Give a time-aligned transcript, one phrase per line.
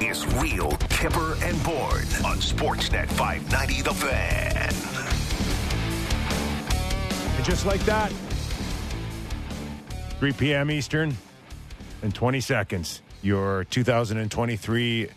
[0.00, 4.74] is Real Kyper and Bourne on Sportsnet 590 The Fan.
[7.36, 8.12] And just like that,
[10.18, 10.70] 3 p.m.
[10.70, 11.16] Eastern
[12.02, 15.08] in 20 seconds, your 2023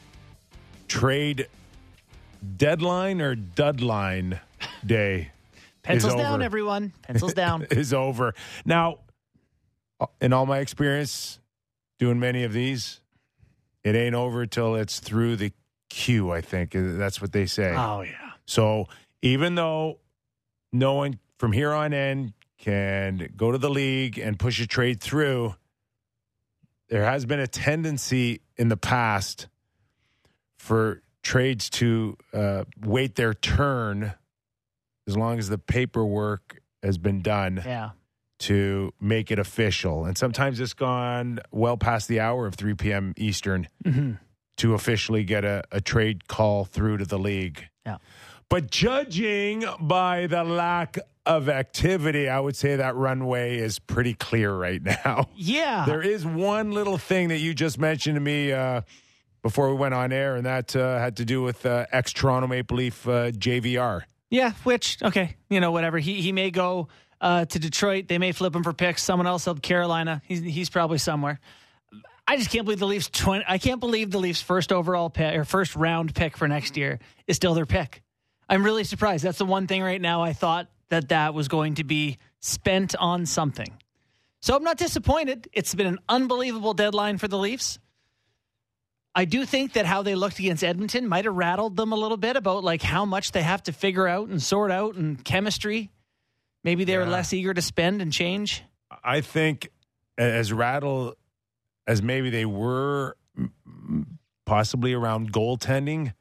[0.87, 1.47] trade
[2.57, 4.39] deadline or deadline
[4.85, 5.31] day
[5.83, 6.43] Pencils is down, over.
[6.43, 6.93] everyone.
[7.03, 7.67] Pencils down.
[7.71, 8.33] is over.
[8.65, 8.99] Now,
[10.19, 11.39] in all my experience
[11.99, 12.99] doing many of these,
[13.83, 15.51] it ain't over till it's through the
[15.89, 16.71] queue, I think.
[16.73, 17.73] That's what they say.
[17.75, 18.31] oh yeah.
[18.45, 18.87] So
[19.21, 19.99] even though
[20.71, 25.01] no one from here on in can go to the league and push a trade
[25.01, 25.55] through,
[26.89, 29.47] there has been a tendency in the past
[30.57, 34.13] for trades to uh, wait their turn
[35.07, 37.91] as long as the paperwork has been done Yeah.
[38.41, 40.05] To make it official.
[40.05, 43.13] And sometimes it's gone well past the hour of 3 p.m.
[43.17, 44.13] Eastern hmm
[44.57, 47.67] to officially get a, a trade call through to the league.
[47.83, 47.97] Yeah.
[48.47, 54.53] But judging by the lack of activity, I would say that runway is pretty clear
[54.53, 55.29] right now.
[55.35, 55.85] Yeah.
[55.87, 58.81] There is one little thing that you just mentioned to me uh,
[59.41, 62.47] before we went on air, and that uh, had to do with uh, ex Toronto
[62.47, 64.03] Maple Leaf uh, JVR.
[64.29, 65.97] Yeah, which okay, you know, whatever.
[65.97, 66.87] He he may go
[67.21, 68.07] uh, to Detroit.
[68.07, 69.03] They may flip him for picks.
[69.03, 70.21] Someone else held Carolina.
[70.25, 71.39] He's he's probably somewhere.
[72.27, 73.09] I just can't believe the Leafs.
[73.09, 76.77] 20, I can't believe the Leafs' first overall pick or first round pick for next
[76.77, 78.01] year is still their pick.
[78.49, 79.23] I'm really surprised.
[79.23, 80.21] That's the one thing right now.
[80.21, 83.71] I thought that that was going to be spent on something.
[84.41, 85.47] So I'm not disappointed.
[85.53, 87.79] It's been an unbelievable deadline for the Leafs.
[89.13, 92.17] I do think that how they looked against Edmonton might have rattled them a little
[92.17, 95.91] bit about like how much they have to figure out and sort out and chemistry.
[96.63, 98.63] Maybe they were less eager to spend and change.
[99.03, 99.69] I think
[100.17, 101.15] as rattle
[101.87, 103.15] as maybe they were
[104.45, 106.13] possibly around goaltending,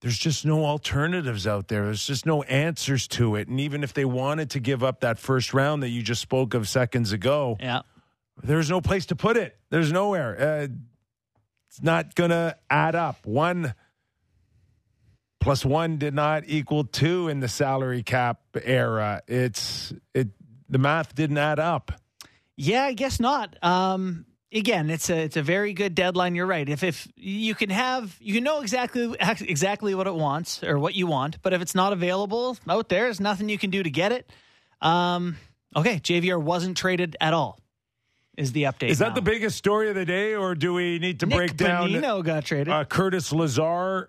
[0.00, 1.84] there's just no alternatives out there.
[1.84, 3.46] There's just no answers to it.
[3.46, 6.54] And even if they wanted to give up that first round that you just spoke
[6.54, 7.82] of seconds ago, Yeah.
[8.42, 9.56] there's no place to put it.
[9.70, 10.36] There's nowhere.
[10.40, 10.66] Uh,
[11.68, 13.24] it's not going to add up.
[13.24, 13.74] One
[15.42, 19.22] plus one did not equal two in the salary cap era.
[19.26, 20.28] It's it.
[20.68, 21.92] The math didn't add up.
[22.56, 23.56] Yeah, I guess not.
[23.62, 26.34] Um, again, it's a it's a very good deadline.
[26.34, 26.66] You're right.
[26.66, 30.94] If if you can have you can know exactly exactly what it wants or what
[30.94, 33.90] you want, but if it's not available out there, there's nothing you can do to
[33.90, 34.30] get it.
[34.80, 35.36] Um,
[35.76, 37.58] okay, JVR wasn't traded at all.
[38.36, 38.88] Is the update?
[38.88, 39.14] Is that now.
[39.16, 41.90] the biggest story of the day, or do we need to Nick break down?
[41.90, 42.70] Bonino got traded.
[42.70, 44.08] Uh, Curtis Lazar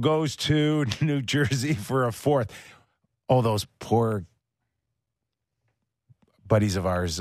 [0.00, 2.52] goes to New Jersey for a fourth.
[3.28, 4.24] Oh, those poor
[6.46, 7.20] buddies of ours.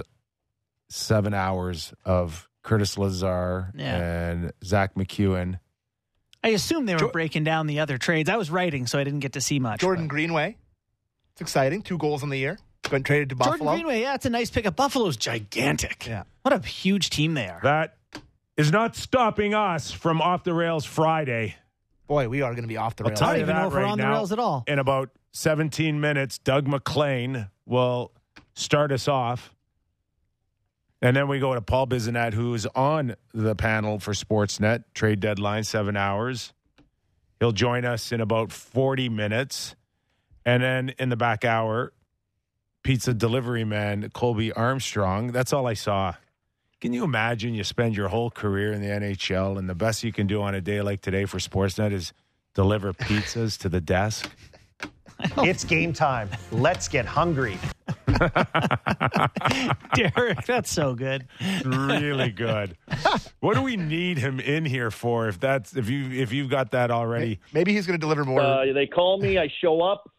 [0.89, 3.95] Seven hours of Curtis Lazar Yeah.
[3.97, 5.59] and Zack MacEwen.
[6.43, 8.29] I assume they were Jo- breaking down the other trades.
[8.29, 9.79] I was writing, so I didn't get to see much.
[9.79, 10.57] Jordan but- Greenway.
[11.31, 11.81] It's exciting.
[11.81, 12.59] Two goals in the year.
[12.91, 13.57] Been traded to Buffalo.
[13.57, 14.75] Jordan Greenway, yeah, it's a nice pickup.
[14.75, 16.05] Buffalo's gigantic.
[16.05, 16.23] Yeah.
[16.43, 17.59] What a huge team they are.
[17.63, 17.97] That
[18.57, 21.55] is not stopping us from off the rails Friday.
[22.07, 23.21] Boy, we are going to be off the rails.
[23.21, 24.11] I don't even that know if we're right on the now.
[24.11, 24.63] rails at all.
[24.67, 28.11] In about 17 minutes, Doug MacLean will
[28.55, 29.53] start us off.
[31.01, 35.63] And then we go to Paul Bissonnette, who's on the panel for Sportsnet, trade deadline,
[35.63, 36.53] seven hours.
[37.39, 39.75] He'll join us in about 40 minutes.
[40.45, 41.91] And then in the back hour,
[42.83, 45.31] pizza delivery man, Colby Armstrong.
[45.33, 46.13] That's all I saw.
[46.83, 50.11] Can you imagine you spend your whole career in the NHL and the best you
[50.11, 52.11] can do on a day like today for Sportsnet is
[52.55, 54.29] deliver pizzas to the desk?
[55.37, 56.29] It's game time.
[56.51, 57.57] Let's get hungry.
[59.95, 61.27] Derek, that's so good.
[61.65, 62.77] really good.
[63.39, 65.27] What do we need him in here for?
[65.27, 68.41] If that's if you if you've got that already, Maybe he's going to deliver more.
[68.41, 69.37] Uh, they call me.
[69.37, 70.09] I show up.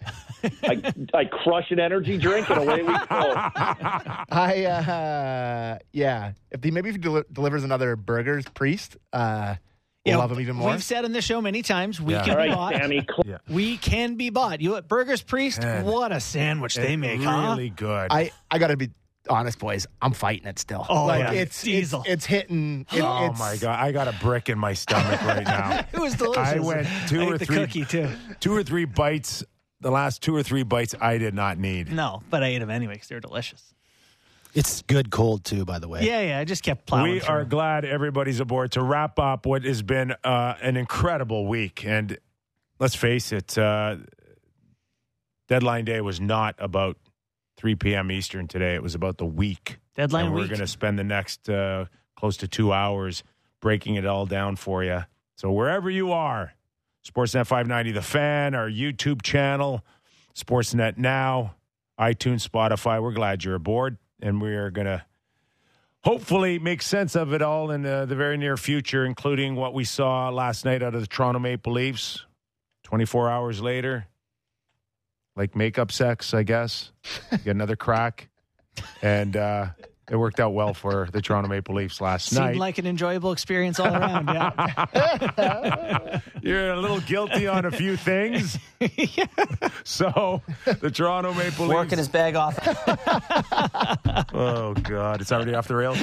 [0.63, 2.99] I, I crush an energy drink, and away we go.
[3.09, 6.33] I uh, yeah.
[6.51, 9.57] If he maybe if he deli- delivers another burgers priest, uh,
[10.05, 10.71] You we'll know, love him even more.
[10.71, 12.25] We've said on this show many times we Yeah.
[12.25, 12.75] can All be bought.
[12.75, 13.07] Sammy.
[13.09, 14.61] Cl- We can be bought.
[14.61, 14.87] You know what?
[14.89, 15.85] Burger's Priest, Man.
[15.87, 17.55] what a sandwich they it make, huh?
[17.57, 18.09] really good.
[18.11, 18.91] I I got to be
[19.31, 19.87] honest, boys.
[20.03, 20.85] I'm fighting it still.
[20.91, 21.33] Oh, like yeah.
[21.33, 22.03] it's, it's Diesel.
[22.07, 22.85] it's hitting.
[22.93, 25.87] It, oh it's, my god, I got a brick in my stomach right now.
[25.95, 26.49] It was delicious.
[26.49, 28.11] I went two I or ate the three cookie too.
[28.41, 29.43] two or three bites.
[29.81, 31.91] The last two or three bites I did not need.
[31.93, 33.74] No, but I ate them anyway because they're delicious.
[34.55, 36.05] It's good cold too, by the way.
[36.05, 36.39] Yeah, yeah.
[36.39, 37.13] I just kept plowing.
[37.13, 37.35] we through.
[37.35, 41.85] are glad everybody's aboard to wrap up what has been uh, an incredible week.
[41.85, 42.17] And
[42.79, 43.97] let's face it, uh,
[45.49, 46.97] deadline day was not about
[47.57, 48.13] 3 p.m.
[48.13, 48.75] Eastern today.
[48.75, 49.79] It was about the week.
[49.97, 51.87] Deadline and we're going to spend the next uh,
[52.17, 53.25] close to two hours
[53.61, 55.05] breaking it all down for you.
[55.37, 56.53] So wherever you are,
[57.07, 59.85] Sportsnet 590 The Fan, our YouTube channel,
[60.35, 61.55] Sportsnet Now,
[61.99, 63.99] iTunes, Spotify, we're glad you're aboard.
[64.25, 65.05] And we are going to
[66.01, 69.85] hopefully make sense of it all in uh, the very near future, including what we
[69.85, 72.25] saw last night out of the Toronto Maple Leafs.
[72.85, 74.07] 24 hours later,
[75.37, 76.91] like makeup sex, I guess.
[77.31, 78.29] Get another crack.
[79.03, 79.69] And uh,
[80.11, 82.57] it worked out well for the Toronto Maple Leafs last Seemed night.
[82.57, 84.29] like an enjoyable experience all around.
[84.29, 86.21] Yeah.
[86.43, 88.59] You're a little guilty on a few things.
[89.87, 91.99] So the Toronto Maple Working Leafs.
[91.99, 92.57] his bag off.
[94.35, 95.99] oh God, it's already off the rails.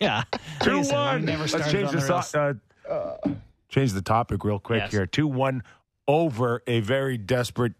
[0.00, 0.22] yeah.
[0.60, 1.24] Two Like one.
[1.24, 2.28] never Let's change on the the rails.
[2.30, 2.58] so-
[2.88, 3.16] uh,
[3.68, 4.92] change the topic real quick Yes.
[4.92, 5.06] here.
[5.06, 5.62] Two one
[6.06, 7.74] over a very desperate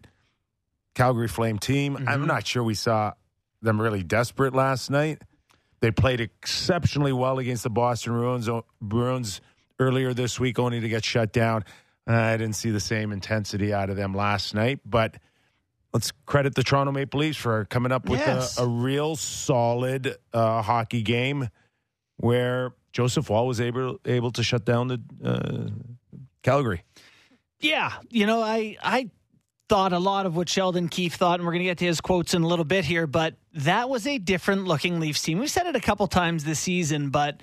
[0.93, 1.95] Calgary Flame team.
[1.95, 2.07] Mm-hmm.
[2.09, 3.13] I'm not sure we saw
[3.61, 5.21] them really desperate last night.
[5.81, 8.49] They played exceptionally well against the Boston Bruins,
[8.81, 9.41] Bruins
[9.79, 11.63] earlier this week, only to get shut down.
[12.05, 15.17] I didn't see the same intensity out of them last night, but
[15.93, 18.57] let's credit the Toronto Maple Leafs for coming up with Yes.
[18.59, 21.49] a, a real solid uh, hockey game
[22.17, 25.69] where Joseph Woll was able able to shut down the uh,
[26.43, 26.83] Calgary.
[27.59, 29.09] Yeah, you know, I I
[29.69, 32.01] thought a lot of what Sheldon Keefe thought, and we're going to get to his
[32.01, 33.07] quotes in a little bit here.
[33.07, 35.37] But that was a different looking Leafs team.
[35.39, 37.39] We've said it a couple times this season, but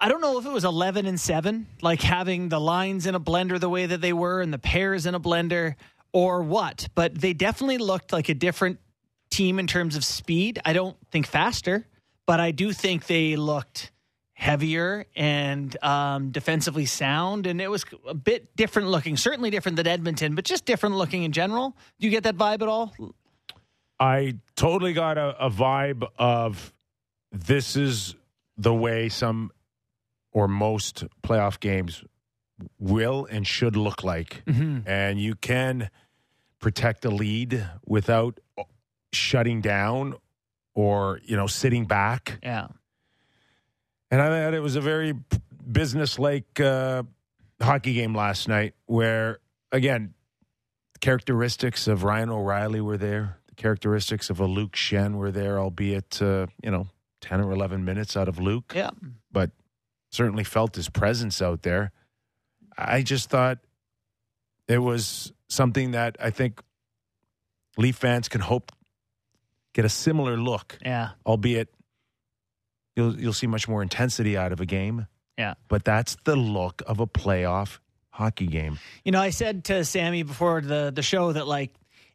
[0.00, 3.20] I don't know if it was eleven and seven, like having the lines in a
[3.20, 5.76] blender the way that they were, and the pairs in a blender,
[6.12, 6.88] or what.
[6.94, 8.80] But they definitely looked like a different
[9.30, 10.60] team in terms of speed.
[10.64, 11.86] I don't think faster,
[12.26, 13.91] but I do think they looked
[14.42, 19.16] heavier and um, defensively sound, and it was a bit different looking.
[19.16, 21.76] Certainly different than Edmonton, but just different looking in general.
[22.00, 22.92] Do you get that vibe at all?
[24.00, 26.72] I totally got a, a vibe of
[27.30, 28.16] this is
[28.58, 29.52] the way some
[30.32, 32.02] or most playoff games
[32.80, 34.42] will and should look like.
[34.86, 35.88] And you can
[36.58, 38.40] protect a lead without
[39.12, 40.16] shutting down
[40.74, 42.40] or, you know, sitting back.
[42.42, 42.68] Yeah.
[44.12, 45.14] And I thought it was a very
[45.72, 47.02] business-like uh,
[47.60, 49.38] hockey game last night, where
[49.72, 50.12] again,
[51.00, 53.38] characteristics of Ryan O'Reilly were there.
[53.48, 56.88] The characteristics of a Luke Schenn were there, albeit uh, you know
[57.22, 58.90] ten or eleven minutes out of Luke, Yeah.
[59.32, 59.50] but
[60.10, 61.90] certainly felt his presence out there.
[62.76, 63.60] I just thought
[64.68, 66.60] it was something that I think
[67.78, 68.72] Leaf fans can hope
[69.72, 71.12] get a similar look Yeah.
[71.24, 71.72] albeit
[72.96, 75.06] you'll you'll see much more intensity out of a game.
[75.38, 75.54] Yeah.
[75.68, 77.78] But that's the look of a playoff
[78.10, 78.78] hockey game.
[79.04, 81.72] You know, I said to Sammy before the the show that like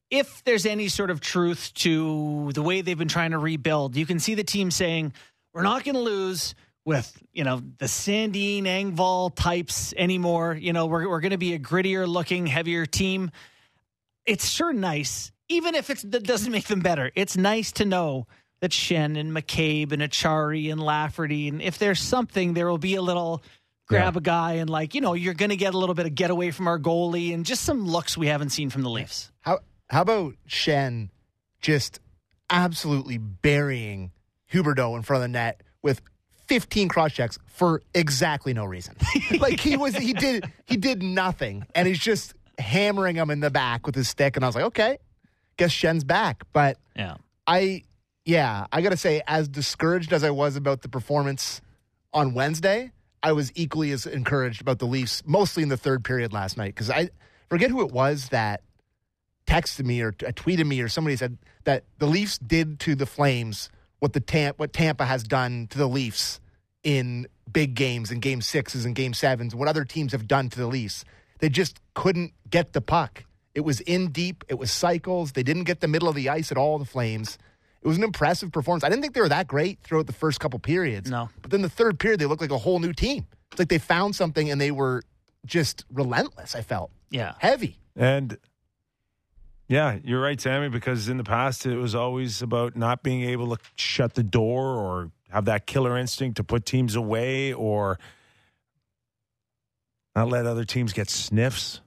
[0.09, 4.05] if there's any sort of truth to the way they've been trying to rebuild, you
[4.05, 5.13] can see the team saying,
[5.53, 10.53] "We're not going to lose with you know the Sandin Engvall types anymore.
[10.53, 13.31] You know, we're we're going to be a grittier looking, heavier team."
[14.25, 17.11] It's sure nice, even if it's, that doesn't make them better.
[17.15, 18.27] It's nice to know
[18.59, 22.95] that Schenn and McCabe and Acciari and Lafferty, and if there's something, there will be
[22.95, 23.43] a little
[23.87, 24.17] grab Yeah.
[24.17, 26.29] a guy and like you know you're going to get a little bit of get
[26.29, 29.31] away from our goalie and just some looks we haven't seen from the Leafs.
[29.41, 29.59] How
[29.89, 31.09] how about Schenn
[31.61, 31.99] just
[32.49, 34.11] absolutely burying
[34.51, 36.01] Huberdeau in front of the net with
[36.47, 38.95] 15 cross checks for exactly no reason.
[39.39, 43.51] like he was he did he did nothing and he's just hammering him in the
[43.51, 44.97] back with his stick and I was like, "Okay,
[45.57, 47.15] guess Schenn's back." But Yeah,
[47.45, 47.83] I
[48.27, 51.61] yeah, I got to say as discouraged as I was about the performance
[52.13, 52.91] on Wednesday,
[53.23, 56.75] I was equally as encouraged about the Leafs mostly in the third period last night
[56.75, 57.09] cuz I
[57.49, 58.63] forget who it was that
[59.47, 63.05] texted me or uh, tweeted me or somebody said that the Leafs did to the
[63.05, 63.69] Flames
[63.99, 66.41] what the Tampa what Tampa has done to the Leafs
[66.83, 70.59] in big games and game 6s and game 7s what other teams have done to
[70.59, 71.05] the Leafs.
[71.39, 73.23] They just couldn't get the puck.
[73.55, 75.31] It was in deep, it was cycles.
[75.31, 77.37] They didn't get the middle of the ice at all the Flames.
[77.87, 78.83] It was an impressive performance.
[78.83, 81.09] I didn't think they were that great throughout the first couple periods.
[81.09, 81.29] No.
[81.41, 83.25] But then the third period they looked like a whole new team.
[83.49, 85.03] It's like they found something and they were
[85.45, 86.91] just relentless, I felt.
[87.11, 87.35] yeah.
[87.39, 87.79] Heavy.
[87.95, 88.37] And
[89.69, 93.55] yeah, you're right, Sammy, because in the past it was always about not being able
[93.55, 97.99] to shut the door or have that killer instinct to put teams away or
[100.13, 101.79] not let other teams get sniffs.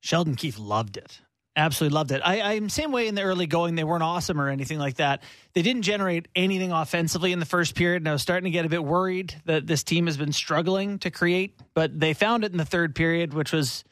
[0.00, 1.20] Sheldon Keefe loved it.
[1.58, 2.20] Absolutely loved it.
[2.22, 3.76] I, I'm same way in the early going.
[3.76, 5.22] They weren't awesome or anything like that.
[5.54, 8.66] They didn't generate anything offensively in the first period, and I was starting to get
[8.66, 11.58] a bit worried that this team has been struggling to create.
[11.72, 13.84] But they found it in the third period, which was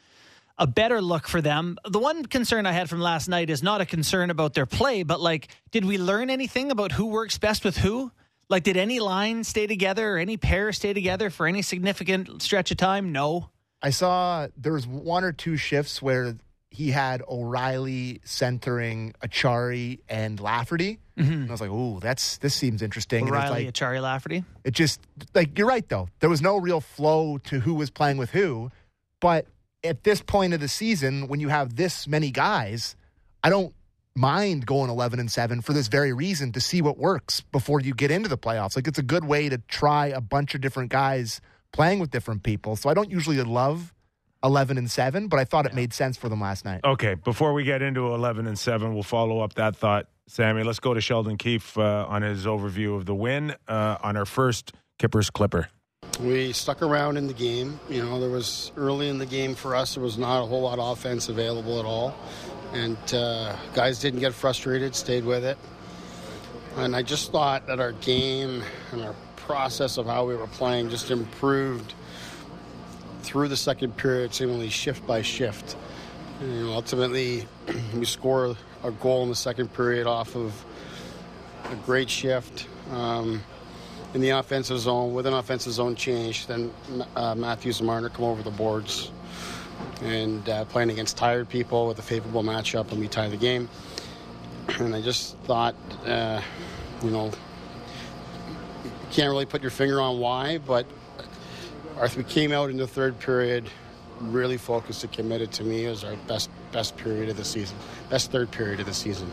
[0.59, 1.79] a better look for them.
[1.89, 5.03] The one concern I had from last night is not a concern about their play,
[5.03, 8.13] but like, did we learn anything about who works best with who?
[8.51, 12.71] Like, did any line stay together or any pair stay together for any significant stretch
[12.71, 13.11] of time?
[13.11, 13.49] No.
[13.83, 16.37] I saw there was one or two shifts where
[16.75, 20.99] he had O'Reilly centering Acciari and Lafferty.
[21.17, 21.33] Mm-hmm.
[21.33, 24.45] And I was like, "Ooh, that's this seems interesting." And it's O'Reilly, like, Acciari, Lafferty.
[24.65, 25.01] it just
[25.35, 26.09] like you're right though.
[26.19, 28.73] There was no real flow to who was playing with who.
[29.21, 29.47] But
[29.85, 32.97] at this point of the season, when you have this many guys,
[33.45, 33.73] I don't
[34.17, 37.95] mind going 11 and 7 for this very reason to see what works before you
[37.95, 38.75] get into the playoffs.
[38.75, 41.41] Like it's a good way to try a bunch of different guys
[41.73, 42.77] playing with different people.
[42.77, 43.94] So I don't usually love
[44.45, 46.83] 11 and 7, but I thought it made sense for them last night.
[46.85, 50.63] Okay, before we get into 11 and 7, we'll follow up that thought, Sammy.
[50.63, 54.27] Let's go to Sheldon Keefe uh, on his overview of the win uh, on our
[54.27, 55.69] first Kippers Clipper.
[56.21, 57.81] We stuck around in the game.
[57.89, 60.63] You know, there was early in the game for us, there was not a whole
[60.63, 62.15] lot of offense available at all.
[62.73, 65.57] And uh, guys didn't get frustrated, stayed with it.
[66.77, 70.91] And I just thought that our game and our process of how we were playing
[70.91, 71.95] just improved
[73.25, 75.77] through the second period, seemingly shift by shift.
[76.41, 77.47] And, ultimately,
[77.95, 80.65] we score a goal in the second period off of
[81.71, 82.67] a great shift.
[82.91, 83.43] Um,
[84.15, 86.47] in the offensive zone with an offensive zone change.
[86.47, 86.73] Then
[87.17, 89.11] uh, Matthews and Marner come over the boards
[90.03, 93.69] and uh, playing against tired people with a favorable matchup, and we tie the game.
[94.79, 95.75] And I just thought,
[96.07, 96.41] uh,
[97.03, 100.87] you know, you can't really put your finger on why, but
[102.17, 103.69] we came out in the third period
[104.21, 107.77] really focused and committed to me as our best best period of the season,
[108.11, 109.31] best third period of the season.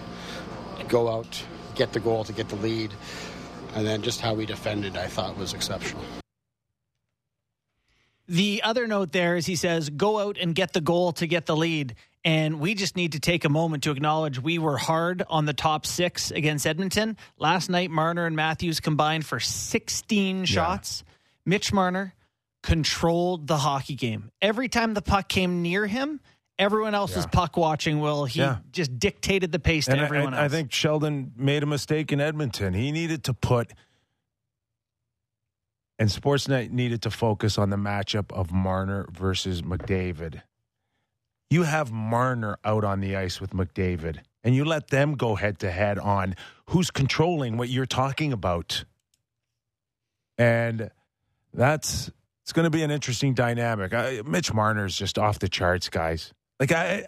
[0.88, 1.44] Go out,
[1.76, 2.92] get the goal to get the lead
[3.76, 6.04] and then just how we defended, I thought was exceptional.
[8.28, 11.46] The other note there is he says, go out and get the goal to get
[11.46, 11.96] the lead.
[12.24, 15.54] And we just need to take a moment to acknowledge we were hard on the
[15.54, 17.18] top six against Edmonton.
[17.40, 21.04] Last night, Marner and Matthews combined for 16 shots.
[21.46, 22.14] Mitch Marner
[22.64, 24.32] controlled the hockey game.
[24.42, 26.20] Every time the puck came near him,
[26.60, 28.00] everyone else was puck watching.
[28.00, 28.58] Well, he Yeah.
[28.72, 30.52] just dictated the pace to And everyone I, I else?
[30.52, 32.74] think Sheldon made a mistake in Edmonton.
[32.74, 33.72] He needed to put,
[35.98, 40.42] and Sportsnet needed to focus on the matchup of Marner versus McDavid.
[41.50, 45.60] You have Marner out on the ice with McDavid, and you let them go head
[45.60, 46.36] to head on
[46.68, 48.86] who's controlling what you're talking about.
[50.38, 50.90] And
[51.54, 52.10] that's
[52.44, 53.94] it's going to be an interesting dynamic.
[53.94, 56.34] I, Mitch Marner's just off the charts, guys.
[56.60, 57.06] Like I,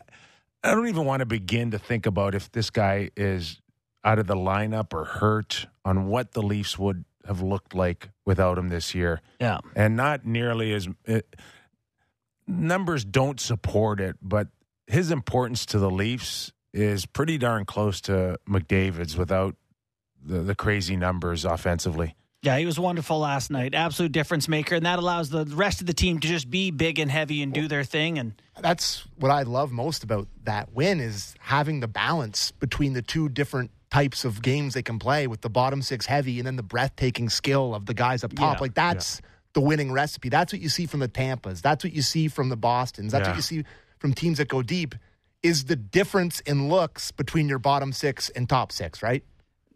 [0.63, 3.61] I don't even want to begin to think about if this guy is
[4.03, 8.57] out of the lineup or hurt on what the Leafs would have looked like without
[8.57, 9.59] him this year, yeah.
[9.75, 11.35] and not nearly as it,
[12.47, 14.49] numbers don't support it, but
[14.87, 19.55] his importance to the Leafs is pretty darn close to McDavid's without
[20.21, 22.15] the, the crazy numbers offensively.
[22.43, 23.73] Yeah, he was wonderful last night.
[23.73, 24.75] Absolute difference maker.
[24.75, 27.53] And that allows the rest of the team to just be big and heavy and
[27.53, 28.19] do their thing.
[28.19, 33.01] And that's what I love most about that win is having the balance between the
[33.01, 36.57] two different types of games they can play with the bottom six heavy and then
[36.57, 38.57] the breathtaking skill of the guys up top.
[38.57, 38.61] Yeah.
[38.61, 39.21] Like that's
[39.53, 40.27] the winning recipe.
[40.29, 41.61] That's what you see from the Tampas.
[41.61, 43.13] That's what you see from the Bostons.
[43.13, 43.31] That's Yeah.
[43.31, 43.63] what you see
[43.99, 44.95] from teams that go deep
[45.43, 49.23] is the difference in looks between your bottom six and top six, right?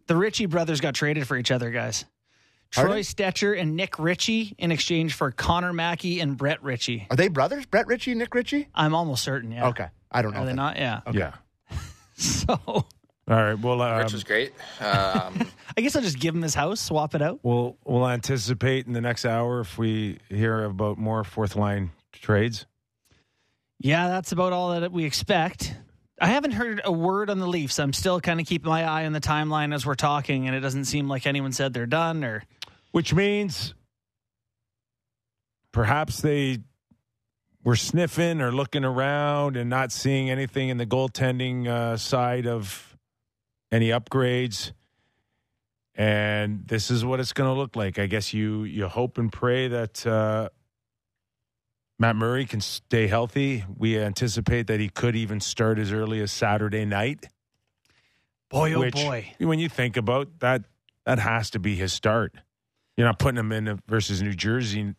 [0.08, 2.06] the Ritchie brothers got traded for each other, guys.
[2.74, 2.92] Pardon?
[2.92, 7.08] Troy Stecher and Nick Ritchie in exchange for Connor Mackey and Brett Ritchie.
[7.10, 7.66] Are they brothers?
[7.66, 8.68] Brett Ritchie, Nick Ritchie?
[8.76, 9.68] I'm almost certain, yeah.
[9.68, 9.88] Okay.
[10.12, 10.40] I don't know.
[10.40, 10.56] Are they then.
[10.58, 10.78] not?
[10.78, 11.02] Yeah.
[11.12, 11.34] Yeah.
[12.20, 12.86] So All
[13.28, 13.54] right.
[13.54, 14.52] Well, um, Rich was great.
[14.82, 15.48] Um,
[15.78, 17.40] I guess I'll just give him his house, swap it out.
[17.44, 22.66] we'll we'll anticipate in the next hour if we hear about more fourth line trades.
[23.80, 25.76] Yeah, that's about all that we expect.
[26.20, 27.78] I haven't heard a word on the Leafs.
[27.78, 30.62] I'm still kind of keeping my eye on the timeline as we're talking, and it
[30.62, 32.44] doesn't seem like anyone said they're done or.
[32.92, 33.74] Which means
[35.72, 36.60] perhaps they
[37.64, 42.98] were sniffing or looking around and not seeing anything in the goaltending uh, side of
[43.72, 44.72] any upgrades.
[45.94, 48.00] And this is what it's going to look like.
[48.00, 50.50] I guess you you hope and pray that uh,
[52.00, 53.66] Matt Murray can stay healthy.
[53.76, 57.28] We anticipate that he could even start as early as Saturday night.
[58.50, 59.34] Boy, oh which, boy.
[59.40, 60.64] when you think about that,
[61.06, 62.36] that has to be his start.
[62.98, 64.96] You're not putting them in versus New Jersey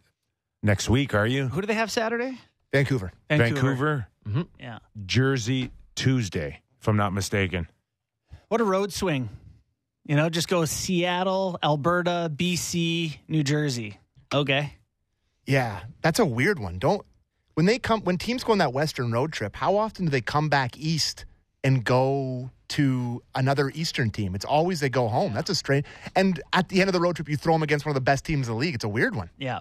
[0.62, 1.48] next week, are you?
[1.48, 2.38] Who do they have Saturday?
[2.72, 3.12] Vancouver.
[3.28, 4.42] Vancouver, mm-hmm.
[4.58, 4.78] Yeah.
[5.04, 7.66] Jersey, Tuesday, if I'm not mistaken.
[8.48, 9.28] What a road swing.
[10.06, 13.98] You know, just go Seattle, Alberta, BC, New Jersey.
[14.32, 14.74] Okay.
[15.44, 16.78] Yeah, that's a weird one.
[16.78, 17.04] Don't
[17.54, 20.20] when they come when teams go on that western road trip, how often do they
[20.20, 21.24] come back east
[21.64, 24.34] and go to another Eastern team.
[24.34, 25.32] It's always they go home.
[25.32, 25.86] That's a strange.
[26.14, 28.02] And at the end of the road trip, you throw them against one of the
[28.02, 28.74] best teams in the league.
[28.74, 29.30] It's a weird one.
[29.38, 29.60] Yeah.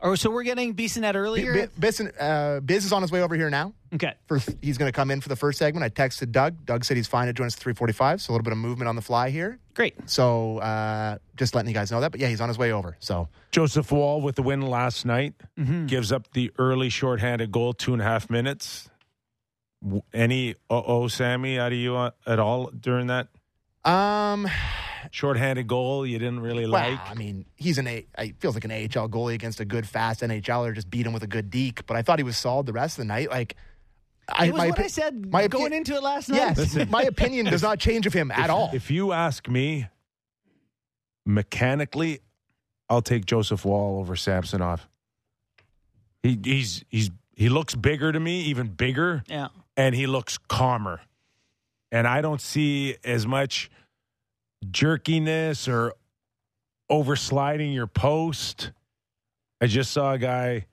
[0.00, 1.52] Oh, so we're getting Bissonnette earlier.
[1.52, 3.74] B- Biz, uh, Biz is on his way over here now.
[3.94, 4.14] okay.
[4.26, 5.84] For he's going to come in for the first segment.
[5.84, 6.64] I texted Doug.
[6.64, 8.22] Doug said he's fine to join us at three forty-five.
[8.22, 9.58] So a little bit of movement on the fly here.
[9.74, 9.94] Great.
[10.08, 12.10] So uh, just letting you guys know that.
[12.10, 12.96] But yeah, he's on his way over.
[13.00, 15.86] So Joseph Woll with the win last night Mm-hmm.
[15.86, 18.88] gives up the early shorthanded goal, two and a half minutes.
[19.86, 23.28] W- Any uh oh, Sammy, out of you uh, at all during that
[23.84, 24.48] um,
[25.12, 26.98] shorthanded goal you didn't really well, like?
[27.08, 28.04] I mean, he's an A.
[28.18, 30.74] I feels like an AHL goalie against a good, fast NHLer.
[30.74, 31.86] Just beat him with a good deke.
[31.86, 33.30] But I thought he was solid the rest of the night.
[33.30, 33.54] Like.
[34.28, 36.56] I, It was my what I said my going opi- into it last night.
[36.56, 38.70] Yes, my opinion does not change of him at if, all.
[38.72, 39.86] If you ask me,
[41.24, 42.20] mechanically,
[42.88, 44.88] I'll take Joseph Woll over Samsonov.
[46.24, 49.48] He he's he's he looks bigger to me, even bigger, Yeah.
[49.76, 51.00] And he looks calmer.
[51.92, 53.70] And I don't see as much
[54.70, 55.94] jerkiness or
[56.90, 58.72] oversliding your post.
[59.60, 60.66] I just saw a guy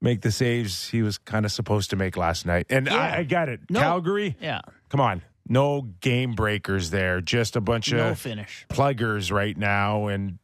[0.00, 2.66] make the saves he was kind of supposed to make last night.
[2.70, 2.96] And Yeah.
[2.96, 3.60] I, I got it.
[3.70, 3.80] No.
[3.80, 4.60] Calgary, Yeah.
[4.88, 5.22] come on.
[5.48, 7.20] No game breakers there.
[7.20, 8.66] Just a bunch No of finish.
[8.68, 10.06] pluggers right now.
[10.06, 10.38] And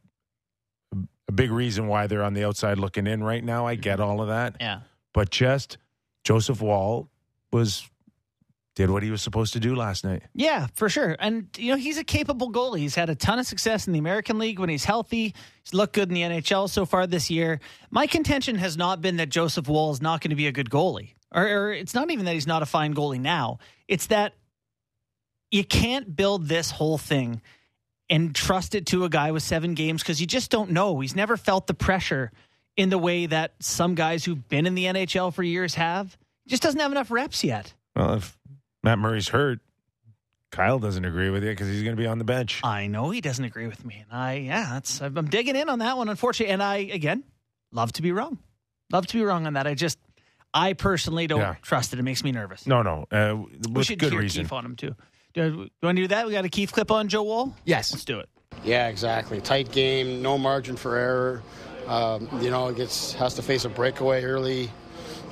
[1.27, 3.65] a big reason why they're on the outside looking in right now.
[3.65, 4.09] I get mm-hmm.
[4.09, 4.55] all of that.
[4.59, 4.81] Yeah.
[5.13, 5.77] But just
[6.23, 7.09] Joseph Woll
[7.51, 7.89] was
[8.75, 10.23] did what he was supposed to do last night.
[10.33, 11.15] Yeah, for sure.
[11.19, 12.79] And you know, he's a capable goalie.
[12.79, 15.35] He's had a ton of success in the American League when he's healthy.
[15.63, 17.59] He's looked good in the NHL so far this year.
[17.89, 20.69] My contention has not been that Joseph Woll is not going to be a good
[20.69, 21.15] goalie.
[21.31, 23.59] Or, or it's not even that he's not a fine goalie now.
[23.87, 24.33] It's that
[25.51, 27.41] you can't build this whole thing
[28.09, 30.99] and trust it to a guy with seven games because you just don't know.
[30.99, 32.31] He's never felt the pressure
[32.77, 36.17] in the way that some guys who've been in the NHL for years have.
[36.49, 37.75] He just doesn't have enough reps yet.
[37.95, 38.35] Well, if
[38.81, 39.59] Matt Murray's hurt,
[40.51, 42.61] Kyle doesn't agree with you because he's going to be on the bench.
[42.63, 45.77] I know he doesn't agree with me, and I yeah, that's I'm digging in on
[45.79, 46.09] that one.
[46.09, 47.23] Unfortunately, and I again
[47.71, 48.39] love to be wrong,
[48.91, 49.67] love to be wrong on that.
[49.67, 49.99] I just
[50.51, 51.55] I personally don't Yeah.
[51.61, 51.99] trust it.
[51.99, 52.65] It makes me nervous.
[52.65, 53.37] No, no, uh,
[53.69, 54.43] we should good hear reason.
[54.45, 54.95] Keefe on him too.
[55.35, 56.25] Do you want to do that?
[56.25, 57.53] We got a Keefe clip on Joe Woll.
[57.65, 58.27] yes, Let's do it.
[58.63, 59.39] Yeah, exactly.
[59.41, 61.43] Tight game, no margin for error.
[61.85, 64.71] Um, you know, it gets has to face a breakaway early,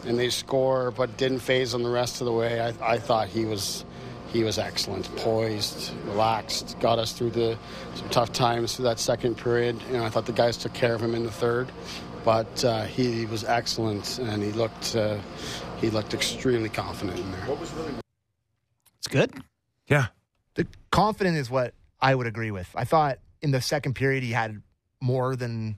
[0.08, 2.60] and they score, but didn't phase them the rest of the way.
[2.60, 3.86] I, I thought he was
[4.32, 7.58] he was excellent, poised, relaxed, got us through the
[7.96, 9.82] some tough times through that second period.
[9.88, 11.72] You know, I thought the guys took care of him in the third,
[12.26, 15.18] but uh, he was excellent, and he looked uh,
[15.80, 17.42] he looked extremely confident in there.
[17.42, 17.94] What was really
[19.00, 19.32] It's good.
[19.88, 20.08] Yeah,
[20.56, 22.70] the confident is what I would agree with.
[22.76, 24.62] I thought in the second period he had
[25.00, 25.78] more than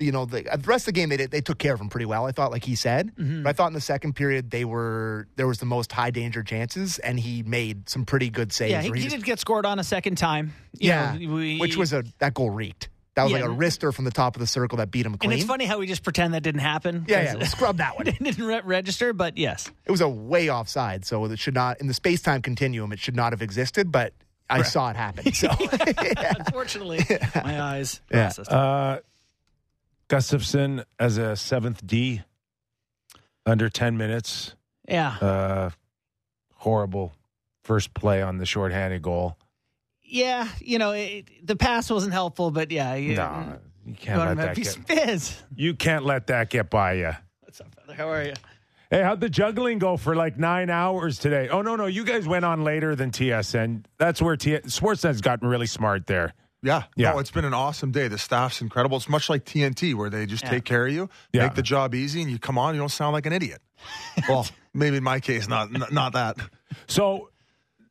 [0.00, 1.88] you know the, the rest of the game they did, they took care of him
[1.88, 2.26] pretty well.
[2.26, 3.42] I thought like he said, Mm-hmm.
[3.44, 6.42] but I thought in the second period they were there was the most high danger
[6.42, 8.72] chances and he made some pretty good saves.
[8.72, 10.54] Yeah, he, where he just- did get scored on a second time.
[10.72, 12.88] You yeah, know, we- which was a that goal reeked.
[13.16, 13.40] That was Yeah.
[13.40, 15.32] like a wrister from the top of the circle that beat him clean.
[15.32, 17.04] and it's funny how we just pretend that didn't happen.
[17.08, 18.06] Yeah, yeah, 'cause scrub that one.
[18.08, 21.80] it didn't re- register, but yes, It was a way offside, so it should not
[21.80, 22.92] in the space time continuum.
[22.92, 24.14] It should not have existed, but
[24.48, 25.32] I saw it happen.
[25.34, 25.48] So
[26.38, 27.00] unfortunately,
[27.34, 28.00] my eyes.
[28.10, 28.32] Yeah.
[28.48, 28.98] uh,
[30.10, 32.22] Gustafsson as a seventh D,
[33.46, 34.54] under ten minutes.
[34.88, 35.16] yeah.
[35.20, 35.70] Uh,
[36.56, 37.14] horrible
[37.62, 39.38] first play on the shorthanded goal.
[40.02, 42.96] Yeah, you know, it, the pass wasn't helpful, but yeah.
[42.96, 45.44] You, No, you can't let that get.
[45.54, 47.12] You can't let that get by you.
[47.40, 47.94] What's up, brother?
[47.94, 48.34] How are you?
[48.90, 51.48] Hey, how'd the juggling go for like nine hours today?
[51.48, 53.84] Oh no, no, you guys went on later than TSN.
[53.98, 56.34] That's where T- Sportsnet's gotten really smart there.
[56.62, 56.84] Yeah.
[56.96, 57.12] Yeah.
[57.12, 58.08] No, it's been an awesome day.
[58.08, 58.96] The staff's incredible.
[58.98, 60.50] It's much like TNT where they just Yeah.
[60.50, 61.44] take care of you, Yeah.
[61.44, 63.62] make the job easy, and you come on, you don't sound like an idiot.
[64.28, 66.36] well, maybe in my case, not not that.
[66.86, 67.30] So,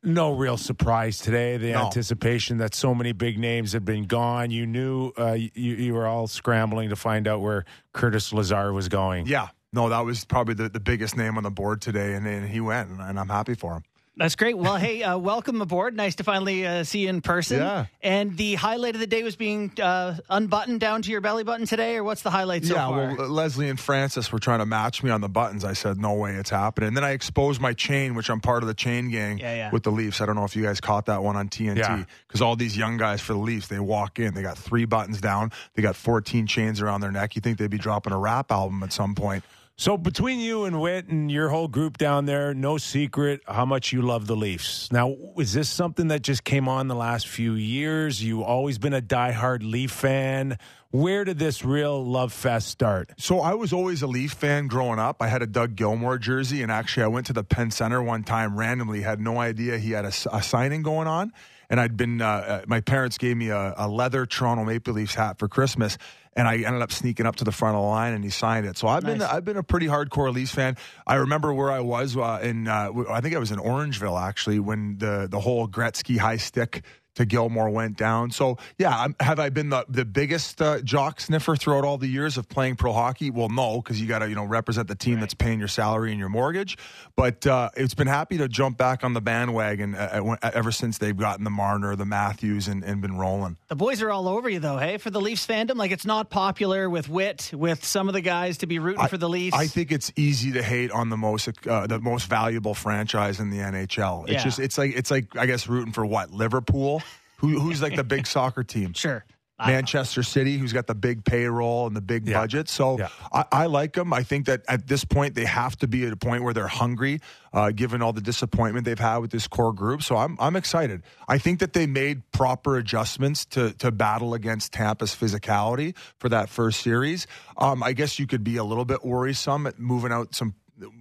[0.04, 1.58] no real surprise today.
[1.58, 1.86] The No.
[1.86, 4.52] anticipation that so many big names had been gone.
[4.52, 8.88] You knew uh, you, you were all scrambling to find out where Curtis Lazar was
[8.88, 9.26] going.
[9.28, 9.48] Yeah.
[9.74, 12.60] No, that was probably the, the biggest name on the board today, and, and he
[12.60, 13.84] went, and, and I'm happy for him.
[14.20, 14.58] That's great.
[14.58, 15.96] Well, hey, uh, welcome aboard.
[15.96, 17.60] Nice to finally uh, see you in person.
[17.60, 17.86] Yeah.
[18.02, 21.66] And the highlight of the day was being uh, unbuttoned down to your belly button
[21.66, 23.16] today, or what's the highlight so yeah, far?
[23.18, 25.64] well, Leslie and Francis were trying to match me on the buttons.
[25.64, 26.90] I said, no way, it's happening.
[26.90, 29.72] And then I exposed my chain, which I'm part of the chain gang Yeah, yeah.
[29.72, 30.20] with the Leafs.
[30.20, 32.06] I don't know if you guys caught that one on TNT.
[32.28, 35.22] Because all these young guys for the Leafs, they walk in, they got three buttons
[35.22, 37.38] down, they got 14 chains around their neck.
[37.38, 39.46] You think they'd be dropping a rap album at some point.
[39.80, 43.94] So between you and Whit and your whole group down there, no secret how much
[43.94, 44.92] you love the Leafs.
[44.92, 48.22] Now, is this something that just came on the last few years?
[48.22, 50.60] You always been a diehard Leaf fan.
[50.92, 53.12] Where did this real love fest start?
[53.18, 55.22] So I was always a Leaf fan growing up.
[55.22, 58.24] I had a Doug Gilmour jersey, and actually I went to the Pen Centre one
[58.24, 59.00] time randomly.
[59.00, 61.32] Had no idea he had a, a signing going on,
[61.70, 62.22] and I'd been.
[62.22, 65.98] Uh, uh, my parents gave me a, a, leather Toronto Maple Leafs hat for Christmas,
[66.40, 68.66] and I ended up sneaking up to the front of the line, and he signed
[68.66, 68.78] it.
[68.78, 69.18] So I've nice.
[69.18, 70.78] been I've been a pretty hardcore Leafs fan.
[71.06, 72.68] I remember where I was uh, in.
[72.68, 76.84] Uh, I think I was in Orangeville actually when the the whole Gretzky high stick
[77.20, 78.32] to Gilmour went down.
[78.32, 82.38] So yeah, have I been the the biggest uh, jock sniffer throughout all the years
[82.38, 83.30] of playing pro hockey?
[83.30, 85.22] Well, no, because you got to you know represent the team right.
[85.22, 86.78] that's paying your salary and your mortgage.
[87.18, 90.98] But uh, it's been happy to jump back on the bandwagon uh, uh ever since
[90.98, 93.58] they've gotten the Marner, the Matthews, and, and been rolling.
[93.68, 95.76] The boys are all over you though, hey, for the Leafs fandom.
[95.76, 99.08] Like it's not popular with wit with some of the guys to be rooting I,
[99.08, 99.58] for the Leafs.
[99.58, 103.50] I think it's easy to hate on the most uh, the most valuable franchise in
[103.50, 104.24] the NHL.
[104.24, 104.44] It's yeah.
[104.44, 107.04] just it's like it's like I guess rooting for what Liverpool.
[107.40, 108.94] Who, who's like the big soccer team?
[108.94, 109.26] Sure.
[109.68, 112.40] Manchester City, who's got the big payroll and the big yeah.
[112.40, 112.70] budget.
[112.70, 113.10] So yeah.
[113.32, 114.14] I, I, like them.
[114.14, 116.68] I think that at this point they have to be at a point where they're
[116.68, 117.20] hungry,
[117.52, 120.02] uh, given all the disappointment they've had with this core group.
[120.02, 121.04] So I'm I'm excited.
[121.28, 126.50] I think that they made proper adjustments to to battle against Tampa's physicality for that
[126.50, 127.28] first series.
[127.58, 130.56] Um, I guess you could be a little bit worrisome at moving out some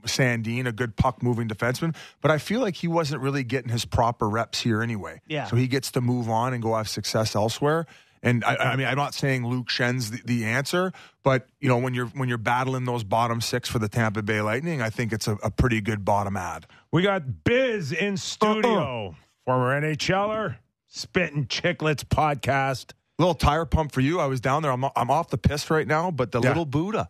[0.06, 3.84] Sandin, a good puck moving defenseman, but I feel like he wasn't really getting his
[3.84, 5.20] proper reps here anyway.
[5.26, 5.46] Yeah.
[5.46, 7.86] So he gets to move on and go have success elsewhere.
[8.22, 11.78] And I, I mean, I'm not saying Luke Schenn's the, the, answer, but you know,
[11.78, 15.12] when you're when you're battling those bottom six for the Tampa Bay Lightning, I think
[15.12, 16.66] it's a, a pretty good bottom ad.
[16.92, 19.14] We got Biz in studio, uh-uh.
[19.44, 20.56] former NHLer,
[20.88, 22.92] Spittin' Chiclets podcast.
[23.18, 24.20] Little tire pump for you.
[24.20, 24.72] I was down there.
[24.72, 26.48] I'm I'm off the piss right now, but the yeah.
[26.48, 27.08] little Buddha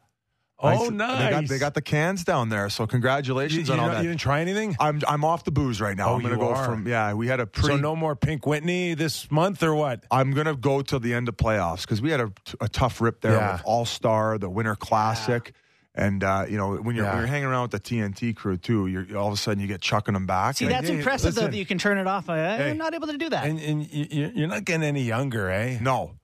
[0.60, 1.18] Oh, nice.
[1.18, 4.02] They got, they got, the cans down there, so congratulations you, you on all that.
[4.02, 4.76] You didn't try anything?
[4.80, 6.10] I'm I'm off the booze right now.
[6.10, 6.64] Oh, I'm going to go are.
[6.64, 7.12] from yeah.
[7.14, 7.76] We had a pretty.
[7.76, 10.04] So no more Pink Whitney this month or what?
[10.10, 13.00] I'm going to go till the end of playoffs because we had a, a, tough
[13.00, 13.52] rip there yeah.
[13.52, 15.52] with All Star, the Winter Classic.
[15.54, 16.04] Yeah.
[16.04, 17.12] And uh, you know when you're yeah.
[17.12, 19.68] when you're hanging around with the TNT crew too, you're all of a sudden you
[19.68, 20.56] get chucking them back.
[20.56, 22.28] See, that's impressive though that you can turn it off.
[22.28, 23.46] I, am hey, not able to do that.
[23.46, 25.78] And, and you're not getting any younger, eh?
[25.80, 26.14] No,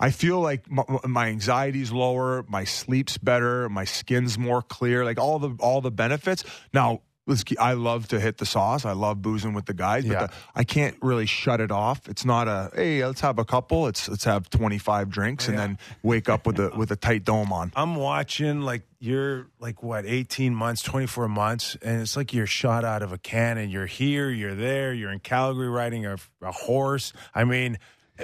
[0.00, 5.18] I feel like my, my anxiety's lower, my sleep's better, my skin's more clear, like
[5.18, 6.44] all the all the benefits.
[6.72, 8.84] Now, let's I love to hit the sauce.
[8.84, 10.26] I love boozing with the guys, but yeah.
[10.26, 12.08] the, I can't really shut it off.
[12.08, 13.86] It's not a hey, let's have a couple.
[13.86, 16.96] It's let's have twenty five drinks oh, and then wake up with a with a
[16.96, 17.72] tight dome on.
[17.76, 22.46] I'm watching like you're like what eighteen months, twenty four months, and it's like you're
[22.46, 23.70] shot out of a cannon.
[23.70, 27.12] You're here, you're there, you're in Calgary riding a, a horse.
[27.34, 27.78] I mean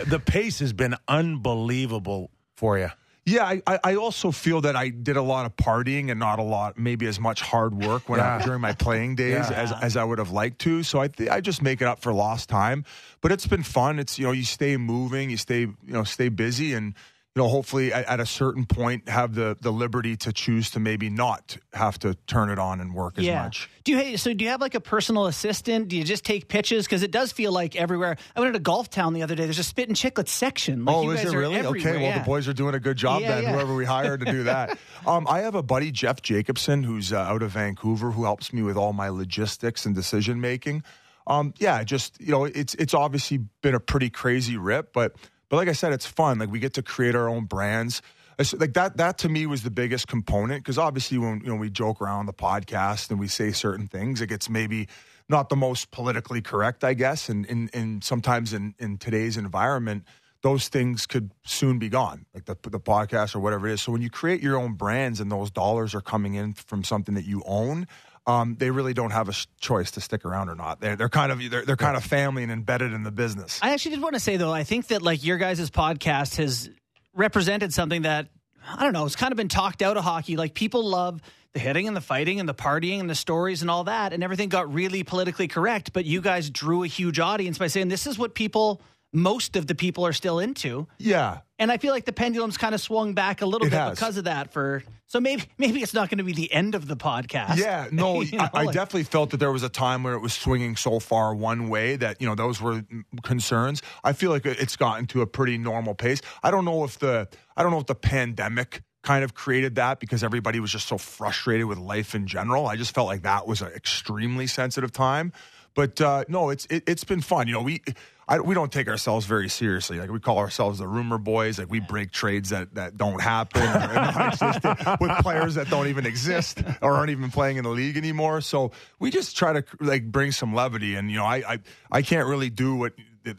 [0.06, 2.90] the pace has been unbelievable for you.
[3.26, 6.42] Yeah, I, I also feel that I did a lot of partying and not a
[6.42, 8.36] lot, maybe as much hard work when yeah.
[8.36, 9.62] I, during my playing days yeah.
[9.62, 10.82] as, as I would have liked to.
[10.82, 12.84] So I th- I just make it up for lost time.
[13.22, 13.98] But it's been fun.
[13.98, 16.94] It's you know you stay moving, you stay you know stay busy, and
[17.34, 20.80] you know, hopefully at, at, a certain point have the the liberty to choose to
[20.80, 23.42] maybe not have to turn it on and work as yeah.
[23.42, 23.68] much.
[23.82, 25.88] Do you so do you have like a personal assistant?
[25.88, 26.86] Do you just take pitches?
[26.86, 28.16] Because it does feel like everywhere.
[28.36, 29.44] I went to a Golf Town the other day.
[29.44, 30.84] There's a Spittin' Chiclets section.
[30.84, 31.60] Like oh, is it really?
[31.60, 32.18] Okay, well yeah.
[32.20, 33.52] the boys are doing a good job yeah, then.
[33.52, 34.78] Whoever we hired to do that.
[35.06, 38.62] um, I have a buddy Jeff Jacobson who's uh, out of Vancouver who helps me
[38.62, 40.84] with all my logistics and decision making.
[41.26, 45.16] Um, yeah, just you know, it's it's obviously been a pretty crazy rip, but
[45.48, 46.38] but like I said, it's fun.
[46.38, 48.02] Like we get to create our own brands.
[48.38, 51.70] Like that, that to me was the biggest component because obviously when you know we
[51.70, 54.88] joke around the podcast and we say certain things, it gets maybe
[55.28, 60.04] not the most politically correct, I guess, and and, sometimes in in today's environment,
[60.42, 63.82] those things could soon be gone, like the the podcast or whatever it is.
[63.82, 67.14] So when you create your own brands and those dollars are coming in from something
[67.14, 67.86] that you own,
[68.26, 70.80] um, they really don't have a choice to stick around or not.
[70.80, 73.58] They're, they're kind of they're, they're kind of family and embedded in the business.
[73.62, 76.70] I actually did want to say though, I think that like your guys' podcast has
[77.14, 78.28] represented something that
[78.66, 79.04] I don't know.
[79.04, 80.36] It's kind of been talked out of hockey.
[80.36, 81.20] Like people love
[81.52, 84.24] the hitting and the fighting and the partying and the stories and all that, and
[84.24, 85.92] everything got really politically correct.
[85.92, 88.80] But you guys drew a huge audience by saying this is what people
[89.14, 90.86] most of the people are still into.
[90.98, 91.38] Yeah.
[91.58, 93.98] And I feel like the pendulum's kind of swung back a little it bit has.
[93.98, 94.52] because of that.
[94.52, 97.56] For so maybe maybe it's not going to be the end of the podcast.
[97.58, 100.20] Yeah, no, you know, I, I definitely felt that there was a time where it
[100.20, 102.84] was swinging so far one way that you know those were
[103.22, 103.82] concerns.
[104.02, 106.20] I feel like it's gotten to a pretty normal pace.
[106.42, 110.00] I don't know if the I don't know if the pandemic kind of created that
[110.00, 112.66] because everybody was just so frustrated with life in general.
[112.66, 115.32] I just felt like that was an extremely sensitive time.
[115.74, 117.46] But uh, no, it's it, has been fun.
[117.46, 117.82] You know, we
[118.26, 119.98] I, we don't take ourselves very seriously.
[119.98, 121.58] Like we call ourselves the rumor boys.
[121.58, 123.60] Like we break trades that, that don't happen
[125.00, 128.40] with players that don't even exist or aren't even playing in the league anymore.
[128.40, 130.94] So we just try to like bring some levity.
[130.94, 131.58] And you know, I I,
[131.90, 132.92] I can't really do what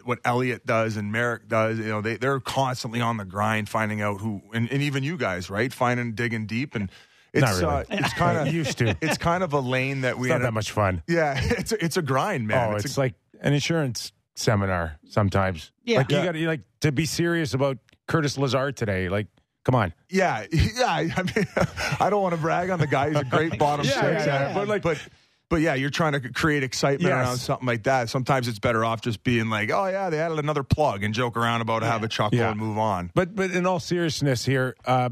[0.03, 1.77] what Elliotte does and Marek does.
[1.79, 5.17] You know, they they're constantly on the grind, finding out who, and, and even you
[5.17, 5.71] guys, right?
[5.71, 6.89] Finding, digging deep, and
[7.33, 7.99] it's Not really.
[7.99, 8.95] uh, it's kind of Used to.
[9.01, 11.03] It's kind of a lane that we It's not that up- much fun.
[11.07, 12.73] Yeah, it's a, it's a grind, man.
[12.73, 15.71] oh, it's, a- like an insurance seminar sometimes.
[15.83, 15.99] Yeah.
[15.99, 16.25] Like you Yeah.
[16.25, 19.09] got to like to be serious about Curtis Lazar today.
[19.09, 19.27] Like,
[19.63, 19.93] come on.
[20.09, 20.85] yeah, yeah.
[20.87, 21.47] I mean,
[21.99, 23.09] I don't want to brag on the guy.
[23.09, 24.53] He's a great bottom Yeah, six, yeah, uh, yeah.
[24.53, 24.99] but like, but.
[25.47, 27.11] But yeah, you're trying to create excitement Yes.
[27.23, 28.09] around something like that.
[28.09, 31.37] Sometimes it's better off just being like, "Oh yeah, they added another plug," and joke
[31.37, 32.49] around about it, have a chuckle, Yeah.
[32.49, 33.11] and move on.
[33.13, 35.09] But but in all seriousness here, uh,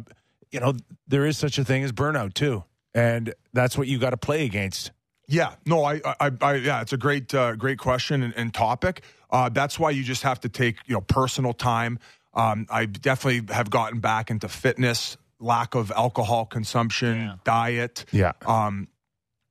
[0.51, 0.73] you know,
[1.07, 2.63] there is such a thing as burnout too,
[2.95, 4.91] and that's what you got to play against.
[5.27, 9.03] Yeah, no, I, I, I yeah, it's a great, uh, great question and, and topic.
[9.29, 11.99] Uh, that's why you just have to take, you know, personal time.
[12.33, 18.05] Um, I definitely have gotten back into fitness, lack of alcohol consumption, diet.
[18.11, 18.33] Yeah.
[18.45, 18.87] Um,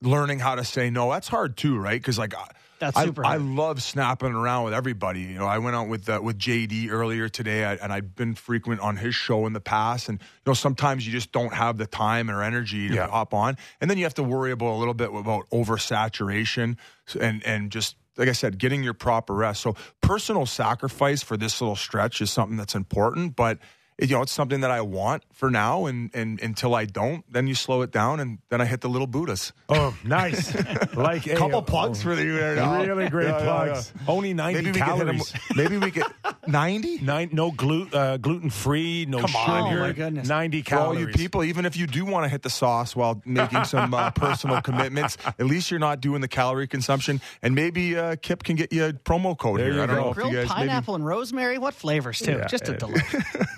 [0.02, 1.10] learning how to say no.
[1.10, 2.00] That's hard too, right?
[2.00, 2.50] Because like, I-
[2.82, 3.42] That's I, super I hard.
[3.42, 5.20] love snapping around with everybody.
[5.20, 8.34] You know, I went out with uh, with JD earlier today, I, and I've been
[8.34, 10.08] frequent on his show in the past.
[10.08, 13.06] And you know, sometimes you just don't have the time or energy to Yeah.
[13.06, 16.76] hop on, and then you have to worry about a little bit about oversaturation
[17.20, 19.60] and and just like I said, getting your proper rest.
[19.62, 23.58] So personal sacrifice for this little stretch is something that's important, but.
[23.98, 27.24] It- You know, it's something that I want for now, and, and until I don't,
[27.32, 29.52] then you slow it down, and then I hit the little Buddhas.
[29.68, 30.54] Oh, nice!
[30.94, 32.56] like A couple plugs for you there.
[32.86, 33.92] Really great Yeah, yeah, plugs.
[34.08, 35.32] Only ninety Maybe we could calories.
[35.56, 36.06] maybe we get
[36.46, 36.98] ninety.
[37.00, 39.70] Nine, no glu- uh, gluten free, no Come on.
[39.70, 39.82] sugar.
[39.82, 40.28] Oh, my goodness.
[40.28, 43.20] Ninety For all you people, even if you do want to hit the sauce while
[43.24, 47.20] making some uh, personal commitments, at least you're not doing the calorie consumption.
[47.42, 49.74] And maybe uh, Kip can get you a promo code There here.
[49.76, 50.02] you I don't go.
[50.02, 50.68] know if you Grilled guys maybe.
[50.68, 51.58] pineapple and rosemary.
[51.58, 52.32] What flavors too?
[52.32, 53.02] Yeah, Just a it- delight.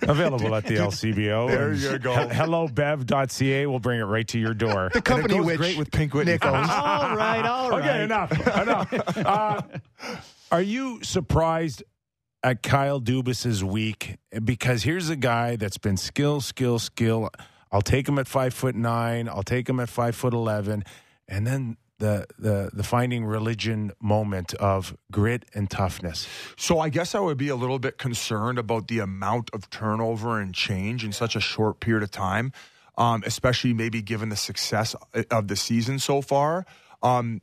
[0.09, 1.49] Available at the LCBO.
[1.49, 2.13] There And you go.
[2.15, 4.91] he- HelloBev.ca will bring it right to your door.
[4.93, 6.33] The company it which great with Pink Whitney.
[6.33, 7.81] Nick all right, all right.
[7.81, 8.33] Okay, enough.
[8.57, 9.17] enough.
[9.19, 9.63] Uh,
[10.53, 11.83] are you surprised
[12.43, 14.17] at Kyle Dubas's week?
[14.45, 17.31] Because here's a guy that's been skill, skill, skill.
[17.73, 19.29] I'll take him at five foot nine.
[19.29, 20.85] I'll take him at five foot eleven,
[21.27, 26.29] and then the the the finding religion moment of grit and toughness.
[26.57, 30.41] So I guess I would be a little bit concerned about the amount of turnover
[30.41, 32.53] and change in such a short period of time,
[32.99, 34.95] um, especially maybe given the success
[35.31, 36.67] of the season so far.
[37.03, 37.41] Um,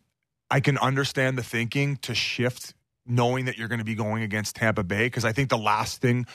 [0.49, 4.55] I can understand the thinking to shift, knowing that you're going to be going against
[4.57, 6.25] Tampa Bay, because I think the last thing.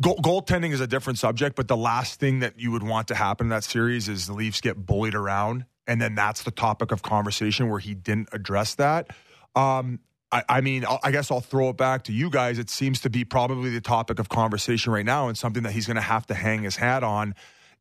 [0.00, 3.14] Goal, goaltending is a different subject, but the last thing that you would want to
[3.14, 6.90] happen in that series is the Leafs get bullied around, and then that's the topic
[6.90, 9.10] of conversation where he didn't address that.
[9.54, 10.00] Um,
[10.32, 12.58] I, I mean, I'll, I guess I'll throw it back to you guys.
[12.58, 15.86] It seems to be probably the topic of conversation right now, and something that he's
[15.86, 17.34] going to have to hang his hat on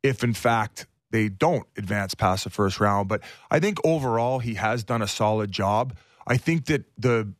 [0.04, 3.08] if, in fact, they don't advance past the first round.
[3.08, 5.96] But I think overall, he has done a solid job.
[6.28, 7.34] I think that the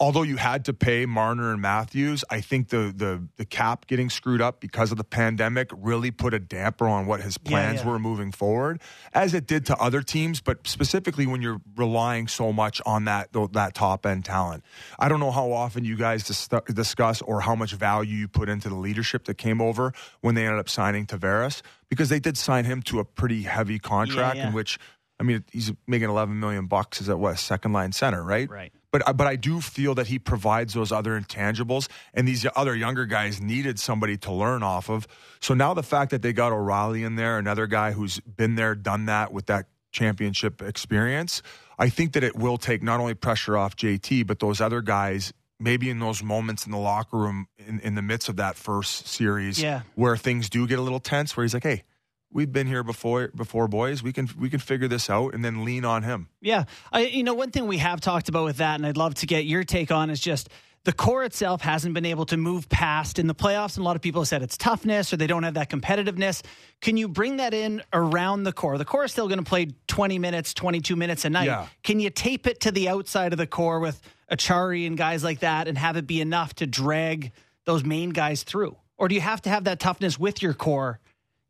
[0.00, 4.08] although you had to pay Marner and Matthews, I think the the the cap getting
[4.08, 7.88] screwed up because of the pandemic really put a damper on what his plans yeah.
[7.88, 8.80] were moving forward,
[9.12, 13.28] as it did to other teams, but specifically when you're relying so much on that
[13.52, 14.64] that top end talent.
[14.98, 18.48] I don't know how often you guys dis- discuss or how much value you put
[18.48, 22.38] into the leadership that came over when they ended up signing Tavares because they did
[22.38, 24.48] sign him to a pretty heavy contract yeah.
[24.48, 24.78] in which
[25.18, 28.48] I mean he's making 11 million bucks is at what second line center, right?
[28.48, 28.72] Right.
[28.92, 32.74] But uh, but I do feel that he provides those other intangibles, and these other
[32.74, 35.06] younger guys needed somebody to learn off of.
[35.40, 38.74] So now the fact that they got O'Reilly in there, another guy who's been there,
[38.74, 41.42] done that with that championship experience,
[41.78, 45.32] I think that it will take not only pressure off JT, but those other guys.
[45.62, 49.06] Maybe in those moments in the locker room, in, in the midst of that first
[49.06, 49.82] series, Yeah.
[49.94, 51.82] where things do get a little tense, where he's like, "Hey,
[52.32, 54.02] we've been here before, before boys.
[54.02, 56.28] We can we can figure this out," and then lean on him.
[56.40, 56.64] Yeah.
[56.92, 59.26] I, you know, one thing we have talked about with that, and I'd love to
[59.26, 60.48] get your take on, is just
[60.84, 63.76] the core itself hasn't been able to move past in the playoffs.
[63.76, 66.42] And a lot of people have said it's toughness or they don't have that competitiveness.
[66.80, 68.78] Can you bring that in around the core?
[68.78, 71.46] The core is still going to play 20 minutes, 22 minutes a night.
[71.46, 71.66] Yeah.
[71.82, 74.00] Can you tape it to the outside of the core with
[74.32, 77.32] Acciari and guys like that and have it be enough to drag
[77.66, 78.76] those main guys through?
[78.96, 80.98] Or do you have to have that toughness with your core,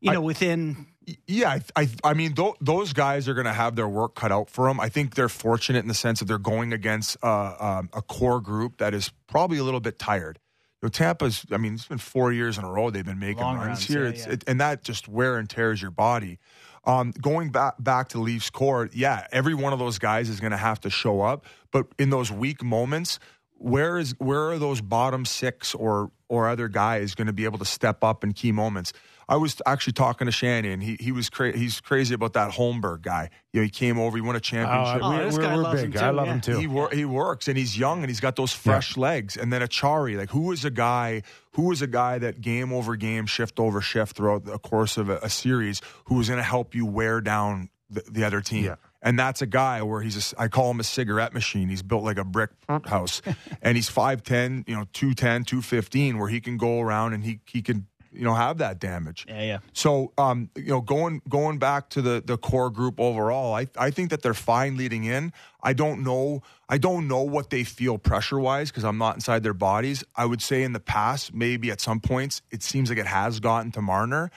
[0.01, 0.87] you know, within
[1.27, 4.31] Yeah, I, I, I mean, th- those guys are going to have their work cut
[4.31, 4.79] out for them.
[4.79, 8.41] I think they're fortunate in the sense that they're going against uh, um, a core
[8.41, 10.39] group that is probably a little bit tired.
[10.81, 11.45] You know, Tampa's.
[11.51, 13.87] I mean, it's been four years in a row they've been making Long runs runs,
[13.87, 14.33] here, yeah, it's, yeah.
[14.33, 16.39] It, and that just wear and tears your body.
[16.85, 20.51] Um, going back back to Leafs core, yeah, every one of those guys is going
[20.51, 21.45] to have to show up.
[21.71, 23.19] But in those weak moments,
[23.53, 27.59] where is where are those bottom six or or other guys going to be able
[27.59, 28.93] to step up in key moments?
[29.31, 32.51] I was actually talking to Shanny, and he he was cra- he's crazy about that
[32.51, 33.29] Holmberg guy.
[33.53, 35.01] You know, he came over, he won a oh, championship.
[35.01, 35.85] Oh, we- this we're, guy we're loves big.
[35.85, 36.33] him too, I love yeah.
[36.33, 36.57] him too.
[36.57, 39.37] He wor- he works and he's young and he's got those fresh legs.
[39.37, 42.97] And then Acciari, like who is a guy who is a guy that game over
[42.97, 46.43] game, shift over shift throughout the course of a, a series who is going to
[46.43, 48.65] help you wear down the, the other team.
[48.65, 48.75] Yeah.
[49.01, 51.69] And that's a guy where he's a s I call him a cigarette machine.
[51.69, 52.51] He's built like a brick
[52.85, 53.21] house.
[53.61, 57.61] and he's 5'10, you know, 210, 215, where he can go around and he he
[57.61, 59.25] can, you know, have that damage.
[59.27, 59.57] Yeah, yeah.
[59.73, 63.91] So, um, you know, going going back to the the core group overall, I I
[63.91, 65.33] think that they're fine leading in.
[65.63, 69.43] I don't know I don't know what they feel pressure wise because I'm not inside
[69.43, 70.03] their bodies.
[70.15, 73.41] I would say in the past, maybe at some points, it seems like it has
[73.41, 74.31] gotten to Marner,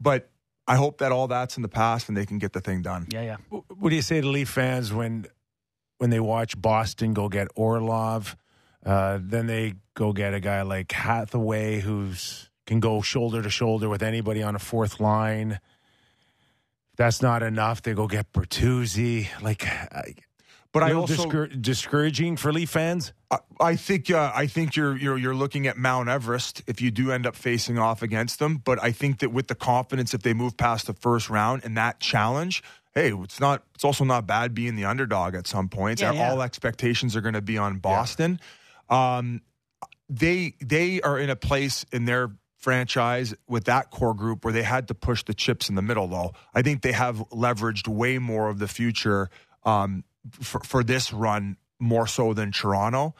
[0.00, 0.28] but
[0.66, 3.06] I hope that all that's in the past and they can get the thing done.
[3.10, 3.36] Yeah, yeah.
[3.50, 5.26] What do you say to Leaf fans when
[5.98, 8.36] when they watch Boston go get Orlov,
[8.84, 13.88] uh, then they go get a guy like Hathaway who's can go shoulder to shoulder
[13.88, 15.52] with anybody on a fourth line.
[15.52, 17.82] If that's not enough.
[17.82, 19.28] They go get Bertuzzi.
[19.42, 20.14] Like, I,
[20.72, 23.12] But I also discour- discouraging for Leaf fans.
[23.30, 26.90] I- I think uh, I think you're you're you're looking at Mount Everest if you
[26.90, 28.58] do end up facing off against them.
[28.58, 31.74] But I think that with the confidence, if they move past the first round and
[31.78, 32.62] that challenge,
[32.94, 36.02] hey, it's not it's also not bad being the underdog at some points.
[36.02, 36.30] Yeah, yeah.
[36.30, 38.40] All expectations are going to be on Boston.
[38.90, 39.40] Um,
[40.10, 42.30] they they are in a place in their
[42.66, 46.08] franchise with that core group where they had to push the chips in the middle.
[46.08, 49.30] Though I think they have leveraged way more of the future
[49.62, 50.02] um,
[50.42, 53.14] for, for this run more so than Toronto.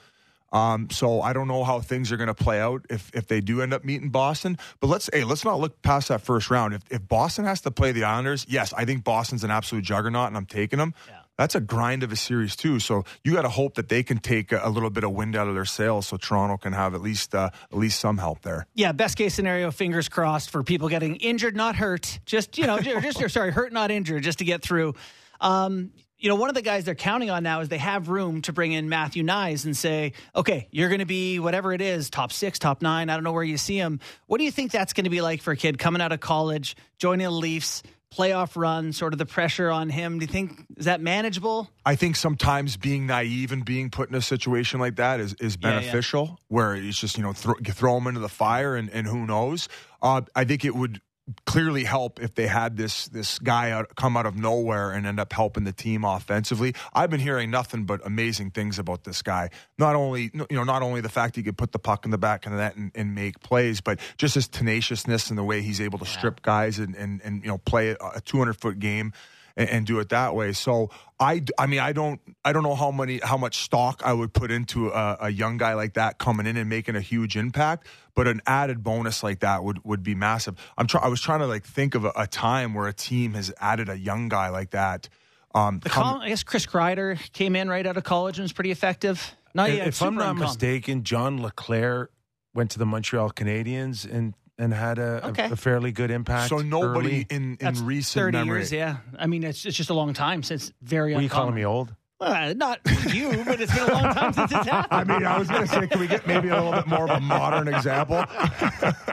[0.53, 3.41] Um, so I don't know how things are going to play out if if they
[3.41, 4.59] do end up meeting Boston.
[4.81, 6.75] But let's hey, let's not look past that first round.
[6.75, 10.27] If if Boston has to play the Islanders, yes, I think Boston's an absolute juggernaut,
[10.27, 10.93] and I'm taking them.
[11.39, 12.81] That's a grind of a series too.
[12.81, 15.49] So you got to hope that they can take a, little bit of wind out
[15.49, 18.67] of their sails, so Toronto can have at least uh, at least some help there.
[18.75, 22.19] Yeah, best case scenario, fingers crossed for people getting injured, not hurt.
[22.27, 24.95] Just you know, ju- just or sorry, hurt, not injured, just to get through.
[25.41, 28.41] Um, you know, one of the guys they're counting on now is they have room
[28.43, 32.09] to bring in Matthew Knies and say, okay, you're going to be whatever it is,
[32.09, 33.11] top six, top nine.
[33.11, 34.01] I don't know where you see him.
[34.27, 36.21] What do you think that's going to be like for a kid coming out of
[36.21, 37.83] college, joining the Leafs,
[38.17, 40.19] playoff run, sort of the pressure on him?
[40.19, 41.69] Do you think is that manageable?
[41.85, 45.57] I think sometimes being naive and being put in a situation like that is, is
[45.61, 45.81] Yeah, yeah.
[45.81, 49.07] beneficial, where it's just, you know, throw, you throw them into the fire and, and
[49.07, 49.69] who knows.
[50.03, 51.01] Uh, I think it would
[51.45, 55.19] clearly help if they had this this guy out, come out of nowhere and end
[55.19, 56.75] up helping the team offensively.
[56.95, 59.51] I've been hearing nothing but amazing things about this guy.
[59.79, 62.19] Not only you know not only the fact he could put the puck in the
[62.19, 65.63] back of the net and, and make plays, but just his tenaciousness and the way
[65.63, 68.79] he's able to strip guys and, and and you know play a- a 200 foot
[68.79, 69.13] game
[69.57, 70.53] and, and do it that way.
[70.53, 74.13] So I, I mean, I don't, I don't know how many, how much stock I
[74.13, 77.37] would put into a, a young guy like that coming in and making a huge
[77.37, 77.87] impact.
[78.15, 80.55] But an added bonus like that would would be massive.
[80.79, 81.05] I'm trying.
[81.05, 83.89] I was trying to like think of a, a time where a team has added
[83.91, 85.09] a young guy like that.
[85.55, 88.45] Um, The come- Col- I guess Chris Kreider came in right out of college and
[88.45, 89.35] was pretty effective.
[89.55, 89.89] Not And yet.
[89.89, 90.43] if I'm not uncommon.
[90.45, 92.09] mistaken, John LeClair
[92.55, 95.51] went to the Montreal Canadiens and and had a, a- Okay.
[95.51, 96.49] a fairly good impact.
[96.49, 97.27] so nobody early.
[97.31, 98.59] in in That's recent 30 memory.
[98.61, 98.97] years, yeah.
[99.19, 101.43] I mean, it's, it's just a long time since very Were you uncommon.
[101.43, 101.95] calling me old?
[102.19, 102.81] Well, not
[103.13, 104.89] you, but it's been a long time since it's happened.
[105.13, 107.05] I mean, I was going to say, can we get maybe a little bit more
[107.05, 108.25] of a modern example?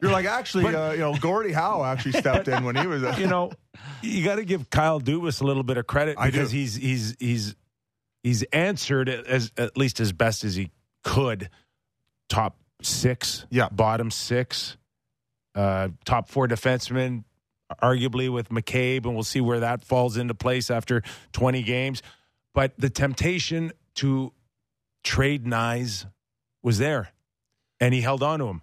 [0.00, 3.04] You're like, actually, uh, you know, Gordie Howe actually stepped in when he was.
[3.04, 3.52] A, you know,
[4.02, 6.56] you got to give Kyle Dubas a little bit of credit I because do.
[6.56, 7.54] he's he's he's
[8.24, 10.70] he's answered as at least as best as he
[11.04, 11.50] could.
[12.28, 13.68] Top six, Yeah.
[13.70, 14.76] bottom six,
[15.54, 17.24] uh, top four defensemen,
[17.82, 22.02] arguably with McCabe, and we'll see where that falls into place after twenty games.
[22.54, 24.32] But the temptation to
[25.04, 26.06] trade Knies
[26.62, 27.10] was there,
[27.80, 28.62] and he held on to him.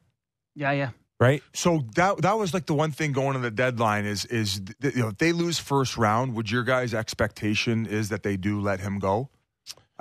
[0.55, 0.89] Yeah, yeah.
[1.19, 1.43] Right?
[1.53, 5.01] So that that was like the one thing going to the deadline is is you
[5.01, 8.79] know if they lose first round, would your guys' expectation is that they do let
[8.79, 9.29] him go?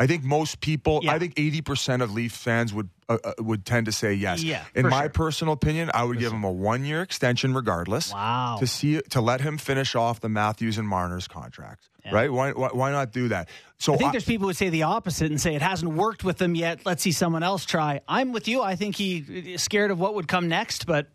[0.01, 1.13] I think most people, Yeah.
[1.13, 4.43] I think eighty percent of Leaf fans would uh, uh, would tend to say yes.
[4.43, 5.09] Yeah, In my sure.
[5.09, 8.13] personal opinion, I would give him a one year extension regardless.
[8.13, 8.59] Wow.
[8.61, 11.89] To see to let him finish off the Matthews and Marner's contracts.
[12.11, 12.33] Right?
[12.33, 13.51] Why, why why not do that?
[13.79, 15.93] So I think I- there's people who would say the opposite and say it hasn't
[15.93, 16.87] worked with them yet.
[16.87, 18.01] Let's see someone else try.
[18.09, 18.63] I'm with you.
[18.63, 21.09] I think he is scared of what would come next, but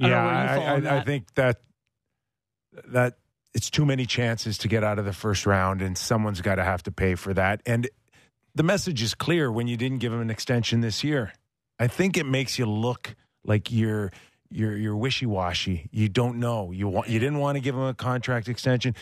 [0.00, 1.60] I don't know where you fall I, I, I think that
[2.88, 3.16] that
[3.54, 6.64] it's too many chances to get out of the first round, and someone's got to
[6.64, 7.62] have to pay for that.
[7.64, 7.88] And
[8.56, 11.32] the message is clear when you didn't give him an extension this year.
[11.78, 13.14] I think it makes you look
[13.44, 14.10] like you're
[14.50, 15.88] you're you're wishy washy.
[15.92, 16.72] You don't know.
[16.72, 18.94] You want you didn't want to give him a contract extension,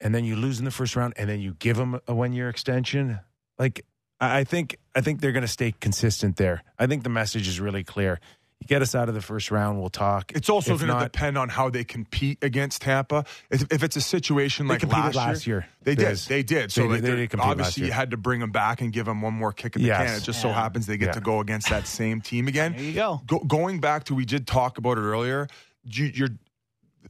[0.00, 2.32] and then you lose in the first round, and then you give him a one
[2.32, 3.18] year extension.
[3.58, 3.84] Like
[4.20, 6.62] I think I think they're going to stay consistent there.
[6.78, 8.20] I think the message is really clear.
[8.60, 10.32] You get us out of the first round, we'll talk.
[10.34, 13.26] It's also going to depend on how they compete against Tampa.
[13.50, 15.66] If, if it's a situation They like competed last, last year.
[15.82, 16.02] they did.
[16.02, 16.24] Yes.
[16.26, 16.72] They did.
[16.72, 19.04] So They like they they're- did obviously, you had to bring them back and give
[19.04, 20.08] them one more kick at the Yes.
[20.10, 20.16] can.
[20.16, 21.12] It just so happens they get Yeah.
[21.12, 22.72] to go against that same team again.
[22.72, 23.20] There you go.
[23.26, 25.48] Go, going back to we did talk about it earlier.
[25.84, 26.30] You, you're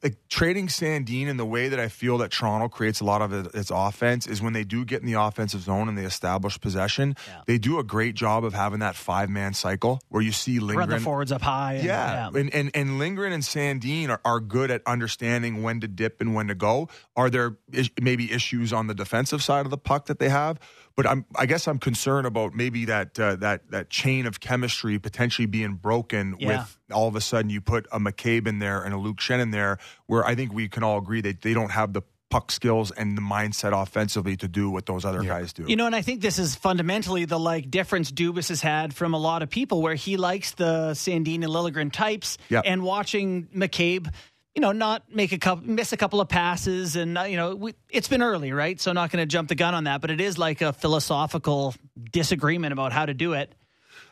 [0.03, 3.33] like trading Sandin in the way that I feel that Toronto creates a lot of
[3.55, 7.17] its offense is when they do get in the offensive zone and they establish possession.
[7.27, 7.41] Yeah.
[7.47, 10.69] They do a great job of having that five man cycle where you see Run
[10.69, 11.01] the Lindgren.
[11.03, 11.75] forwards up high.
[11.75, 15.89] and- Yeah, and and and Liljegren and Sandin are, are good at understanding when to
[15.89, 16.89] dip and when to go.
[17.17, 20.59] Are there is, maybe issues on the defensive side of the puck that they have?
[20.97, 24.99] But I'm I guess I'm concerned about maybe that uh, that that chain of chemistry
[24.99, 26.49] potentially being broken Yeah.
[26.61, 29.41] with all of a sudden you put a McCabe in there and a Luke Schenn
[29.41, 32.51] in there, where I think we can all agree that they don't have the puck
[32.51, 35.65] skills and the mindset offensively to do what those other guys do.
[35.69, 39.15] You know, and I think this is fundamentally the like difference Dubas has had from
[39.15, 42.65] a lot of people, where he likes the Sandin and Liljegren types, Yep.
[42.67, 44.13] and watching McCabe,
[44.57, 47.55] you know, not make a couple, miss a couple of passes, and uh, you know,
[47.55, 48.81] we, it's been early, right?
[48.81, 51.75] So not going to jump the gun on that, but it is like a philosophical
[52.11, 53.55] disagreement about how to do it.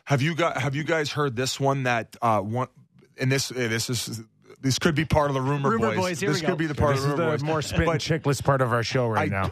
[0.05, 2.67] Have you got Have you guys heard this one that uh, one?
[3.17, 4.21] And this uh, this is
[4.61, 6.55] this could be part of the rumor, Rumor boys, here this we could go.
[6.57, 7.43] be the part this of is the rumor the boys.
[7.43, 9.51] more spit But and chickless part of our show right I- now.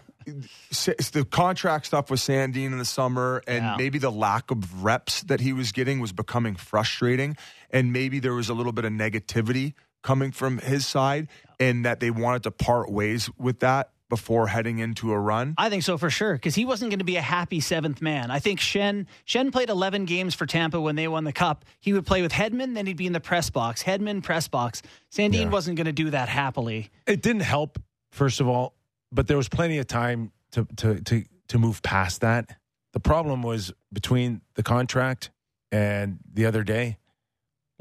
[0.71, 3.75] s- the contract stuff with Sandin in the summer, and Yeah.
[3.77, 7.35] maybe the lack of reps that he was getting was becoming frustrating,
[7.71, 9.73] and maybe there was a little bit of negativity
[10.03, 11.27] coming from his side,
[11.59, 15.55] and that they wanted to part ways with that before heading into a run.
[15.57, 18.29] I think so for sure because he wasn't going to be a happy seventh man.
[18.29, 21.65] I think Schenn Schenn played 11 games for Tampa when they won the cup.
[21.79, 23.81] He would play with Hedman, then he'd be in the press box.
[23.81, 24.83] Hedman press box.
[25.11, 26.91] Sandin wasn't going to do that happily.
[27.07, 27.79] It didn't help,
[28.11, 28.75] first of all,
[29.11, 32.55] but there was plenty of time to to to to move past that.
[32.91, 35.31] The problem was between the contract
[35.71, 36.97] and the other day,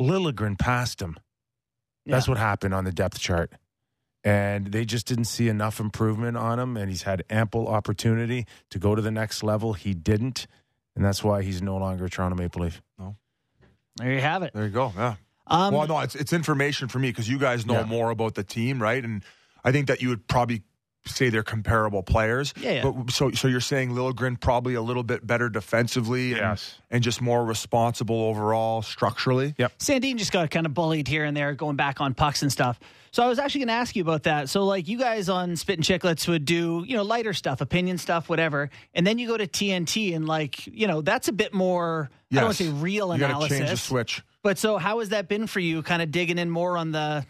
[0.00, 1.18] Liljegren passed him.
[2.06, 2.32] That's Yeah.
[2.32, 3.52] what happened on the depth chart.
[4.24, 8.78] And they just didn't see enough improvement on him, and he's had ample opportunity to
[8.78, 9.72] go to the next level.
[9.72, 10.46] He didn't,
[10.94, 12.80] and that's why he's no longer a Toronto Maple Leaf.
[12.98, 13.16] No.
[13.96, 14.52] There you have it.
[14.54, 14.92] There you go.
[14.96, 15.16] Yeah.
[15.48, 17.84] Um, well, no, it's it's information for me because you guys know Yeah.
[17.84, 19.02] more about the team, right?
[19.04, 19.24] And
[19.64, 20.62] I think that you would probably
[21.06, 22.54] say they're comparable players.
[22.60, 22.90] Yeah, yeah.
[22.90, 26.78] But so so you're saying Liljegren probably a little bit better defensively, and, Yes.
[26.90, 29.54] and just more responsible overall structurally.
[29.58, 29.78] Yep.
[29.78, 32.78] Sandin just got kind of bullied here and there, going back on pucks and stuff.
[33.10, 34.48] So I was actually going to ask you about that.
[34.48, 38.28] So like you guys on Spittin' Chiclets would do, you know, lighter stuff, opinion stuff,
[38.30, 42.08] whatever, and then you go to TNT and like, you know, that's a bit more.
[42.30, 43.58] I don't want to say real You got to analysis.
[43.58, 44.22] change the switch.
[44.42, 45.82] But so how has that been for you?
[45.82, 47.26] Kind of digging in more on the.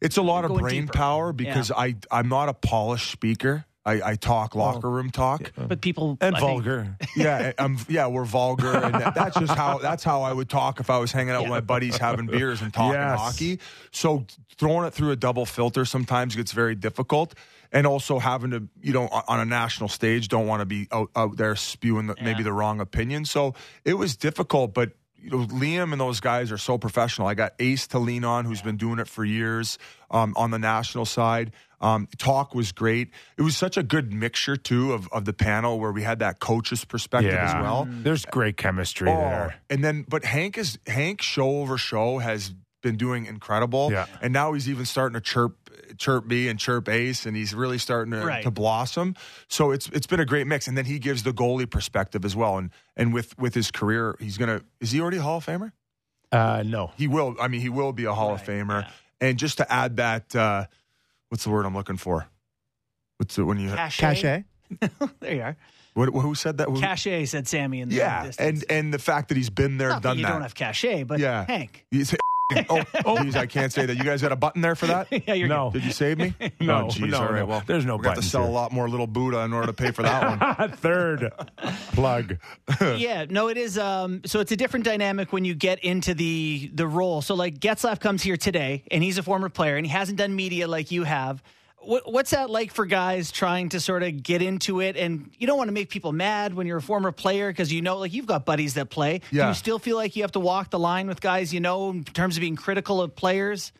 [0.00, 0.92] It's a lot of brain deeper.
[0.92, 3.64] power because I I'm not a polished speaker.
[3.84, 5.52] I, I talk locker room talk.
[5.56, 6.96] But people And I think- vulgar.
[7.16, 10.80] yeah, I'm, yeah, we're vulgar, and that, that's just how that's how I would talk
[10.80, 13.18] if I was hanging out with my buddies having beers and talking Yes.
[13.18, 13.58] hockey.
[13.90, 14.26] So
[14.58, 17.34] throwing it through a double filter sometimes gets very difficult,
[17.72, 20.86] and also having to you know on on a national stage don't want to be
[20.92, 23.24] out, out there spewing the, maybe the wrong opinion.
[23.24, 24.92] So it was difficult, but.
[25.22, 27.26] You know, Liam and those guys are so professional.
[27.28, 29.78] I got Ace to lean on, who's been doing it for years
[30.10, 31.52] um, on the national side.
[31.82, 33.10] Um, talk was great.
[33.38, 36.38] It was such a good mixture too of, of the panel where we had that
[36.38, 37.88] coach's perspective as well.
[37.90, 39.54] There's great chemistry Oh, there.
[39.70, 43.90] and then, but Hank is Hank show over show has been doing incredible.
[43.92, 44.06] Yeah.
[44.22, 45.59] And now he's even starting to chirp
[46.00, 48.42] chirp me and chirp Ace, and he's really starting to, Right.
[48.42, 49.14] to blossom.
[49.46, 50.66] So it's it's been a great mix.
[50.66, 52.58] And then he gives the goalie perspective as well.
[52.58, 55.70] And and with with his career, he's gonna is he already a Hall of Famer?
[56.32, 56.90] Uh, no.
[56.96, 57.36] He will.
[57.40, 58.88] I mean, he will be a Hall of Famer.
[59.20, 60.64] And just to add that, uh,
[61.28, 62.26] what's the word I'm looking for?
[63.18, 64.00] What's it when you Cachet.
[64.00, 64.44] Cachet.
[65.20, 65.56] There you are.
[65.94, 66.68] what, who said that?
[66.68, 68.62] Who- Cachet said Sammy in the yeah, distance.
[68.62, 70.30] and and the fact that he's been there, Not that you that.
[70.32, 71.44] don't have cachet, but Yeah.
[71.46, 71.84] Hank.
[72.50, 73.96] You say, oh, oh, geez, I can't say that.
[73.96, 75.08] You guys got a button there for that?
[75.26, 75.70] Yeah, you're No.
[75.70, 76.34] Did you save me?
[76.60, 77.38] No, oh, geez, no, all right.
[77.40, 77.46] no.
[77.46, 78.50] Well, There's no we got to sell here.
[78.50, 80.70] a lot more little Buddha in order to pay for that one.
[80.72, 81.32] Third
[81.92, 82.36] plug.
[82.80, 83.78] yeah, no, it is.
[83.78, 87.22] Um, so it's a different dynamic when you get into the the role.
[87.22, 90.34] So like Getzlaff comes here today, and he's a former player, and he hasn't done
[90.34, 91.42] media like you have.
[91.82, 94.96] What, what's that like for guys trying to sort of get into it?
[94.96, 97.80] And you don't want to make people mad when you're a former player because you
[97.82, 99.20] know, like you've got buddies that play.
[99.44, 101.90] Do you still feel like you have to walk the line with guys you know
[101.90, 103.72] in terms of being critical of players?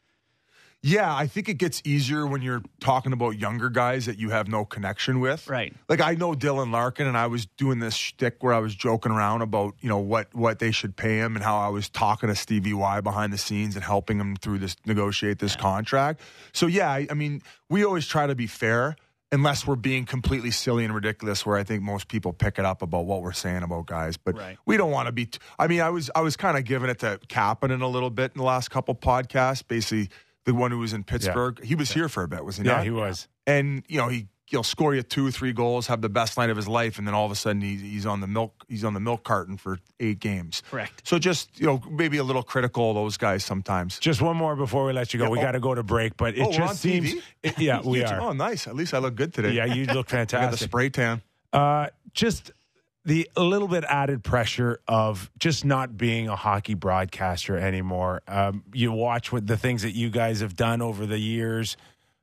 [0.83, 4.49] Yeah, I think it gets easier when you're talking about younger guys that you have
[4.49, 5.47] no connection with.
[5.47, 5.74] Right.
[5.91, 9.12] Like I know Dylan Larkin, and I was doing this shtick where I was joking
[9.12, 12.31] around about you know what what they should pay him, and how I was talking
[12.31, 16.22] to Stevie Y behind the scenes and helping him through this negotiate this contract.
[16.53, 18.97] So yeah, I, I mean, we always try to be fair.
[19.33, 22.83] unless we're being completely silly and ridiculous, where I think most people pick it up
[22.83, 24.16] about what we're saying about guys.
[24.16, 24.57] But Right.
[24.66, 25.26] we don't want to be.
[25.26, 28.11] T- I mean, I was I was kind of giving it to Kapanen a little
[28.11, 29.62] bit in the last couple podcasts.
[29.66, 30.09] Basically,
[30.45, 32.76] the one who was in Pittsburgh, he was here for a bit, was he Yeah,
[32.76, 32.84] not?
[32.84, 33.28] he was.
[33.47, 36.51] and you know he he'll score you two or three goals, have the best night
[36.51, 38.82] of his life, and then all of a sudden he's, he's on the milk he's
[38.84, 40.62] on the milk carton for eight games.
[40.70, 41.07] Correct.
[41.07, 43.99] So just you know maybe a little critical of those guys sometimes.
[44.01, 45.26] Just one more before we let you go.
[45.26, 45.43] Yeah, we oh.
[45.43, 47.14] got to go to break, but it Oh, we're just on seems.
[47.14, 47.22] TV?
[47.45, 48.20] it- yeah, we You- are.
[48.20, 48.66] Oh, nice.
[48.66, 49.53] At least I look good today.
[49.53, 51.22] Yeah, you look I got the spray tan.
[51.53, 52.51] Uh, just
[53.05, 58.22] the a little bit added pressure of just not being a hockey broadcaster anymore.
[58.28, 61.76] Um, you watch what the things that you guys have done over the years.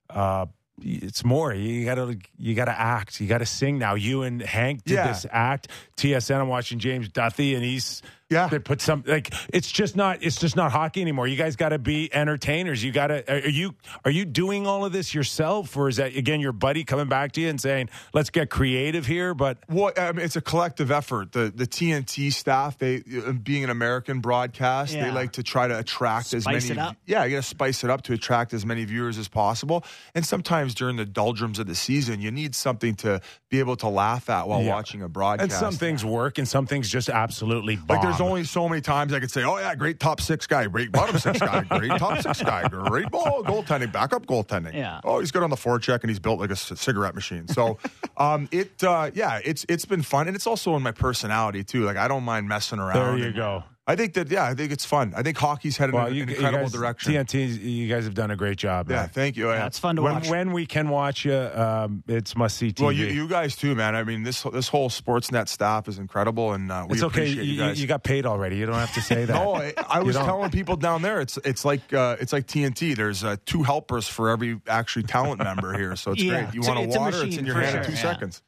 [0.10, 0.46] Uh,
[0.80, 1.52] it's more.
[1.54, 3.20] You gotta you gotta act.
[3.20, 3.96] You gotta sing now.
[3.96, 5.08] You and Hank did Yeah.
[5.08, 5.70] this act.
[5.96, 6.40] TSN.
[6.40, 8.48] I'm watching James Duthie, and he's Yeah.
[8.50, 11.28] They put some like it's just not it's just not hockey anymore.
[11.28, 12.84] You guys got to be entertainers.
[12.84, 13.74] You got to are you
[14.04, 17.32] are you doing all of this yourself, or is that again your buddy coming back
[17.34, 19.34] to you and saying let's get creative here?
[19.34, 21.32] But Well, I mean, it's a collective effort.
[21.32, 25.80] The the TNT staff, they uh, being an American broadcast, they like to try to
[25.80, 26.58] attract as many.
[26.68, 26.98] it up.
[27.06, 29.86] Yeah, you got to spice it up to attract as many viewers as possible.
[30.16, 33.88] And sometimes during the doldrums of the season, you need something to be able to
[33.88, 34.74] laugh at while Yeah.
[34.74, 35.44] watching a broadcast.
[35.44, 37.88] and some things work, and some things just absolutely bomb.
[37.88, 40.66] Like there's only so many times I could say, "Oh yeah, great top six guy,
[40.68, 45.02] great bottom six guy, great top six guy, great ball goaltending, backup goaltending." Yeah.
[45.04, 47.48] Oh, he's good on the forecheck and he's built like a c- cigarette machine.
[47.48, 47.78] So,
[48.18, 51.84] um, it uh, yeah, it's it's been fun and it's also in my personality too.
[51.84, 52.96] Like I don't mind messing around.
[52.96, 53.64] there you and go.
[53.90, 55.14] I think that yeah, I think it's fun.
[55.16, 57.14] I think hockey's headed Well, in you, an you incredible guys, direction.
[57.14, 58.90] TNT, you guys have done a great job.
[58.90, 59.10] Yeah, man.
[59.10, 59.50] thank you.
[59.50, 60.30] Yeah, it's fun to when, watch.
[60.30, 62.82] when we can watch you, um, it's must see TV.
[62.82, 63.96] Well, you, you guys too, man.
[63.96, 67.22] I mean, this this whole Sportsnet staff is incredible, and uh, we it's okay.
[67.22, 67.82] appreciate You, you guys.
[67.82, 68.58] you got paid already.
[68.58, 69.34] You don't have to say that.
[69.34, 72.94] No, I, I was telling people down there it's it's like uh, it's like TNT.
[72.94, 76.42] There's uh, two helpers for every actually talent member here, so it's Yeah.
[76.44, 76.56] great.
[76.56, 77.24] You want it's a a water?
[77.26, 77.98] It's in your for hand in two yeah.
[78.02, 78.42] seconds.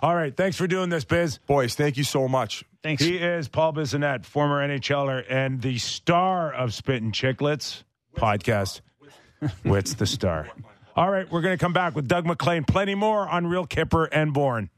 [0.00, 1.38] All right, thanks for doing this, Biz.
[1.46, 2.64] Boys, thank you so much.
[2.82, 3.02] Thanks.
[3.02, 7.82] He is Paul Bissonnette, former NHLer and the star of Spittin' Chicklets
[8.16, 8.80] podcast.
[9.64, 10.48] Whit's the star.
[10.94, 12.64] All right, we're going to come back with Doug MacLean.
[12.64, 14.70] Plenty more on Real Kyper and Bourne.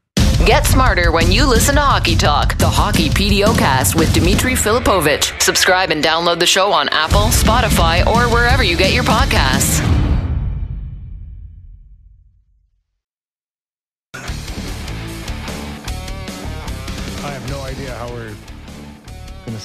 [0.45, 5.41] Get smarter when you listen to Hockey Talk, the Hockey PDOcast with Dimitri Filipovic.
[5.41, 9.94] Subscribe and download the show on Apple, Spotify, or wherever you get your podcasts.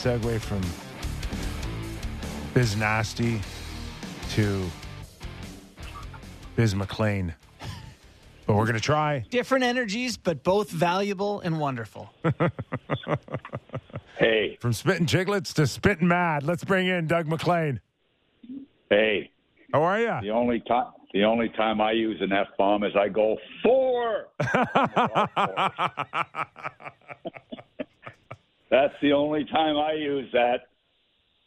[0.00, 0.62] Segue from
[2.54, 3.38] Biz Nasty
[4.30, 4.64] to
[6.56, 7.34] Biz MacLean.
[8.46, 9.26] But we're going to try.
[9.28, 12.10] Different energies, but both valuable and wonderful.
[14.18, 16.42] Hey, From spitting Chiclets to spitting Mad.
[16.42, 17.80] Let's bring in Doug MacLean.
[18.90, 19.30] hey.
[19.72, 20.14] How are you?
[20.20, 24.26] The only time the only time I use an F bomb is I go four.
[29.00, 30.68] The only time I use that.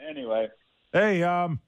[0.08, 0.48] Anyway,
[0.92, 1.60] Hey, um,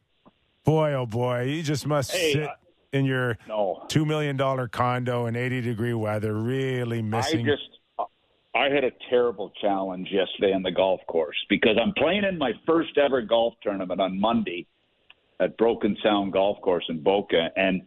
[0.64, 2.54] boy, oh boy, you just must Hey, sit uh,
[2.92, 3.84] in your no.
[3.88, 7.48] two million dollar condo in eighty degree weather, really missing.
[7.48, 8.08] I just
[8.54, 12.52] I had a terrible challenge yesterday on the golf course because I'm playing in my
[12.66, 14.66] first ever golf tournament on Monday
[15.40, 17.82] at Broken Sound Golf Course in Boca and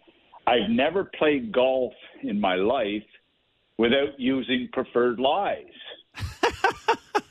[0.46, 1.92] I've never played golf
[2.22, 3.02] in my life
[3.78, 5.64] without using preferred lies.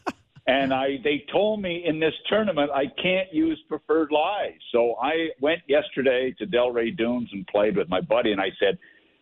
[0.48, 4.54] and I they told me in this tournament I can't use preferred lies.
[4.72, 8.78] So I went yesterday to Delray Dunes and played with my buddy and I said,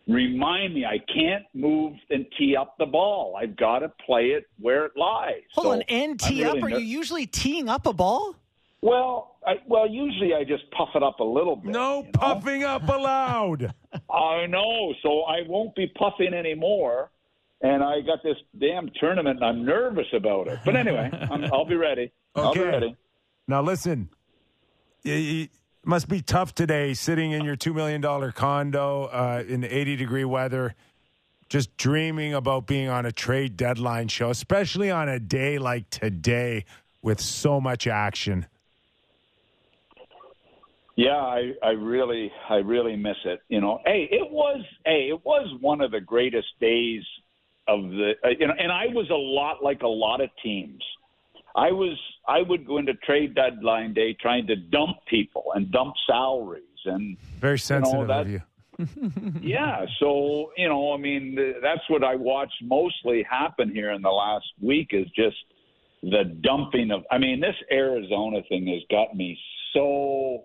[0.08, 3.36] "Remind me, I can't move and tee up the ball.
[3.40, 6.54] I've got to play it where it lies." Hold So on, and tee I'm up.
[6.56, 8.36] really Are ner- you usually teeing up a ball?
[8.82, 11.72] Well, I, well, usually I just puff it up a little bit.
[11.72, 12.10] no you know?
[12.12, 13.74] puffing up allowed.
[14.10, 17.10] I know, so I won't be puffing anymore.
[17.62, 20.58] And I got this damn tournament, and I'm nervous about it.
[20.64, 22.12] But anyway, I'm, I'll be ready.
[22.34, 22.68] I'll be Okay.
[22.68, 22.96] ready.
[23.48, 24.10] now listen,
[25.04, 25.48] y- y-
[25.82, 29.96] it must be tough today, sitting in your two million dollar condo uh, in eighty
[29.96, 30.74] degree weather,
[31.48, 36.64] just dreaming about being on a trade deadline show, especially on a day like today
[37.02, 38.46] with so much action.
[40.96, 43.40] Yeah, I, I really, I really miss it.
[43.48, 47.02] You know, hey, it was, hey, it was one of the greatest days
[47.68, 50.82] of the, uh, you know, and I was a lot like a lot of teams.
[51.54, 51.98] I was,
[52.28, 57.16] I would go into trade deadline day trying to dump people and dump salaries and
[57.40, 58.42] Very sensitive that- of you.
[59.40, 64.10] yeah, so you know, I mean, that's what I watched mostly happen here in the
[64.10, 65.36] last week is just
[66.02, 67.02] the dumping of.
[67.10, 69.38] I mean, this Arizona thing has got me
[69.72, 70.44] so,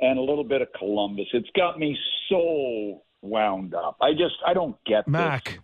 [0.00, 1.24] and a little bit of Columbus.
[1.32, 1.96] It's got me
[2.28, 3.96] so wound up.
[4.02, 5.44] I just I don't get Mac.
[5.46, 5.54] This.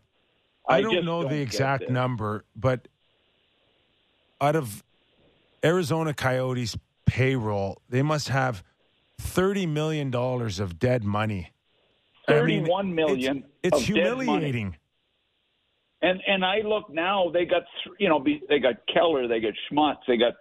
[0.69, 2.89] I, I don't know don't the exact number, but
[4.41, 4.85] out of
[5.65, 8.63] Arizona Coyotes payroll, they must have
[9.19, 11.53] thirty million dollars of dead money.
[12.27, 13.45] Thirty-one I mean, million.
[13.63, 14.77] It's, it's humiliating.
[16.03, 17.65] And and I look now, they got
[17.99, 20.35] you know they got Keller, they got Schmaltz, they got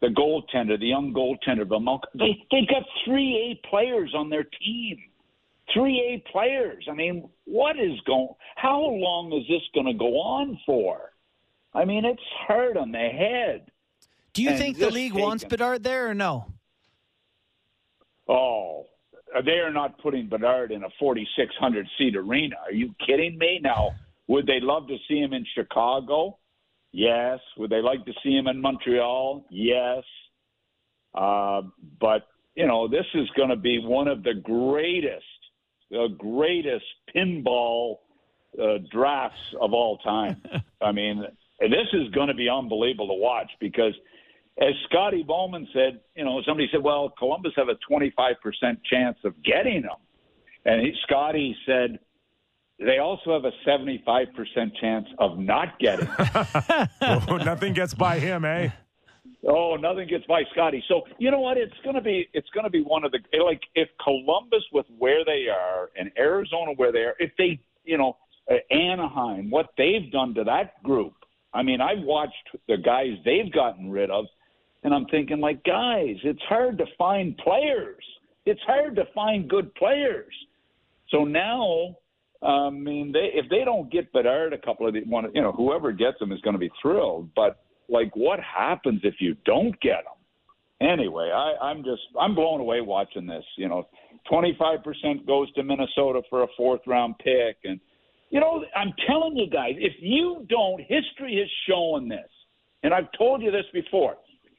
[0.00, 1.68] the goaltender, the young goaltender,
[2.14, 4.98] They they've got three A players on their team.
[5.72, 6.86] Three A players.
[6.90, 8.28] I mean, what is going?
[8.56, 11.12] How long is this going to go on for?
[11.72, 13.70] I mean, it's hurt on the head.
[14.34, 16.46] Do you and think the league taken, wants Bedard there or no?
[18.28, 18.86] Oh,
[19.44, 22.56] they are not putting Bedard in a 4,600 seat arena.
[22.64, 23.60] Are you kidding me?
[23.62, 23.92] Now,
[24.28, 26.38] would they love to see him in Chicago?
[26.92, 27.40] Yes.
[27.56, 29.46] Would they like to see him in Montreal?
[29.50, 30.04] Yes.
[31.14, 31.62] Uh,
[32.00, 35.24] but, you know, this is going to be one of the greatest,
[35.90, 37.96] the greatest pinball
[38.60, 40.42] uh, drafts of all time.
[40.82, 41.24] I mean,
[41.60, 43.94] this is going to be unbelievable to watch because,
[44.60, 48.34] as Scotty Bowman said, you know, somebody said, well, Columbus have a 25%
[48.90, 49.98] chance of getting them,"
[50.64, 51.98] And he, Scotty said,
[52.78, 54.26] they also have a 75%
[54.80, 56.08] chance of not getting
[57.44, 58.70] nothing gets by him, eh?
[59.46, 60.82] Oh, nothing gets by Scotty.
[60.88, 61.56] So you know what?
[61.56, 65.46] It's gonna be it's gonna be one of the like if Columbus with where they
[65.48, 68.16] are and Arizona where they are, if they you know
[68.50, 71.14] uh, Anaheim, what they've done to that group.
[71.52, 72.34] I mean, I've watched
[72.68, 74.24] the guys they've gotten rid of,
[74.82, 78.04] and I'm thinking like, guys, it's hard to find players.
[78.44, 80.34] It's hard to find good players.
[81.10, 81.96] So now
[82.44, 85.52] I mean, they if they don't get Bedard, a couple of the one, you know,
[85.52, 87.30] whoever gets them is going to be thrilled.
[87.34, 90.88] But like, what happens if you don't get them?
[90.88, 93.44] Anyway, I, I'm just I'm blown away watching this.
[93.56, 93.86] You know,
[94.30, 97.80] 25% goes to Minnesota for a fourth round pick, and
[98.30, 102.30] you know, I'm telling you guys, if you don't, history has shown this,
[102.82, 104.16] and I've told you this before.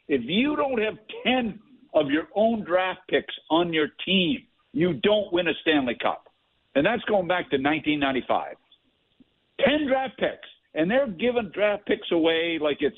[0.07, 0.95] If you don't have
[1.25, 1.59] 10
[1.93, 6.25] of your own draft picks on your team, you don't win a Stanley Cup
[6.75, 8.55] and that's going back to 1995.
[9.65, 12.97] Ten draft picks, and they're giving draft picks away like it's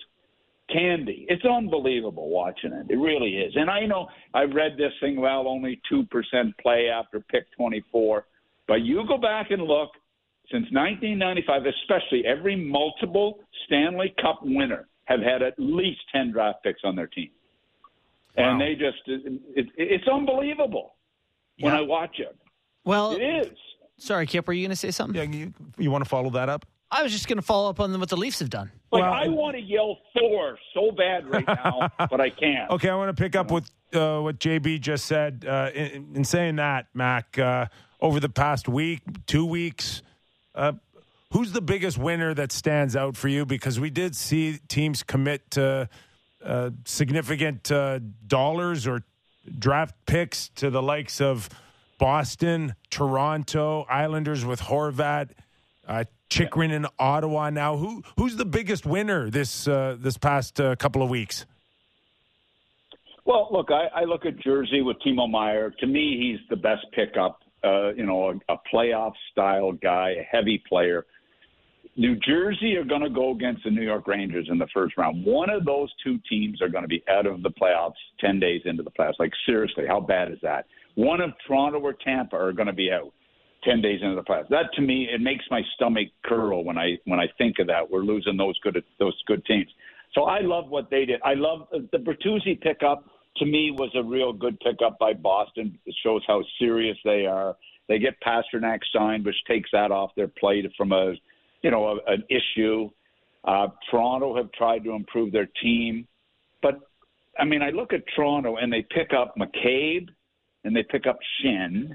[0.72, 1.26] candy.
[1.30, 2.88] It's unbelievable watching it.
[2.90, 3.54] It really is.
[3.56, 5.20] And I know I've read this thing.
[5.20, 8.26] Well, only two percent play after pick 24,
[8.68, 9.90] but you go back and look.
[10.50, 16.82] Since 1995, especially every multiple Stanley Cup winner have had at least 10 draft picks
[16.86, 17.30] on their team.
[18.38, 18.52] Wow.
[18.52, 20.96] And they just, it, it, it's unbelievable
[21.58, 21.66] yeah.
[21.66, 22.34] when I watch it.
[22.86, 23.58] Well, it is.
[23.98, 25.34] Sorry, Kip, were you going to say something?
[25.34, 26.66] Yeah, you, you want to follow that up?
[26.90, 28.72] I was just going to follow up on what the Leafs have done.
[28.92, 32.72] Like well, I want to yell Thor so bad right now, but I can't.
[32.72, 35.46] Okay, I want to pick up with uh, what JB just said.
[35.48, 37.66] Uh, in, in, saying that, Mac, uh,
[38.00, 40.02] over the past week, two weeks,
[40.56, 40.74] uh,
[41.34, 43.46] who's the biggest winner that stands out for you?
[43.46, 45.90] Because we did see teams commit to
[46.44, 49.04] uh, significant uh, dollars or
[49.60, 51.50] draft picks to the likes of
[51.98, 55.32] Boston, Toronto, Islanders with Horvat,
[55.88, 57.50] uh, Chychrun in Ottawa.
[57.50, 61.46] Now, who who's the biggest winner this uh, this past uh, couple of weeks?
[63.26, 65.72] Well, look, I, I look at Jersey with Timo Meier.
[65.80, 67.42] To me, he's the best pickup.
[67.64, 71.06] Uh, you know, a, a playoff style guy, a heavy player.
[71.98, 75.26] New Jersey are going to go against the New York Rangers in the first round.
[75.26, 78.62] One of those two teams are going to be out of the playoffs 10 days
[78.66, 79.16] into the playoffs.
[79.18, 80.68] Like, seriously, how bad is that?
[80.94, 83.12] One of Toronto or Tampa are going to be out
[83.68, 84.50] 10 days into the playoffs.
[84.50, 87.90] That to me, it makes my stomach curl when I when I think of that.
[87.90, 89.68] We're losing those good those good teams.
[90.14, 91.22] So I love what they did.
[91.24, 93.06] I love the Bertuzzi pickup.
[93.38, 95.78] To me, was a real good pickup by Boston.
[95.86, 97.56] It shows how serious they are.
[97.88, 101.14] They get Pastrnak signed, which takes that off their plate from a
[101.62, 102.90] you know, a, an issue.
[103.44, 106.08] Uh, Toronto have tried to improve their team,
[106.62, 106.80] but
[107.40, 110.10] I mean, I look at Toronto and they pick up McCabe
[110.64, 111.92] and they pick up Schenn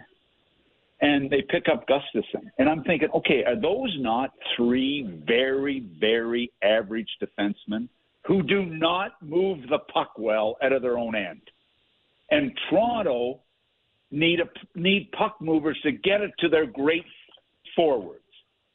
[1.02, 6.50] and they pick up Gustafsson, and I'm thinking, okay, are those not three very, very
[6.62, 7.88] average defensemen
[8.24, 11.42] who do not move the puck well out of their own end?
[12.30, 13.40] And Toronto
[14.12, 17.04] need a need puck movers to get it to their great
[17.74, 18.20] forwards.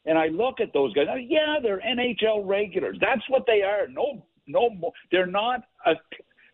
[0.04, 1.06] And I look at those guys.
[1.26, 2.98] Yeah, they're NHL regulars.
[3.00, 3.88] That's what they are.
[3.88, 4.92] No, no more.
[5.10, 5.92] They're not a,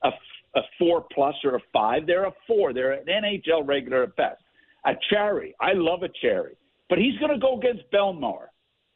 [0.06, 0.10] a,
[0.54, 2.06] a four plus or a five.
[2.06, 2.72] They're a four.
[2.72, 4.40] They're an NHL regular at best.
[4.86, 5.54] A Cherry.
[5.60, 6.56] I love a Cherry,
[6.88, 8.48] but he's going to go against Bellemare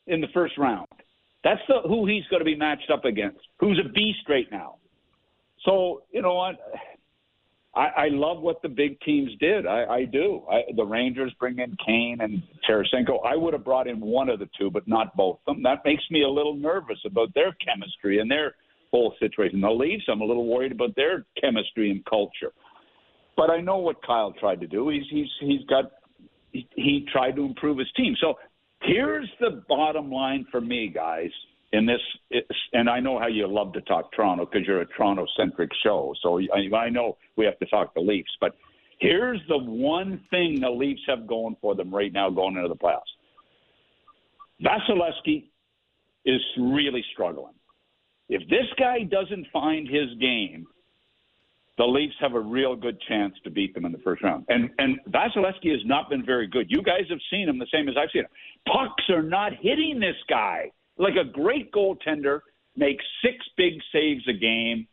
[0.06, 0.88] in the first round.
[1.44, 3.40] That's the who he's going to be matched up against.
[3.60, 4.76] Who's a beast right now.
[5.64, 6.56] So you know what?
[7.74, 9.66] I, I love what the big teams did.
[9.66, 10.42] I, I do.
[10.50, 13.24] I, the Rangers bring in Kane and Tarasenko.
[13.24, 15.62] I would have brought in one of the two, but not both of them.
[15.62, 18.54] That makes me a little nervous about their chemistry and their
[18.90, 19.60] whole situation.
[19.60, 22.52] The Leafs, I'm a little worried about their chemistry and culture.
[23.38, 24.90] But I know what Kyle tried to do.
[24.90, 25.84] He's he's he's got
[26.52, 28.14] he, he tried to improve his team.
[28.20, 28.34] So
[28.82, 31.30] here's the bottom line for me, guys
[31.72, 32.00] in this,
[32.72, 36.14] and I know how you love to talk Toronto because you're a Toronto centric show.
[36.22, 38.52] So I, I know we have to talk the Leafs, but
[39.00, 42.74] here's the one thing the Leafs have going for them right now going into the
[42.74, 43.02] playoffs.
[44.64, 45.44] Vasilevskiy
[46.24, 47.54] is really struggling.
[48.28, 50.66] If this guy doesn't find his game,
[51.78, 54.44] the Leafs have a real good chance to beat them in the first round.
[54.48, 56.66] And and Vasilevskiy has not been very good.
[56.68, 58.30] You guys have seen him the same as I've seen him.
[58.66, 62.40] Pucks are not hitting this guy like a great goaltender
[62.76, 64.86] makes six big saves a game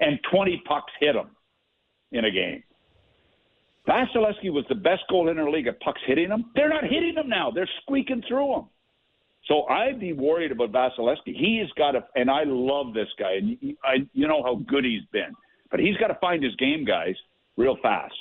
[0.00, 1.30] and 20 pucks hit him
[2.10, 2.62] in a game.
[3.88, 6.46] Vasilevskiy was the best goaltender in the league at pucks hitting him.
[6.54, 7.50] They're not hitting him now.
[7.50, 8.64] They're squeaking through him.
[9.46, 11.34] So I'd be worried about Vasilevskiy.
[11.36, 15.02] He's got a, and I love this guy, and I, you know how good he's
[15.12, 15.32] been,
[15.72, 17.16] but he's got to find his game, guys,
[17.56, 18.14] real fast.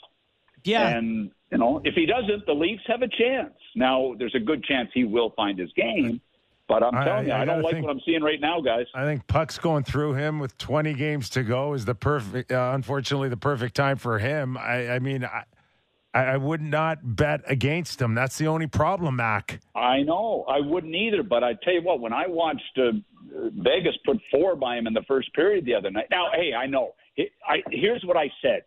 [0.63, 0.87] Yeah.
[0.87, 3.53] And you know, if he doesn't, the Leafs have a chance.
[3.75, 6.21] Now, there's a good chance he will find his game.
[6.67, 8.61] But I'm telling I, you, I, I don't like think, what I'm seeing right now,
[8.61, 8.85] guys.
[8.95, 12.71] I think Puck's going through him with 20 games to go is the perfect, uh,
[12.73, 14.57] unfortunately, the perfect time for him.
[14.57, 15.43] I, I mean, I,
[16.13, 18.15] I would not bet against him.
[18.15, 19.59] That's the only problem, Mac.
[19.75, 20.45] I know.
[20.47, 21.23] I wouldn't either.
[21.23, 22.91] But I tell you what, when I watched uh,
[23.55, 26.07] Vegas put four by him in the first period the other night.
[26.09, 26.93] Now, hey, I know.
[27.17, 28.63] I, here's what I said.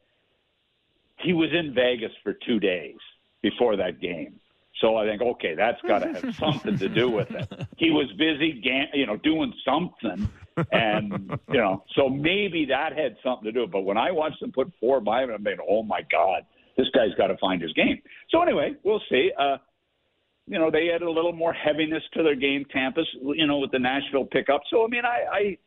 [1.19, 2.97] He was in Vegas for two days
[3.43, 4.41] before that game.
[4.81, 7.49] So I think, okay, that's got to have something to do with it.
[7.77, 8.63] He was busy,
[8.95, 10.29] you know, doing something,
[10.73, 13.67] and you know, so maybe that had something to do.
[13.67, 16.87] But when I watched them put four by him, I'm thinking, oh my god, this
[16.95, 18.01] guy's got to find his game.
[18.31, 19.33] So anyway, we'll see.
[19.39, 19.57] Uh,
[20.47, 23.73] you know, they added a little more heaviness to their game, Tampa's, you know, with
[23.73, 24.63] the Nashville pickup.
[24.71, 25.59] So I mean, I, I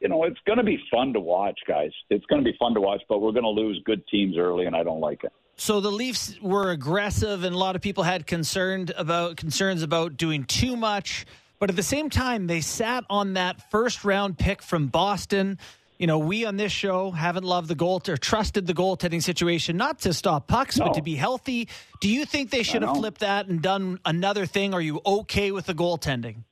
[0.00, 1.90] you know, it's going to be fun to watch, guys.
[2.10, 4.66] It's going to be fun to watch, but we're going to lose good teams early,
[4.66, 5.32] and I don't like it.
[5.56, 10.16] So the Leafs were aggressive, and a lot of people had concerned about concerns about
[10.16, 11.24] doing too much.
[11.58, 15.58] But at the same time, they sat on that first round pick from Boston.
[15.98, 19.78] You know, we on this show haven't loved the goal or trusted the goaltending situation,
[19.78, 20.86] not to stop pucks, no.
[20.86, 21.68] but to be healthy.
[22.00, 24.74] Do you think they should have flipped that and done another thing?
[24.74, 26.44] Are you okay with the goaltending?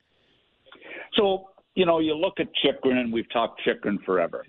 [1.15, 4.45] So, you know, you look at Chychrun, and we've talked Chychrun forever.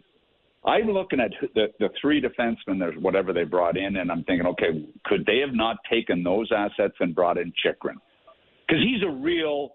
[0.64, 4.46] I'm looking at the, the three defensemen, there's whatever they brought in, and I'm thinking,
[4.46, 7.98] okay, could they have not taken those assets and brought in Chychrun?
[8.66, 9.70] Because he's a real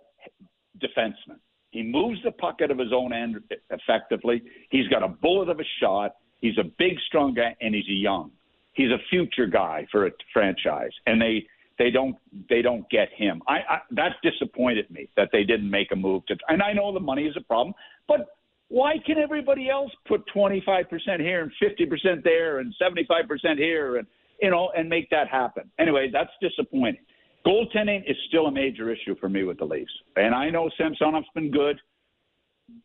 [0.80, 1.40] defenseman.
[1.72, 3.38] He moves the puck out of his own end
[3.70, 4.42] effectively.
[4.70, 6.16] He's got a bullet of a shot.
[6.42, 8.32] He's a big, strong guy, and he's young.
[8.74, 11.46] He's a future guy for a franchise, and they
[11.82, 12.16] they don't
[12.48, 13.42] they don't get him.
[13.48, 16.38] I, I that disappointed me that they didn't make a move to.
[16.48, 17.74] And I know the money is a problem,
[18.08, 20.86] but why can everybody else put 25%
[21.20, 24.08] here and 50% there and 75% here and
[24.40, 25.72] you know and make that happen?
[25.80, 27.04] Anyway, that's disappointing.
[27.48, 31.26] Goaltending is still a major issue for me with the Leafs, and I know Samsonov's
[31.34, 31.82] been good,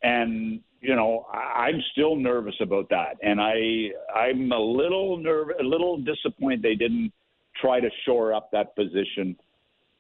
[0.03, 5.65] and you know I'm still nervous about that, and I I'm a little nervous, a
[5.65, 7.13] little disappointed they didn't
[7.61, 9.37] try to shore up that position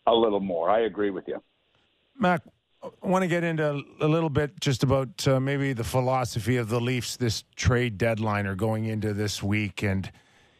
[0.07, 0.71] a little more.
[0.71, 1.43] I agree with you.
[2.19, 2.43] Mac,
[2.83, 6.69] I want to get into a little bit just about uh, maybe the philosophy of
[6.69, 9.83] the Leafs this trade deadline or going into this week.
[9.83, 10.11] And,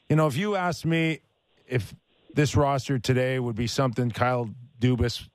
[0.09, 1.21] you know, if you asked me
[1.67, 1.95] if
[2.35, 5.29] this roster today would be something Kyle Dubas,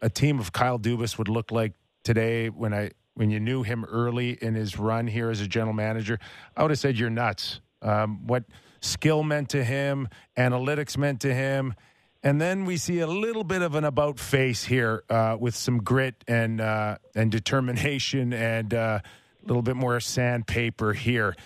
[0.00, 1.72] a team of Kyle Dubas would look like
[2.04, 5.72] today when I when you knew him early in his run here as a general
[5.72, 6.20] manager,
[6.56, 7.60] I would have said you're nuts.
[7.82, 8.44] Um, what
[8.80, 11.74] skill meant to him, analytics meant to him,
[12.22, 15.78] and then we see a little bit of an about face here uh, with some
[15.78, 21.36] grit and uh, and determination and uh, a little bit more sandpaper here.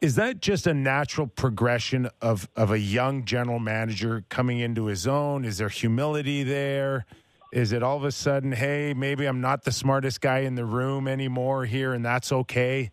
[0.00, 5.06] Is that just a natural progression of of a young general manager coming into his
[5.06, 5.44] own?
[5.44, 7.06] Is there humility there?
[7.52, 10.64] Is it all of a sudden, hey, maybe I'm not the smartest guy in the
[10.64, 12.90] room anymore here, and that's okay?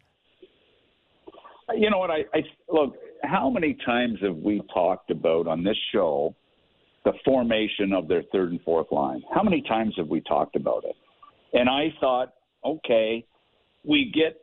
[1.76, 2.12] You know what?
[2.12, 2.96] I, I look.
[3.24, 6.36] How many times have we talked about on this show?
[7.04, 9.22] the formation of their third and fourth line.
[9.34, 10.96] How many times have we talked about it?
[11.54, 12.34] And I thought,
[12.66, 13.26] okay,
[13.84, 14.42] we get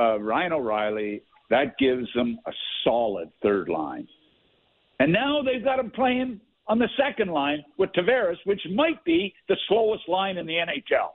[0.00, 1.22] uh, Ryan O'Reilly.
[1.50, 2.52] That gives them a
[2.84, 4.08] solid third line.
[5.00, 9.34] And now they've got him playing on the second line with Tavares, which might be
[9.48, 11.10] the slowest line in the NHL.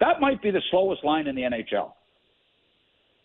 [0.00, 1.92] That might be the slowest line in the NHL.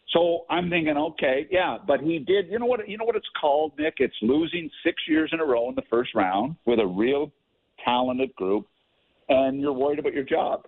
[0.09, 2.47] So I'm thinking, okay, yeah, but he did.
[2.49, 2.87] You know what?
[2.87, 3.95] You know what it's called, Nick?
[3.97, 7.31] It's losing six years in a row in the first round with a real
[7.83, 8.65] talented group,
[9.27, 10.65] and you're worried about your job,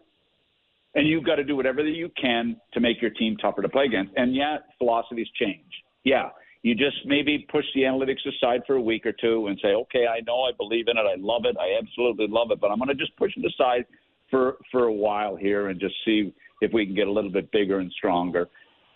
[0.96, 3.70] and you've got to do whatever that you can to make your team tougher to
[3.70, 4.12] play against.
[4.18, 5.72] And yeah, philosophies change.
[6.04, 6.30] Yeah,
[6.62, 10.06] you just maybe push the analytics aside for a week or two and say, okay,
[10.08, 12.78] I know I believe in it, I love it, I absolutely love it, but I'm
[12.78, 13.86] going to just push it aside
[14.30, 17.50] for for a while here and just see if we can get a little bit
[17.54, 18.50] bigger and stronger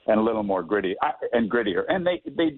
[0.07, 1.83] and a little more gritty I, and grittier.
[1.87, 2.57] And they they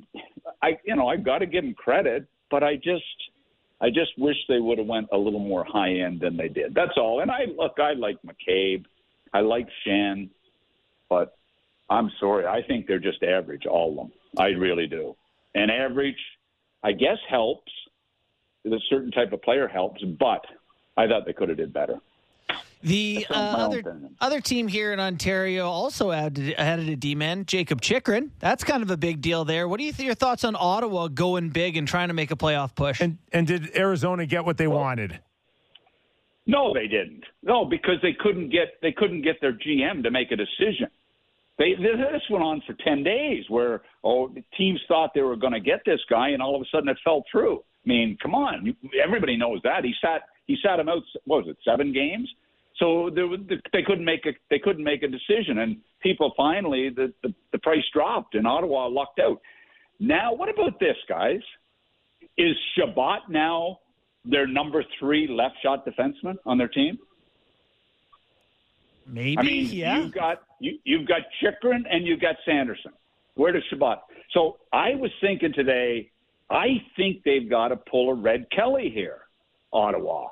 [0.62, 3.04] I you know I've got to give them credit, but I just
[3.82, 6.74] I just wish they would have went a little more high end than they did.
[6.74, 7.22] That's all.
[7.22, 8.86] And I look, I like McCabe,
[9.34, 10.30] I like Schenn,
[11.10, 11.38] but
[11.90, 14.12] I'm sorry, I think they're just average, all of them.
[14.38, 15.16] I really do.
[15.54, 16.18] And average,
[16.84, 17.72] I guess helps.
[18.66, 20.44] A certain type of player helps, but
[20.98, 22.00] I thought they could have did better.
[22.86, 27.82] The uh, other other team here in Ontario also added, added a D man, Jakob
[27.82, 28.30] Chychrun.
[28.38, 29.68] That's kind of a big deal there.
[29.68, 30.06] What do you think?
[30.06, 33.02] Your thoughts on Ottawa going big and trying to make a playoff push?
[33.02, 35.20] And and did Arizona get what they well, wanted?
[36.46, 37.24] No, they didn't.
[37.42, 40.88] No, because they couldn't get they couldn't get their GM to make a decision.
[41.58, 45.60] They this went on for ten days, where oh teams thought they were going to
[45.60, 47.64] get this guy, and all of a sudden it fell through.
[47.84, 51.02] I mean, come on, everybody knows that he sat he sat him out.
[51.26, 52.30] What was it, seven games?
[52.78, 53.26] So there,
[53.72, 57.60] they couldn't make a they couldn't make a decision, and people finally the, the the
[57.60, 59.42] price dropped, and Ottawa lucked out.
[60.00, 61.40] Now, what about this, guys?
[62.38, 63.80] Is Chabot now
[64.26, 67.00] their number three left shot defenseman on their team?
[69.08, 70.00] Maybe, I mean, yeah.
[70.00, 72.92] You've got you, you've got Chychrun and you've got Sanderson.
[73.36, 74.00] Where does Chabot?
[74.32, 76.12] So I was thinking today.
[76.50, 79.22] I think they've got to pull a Red Kelly here,
[79.74, 80.28] Ottawa.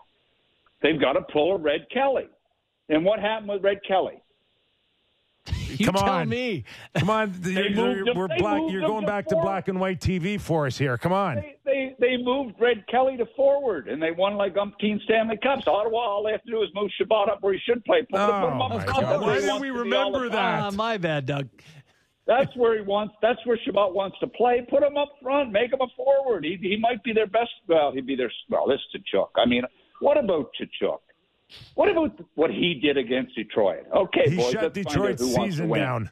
[0.83, 2.27] They've got to pull a Red Kelly.
[2.89, 4.21] And what happened with Red Kelly?
[5.77, 6.63] You Come tell on, me.
[6.95, 8.61] Come on, you're, we're black.
[8.69, 10.97] You're going back to, to black and white TV for us here.
[10.97, 11.35] Come on.
[11.35, 15.67] They, they they moved Red Kelly to forward, and they won like umpteen Stanley Cups.
[15.67, 18.01] Ottawa, all they have to do is move Chabot up where he should play.
[18.09, 19.21] Put, oh, put him up my God.
[19.21, 20.63] Why did we remember that?
[20.63, 21.49] Uh, my bad, Doug.
[22.25, 23.15] That's where he wants.
[23.21, 24.65] That's where Chabot wants to play.
[24.69, 25.51] Put him up front.
[25.51, 26.45] Make him a forward.
[26.45, 27.51] He he might be their best.
[27.67, 28.31] Well, he'd be their.
[28.49, 29.29] Well, this is Tkachuk.
[29.35, 29.63] I mean,
[30.03, 30.99] what about Tkachuk?
[31.75, 33.85] What about what he did against Detroit?
[33.95, 36.11] Okay, he boys, shut Detroit's season down.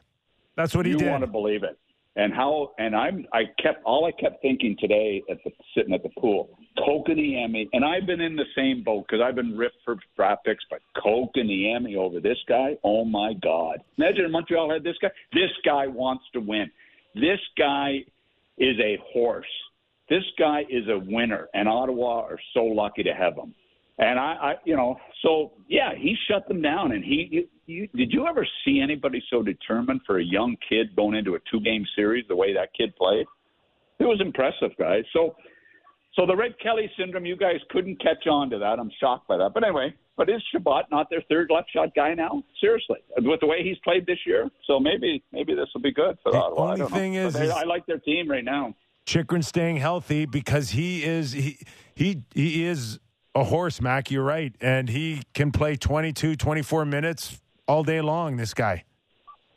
[0.56, 1.04] That's what he you did.
[1.04, 1.78] You want to believe it?
[2.16, 2.72] And how?
[2.78, 3.26] And I'm.
[3.32, 6.58] I kept all I kept thinking today at the sitting at the pool.
[6.78, 10.64] Kotkaniemi, and I've been in the same boat because I've been ripped for draft picks,
[10.70, 12.76] but Kotkaniemi over this guy.
[12.84, 13.78] Oh my God!
[13.98, 15.10] Imagine Montreal had this guy.
[15.32, 16.70] This guy wants to win.
[17.14, 18.04] This guy
[18.58, 19.46] is a horse.
[20.08, 23.54] This guy is a winner, and Ottawa are so lucky to have him.
[23.98, 26.92] And I, I, you know, so yeah, he shut them down.
[26.92, 30.96] And he, you, you, did you ever see anybody so determined for a young kid
[30.96, 33.26] going into a two-game series the way that kid played?
[33.98, 35.04] It was impressive, guys.
[35.12, 35.36] So,
[36.14, 38.78] so the Red Kelly syndrome, you guys couldn't catch on to that.
[38.78, 39.52] I'm shocked by that.
[39.54, 42.42] But anyway, but is Chabot not their third left shot guy now?
[42.60, 44.50] Seriously, with the way he's played this year.
[44.66, 46.72] So maybe, maybe this will be good for the Ottawa.
[46.72, 48.74] Only thing is, they, is, I like their team right now.
[49.06, 51.58] Chychrun staying healthy because he is he
[51.94, 53.00] he he is
[53.34, 54.10] a horse, Mac.
[54.10, 54.54] You're right.
[54.60, 58.84] And he can play 22, 24 minutes all day long, this guy.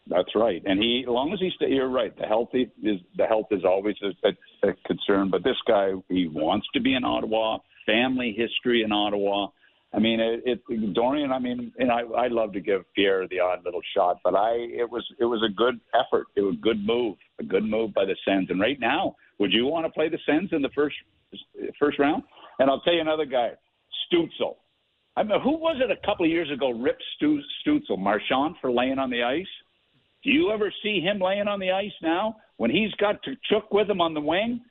[0.07, 0.61] That's right.
[0.65, 2.15] And he, as long as he you're right.
[2.15, 5.31] The healthy is the health is always a, a, concern.
[5.31, 7.57] But this guy, he wants to be in Ottawa.
[7.85, 9.47] Family history in Ottawa.
[9.93, 11.31] I mean, it, it Dorion.
[11.31, 14.51] I mean, and I, I love to give Pierre the odd little shot, but I,
[14.51, 16.27] it was, it was a good effort.
[16.35, 18.47] It was a good move, a good move by the Sens.
[18.49, 20.95] And right now, would you want to play the Sens in the first,
[21.79, 22.23] first round?
[22.59, 23.51] And I'll tell you another guy.
[24.11, 24.55] Stützle.
[25.17, 28.71] I mean, who was it a couple of years ago ripped Stu, Stützle, Marchand, for
[28.71, 29.45] laying on the ice?
[30.23, 33.89] Do you ever see him laying on the ice now when he's got Tkachuk with
[33.89, 34.61] him on the wing?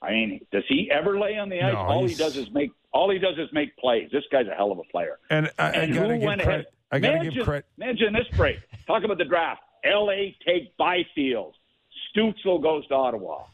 [0.00, 1.74] I mean, does he ever lay on the ice?
[1.74, 4.08] No, all he does is make all he does is make plays.
[4.10, 5.18] This guy's a hell of a player.
[5.30, 6.66] And I, and I gotta who went ahead?
[6.90, 7.66] I gotta imagine, give credit.
[7.78, 8.58] Imagine this break.
[8.86, 9.62] Talk about the draft.
[9.84, 10.36] L.A.
[10.46, 11.54] take Byfield.
[12.14, 13.44] Stützle goes to Ottawa.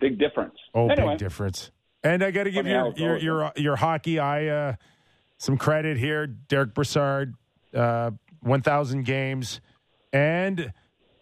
[0.00, 0.56] Big difference.
[0.74, 1.10] Oh, anyway.
[1.12, 1.70] big difference.
[2.02, 4.74] And I got to give your your, your your hockey eye uh,
[5.38, 7.34] some credit here, Derek Brassard,
[7.74, 9.60] uh, one thousand games,
[10.12, 10.72] and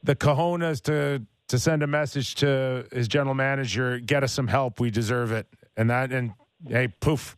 [0.03, 4.81] the cojones to to send a message to his general manager, get us some help,
[4.81, 6.33] we deserve it, and that and
[6.67, 7.37] hey, poof,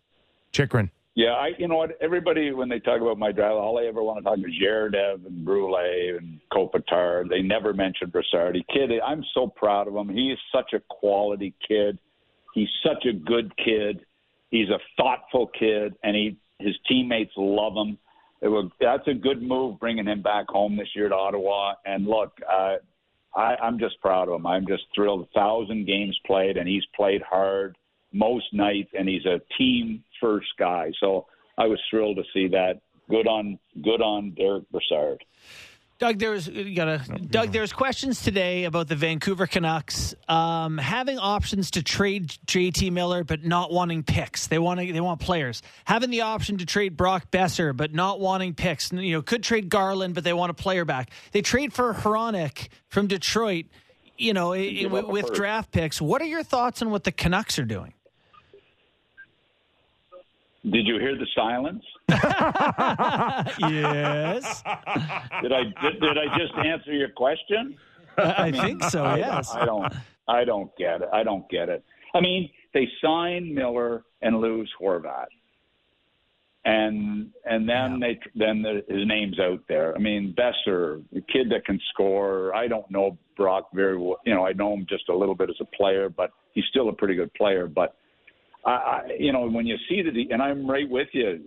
[0.53, 0.91] Chychrun.
[1.15, 4.03] Yeah, I you know what everybody when they talk about my drive, all they ever
[4.03, 7.29] want to talk about is Zherdev and Brule and Kopitar.
[7.29, 8.55] They never mention Brassard.
[8.55, 10.09] He kid, I'm so proud of him.
[10.09, 11.99] He is such a quality kid.
[12.55, 14.05] He's such a good kid.
[14.51, 17.99] He's a thoughtful kid, and he his teammates love him.
[18.43, 21.75] It was, that's a good move bringing him back home this year to Ottawa.
[21.85, 22.77] And look, uh,
[23.35, 24.47] I, I'm just proud of him.
[24.47, 25.23] I'm just thrilled.
[25.23, 27.77] A thousand games played, and he's played hard
[28.13, 30.91] most nights, and he's a team first guy.
[31.01, 31.27] So
[31.57, 32.81] I was thrilled to see that.
[33.09, 35.25] Good on good on Derek Brassard.
[36.01, 37.03] Doug, there's you gotta.
[37.29, 43.23] Doug, there's questions today about the Vancouver Canucks um, having options to trade JT Miller,
[43.23, 44.47] but not wanting picks.
[44.47, 48.19] They want to, they want players having the option to trade Brock Boeser, but not
[48.19, 48.91] wanting picks.
[48.91, 51.11] You know, could trade Garland, but they want a player back.
[51.33, 53.67] They trade for Hronek from Detroit.
[54.17, 56.01] You know, with, with draft picks.
[56.01, 57.93] What are your thoughts on what the Canucks are doing?
[60.63, 61.85] Did you hear the silence?
[63.69, 64.63] Yes.
[65.43, 67.77] Did I did, did, I just answer your question?
[68.19, 69.05] I, I mean, think so.
[69.05, 69.55] I, yes.
[69.55, 69.93] I don't.
[70.29, 71.09] I don't get it.
[71.13, 71.85] I don't get it.
[72.15, 75.27] I mean, they sign Miller and lose Horvat,
[76.65, 78.09] and and then yeah.
[78.09, 79.95] they then the, his name's out there.
[79.95, 82.55] I mean, Boeser, the kid that can score.
[82.55, 84.19] I don't know Brock very well.
[84.25, 86.89] You know, I know him just a little bit as a player, but he's still
[86.89, 87.67] a pretty good player.
[87.67, 87.97] But
[88.65, 91.41] I, I you know, when you see the and I'm right with you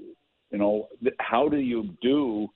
[0.54, 0.88] you know,
[1.20, 2.48] how do you do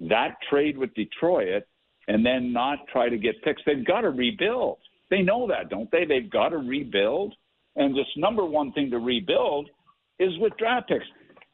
[0.00, 1.62] that trade with Detroit
[2.08, 3.62] and then not try to get picks?
[3.64, 4.78] They've got to rebuild.
[5.10, 6.04] They know that, don't they?
[6.04, 7.34] They've got to rebuild.
[7.76, 9.70] And this number one thing to rebuild
[10.18, 11.04] is with draft picks.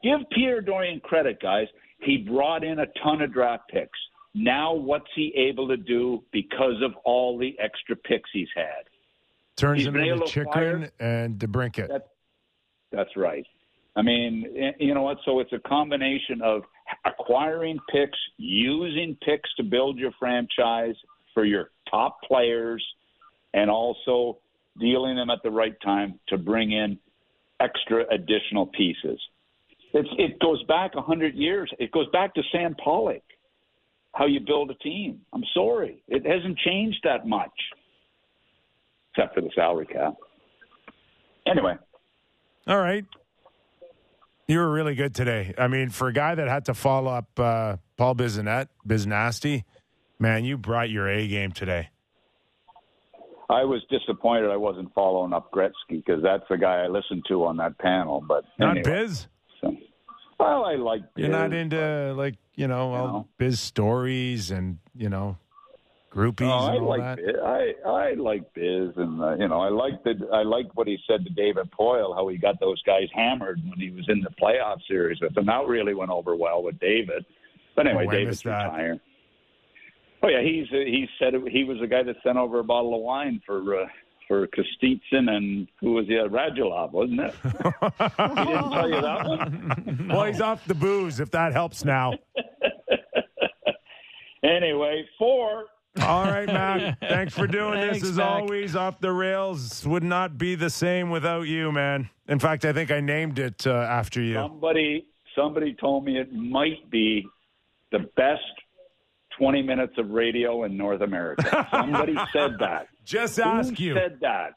[0.02, 1.66] Give Pierre Dorion credit, guys.
[2.00, 3.98] He brought in a ton of draft picks.
[4.34, 8.88] Now, what's he able to do because of all the extra picks he's had?
[9.56, 11.88] Turns he's him into Chychrun and DeBrincat.
[11.88, 12.08] That,
[12.90, 13.46] that's right.
[13.94, 15.18] I mean, you know what?
[15.24, 16.62] So it's a combination of
[17.04, 20.94] acquiring picks, using picks to build your franchise
[21.34, 22.84] for your top players,
[23.52, 24.38] and also
[24.80, 26.98] dealing them at the right time to bring in
[27.60, 29.20] extra additional pieces.
[29.92, 31.70] It's, it goes back a hundred years.
[31.78, 33.22] It goes back to Sam Pollock,
[34.14, 35.20] how you build a team.
[35.34, 37.52] I'm sorry, it hasn't changed that much,
[39.10, 40.14] except for the salary cap.
[41.46, 41.74] Anyway.
[42.66, 43.04] All right.
[44.52, 45.54] You were really good today.
[45.56, 49.64] I mean, for a guy that had to follow up uh, Paul Bissonnette, Biznasty,
[50.18, 51.88] man, you brought your A game today.
[53.48, 55.72] I was disappointed I wasn't following up Gretzky
[56.04, 58.22] because that's the guy I listened to on that panel.
[58.28, 59.26] But not anyway, Biz.
[59.62, 59.74] So,
[60.38, 61.00] well, I like.
[61.14, 63.28] Biz, You're not into like you know, all know.
[63.38, 65.38] Biz stories and you know
[66.14, 67.16] groupies oh, I like that?
[67.16, 67.36] Biz.
[67.44, 70.98] I I like Biz, and uh, you know I like the I like what he
[71.06, 74.30] said to David Poile, how he got those guys hammered when he was in the
[74.40, 75.46] playoff series with them.
[75.46, 77.24] That really went over well with David.
[77.74, 79.00] But anyway, oh, David's retiring.
[80.22, 82.64] Oh yeah, he's uh, he said it, he was the guy that sent over a
[82.64, 83.82] bottle of wine for.
[83.82, 83.86] Uh,
[84.28, 87.34] for Kostitsyn and who was the uh, Radulov, wasn't it?
[87.42, 90.08] he didn't tell you that one.
[90.08, 91.20] Well, he's off the booze.
[91.20, 92.14] If that helps now.
[94.42, 95.66] anyway, four
[96.00, 96.98] all right, Mac.
[97.00, 98.10] Thanks for doing Thanks, this.
[98.10, 98.26] As Mac.
[98.26, 102.08] always, off the rails would not be the same without you, man.
[102.28, 104.34] In fact, I think I named it uh, after you.
[104.34, 107.26] Somebody, somebody told me it might be
[107.90, 108.40] the best
[109.38, 111.66] 20 minutes of radio in North America.
[111.70, 112.86] Somebody said that.
[113.04, 113.94] Just ask Who you.
[113.94, 114.52] said that?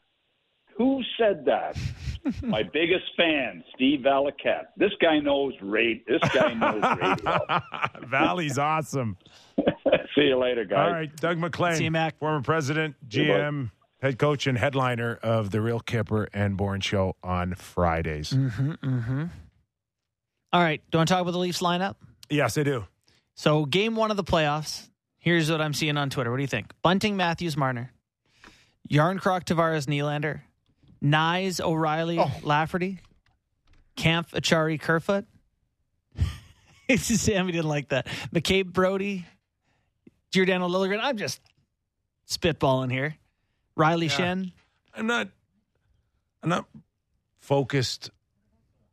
[0.76, 1.76] Who said that?
[2.42, 4.66] My biggest fan, Steve Valiquette.
[4.76, 6.04] This guy knows rate.
[6.06, 7.38] This guy knows radio.
[8.06, 9.16] Valley's awesome.
[10.14, 10.78] See you later, guys.
[10.88, 12.18] All right, Doug MacLean, See you, Mac.
[12.18, 17.54] former president, GM, head coach, and headliner of the Real Kyper and Bourne Show on
[17.54, 18.30] Fridays.
[18.30, 19.24] Mm-hmm, mm-hmm.
[20.52, 21.96] All right, do you want to talk about the Leafs lineup?
[22.30, 22.84] Yes, I do.
[23.34, 24.88] So, game one of the playoffs.
[25.18, 26.30] Here's what I'm seeing on Twitter.
[26.30, 26.72] What do you think?
[26.82, 27.92] Bunting, Matthews, Marner,
[28.90, 30.40] Järnkrok, Tavares, Nylander,
[31.02, 32.30] Knies, O'Reilly, Oh.
[32.42, 33.00] Lafferty,
[33.96, 35.24] Kämpf, Acciari, Kerfoot.
[36.88, 38.06] it's just Sammy didn't like that.
[38.32, 39.26] McCabe, Brodie,
[40.36, 41.00] Giordano Liljegren.
[41.02, 41.40] I'm just
[42.28, 43.16] spitballing here.
[43.78, 44.52] Rielly Schenn.
[44.94, 45.28] I'm not.
[46.42, 46.66] I'm not
[47.40, 48.10] focused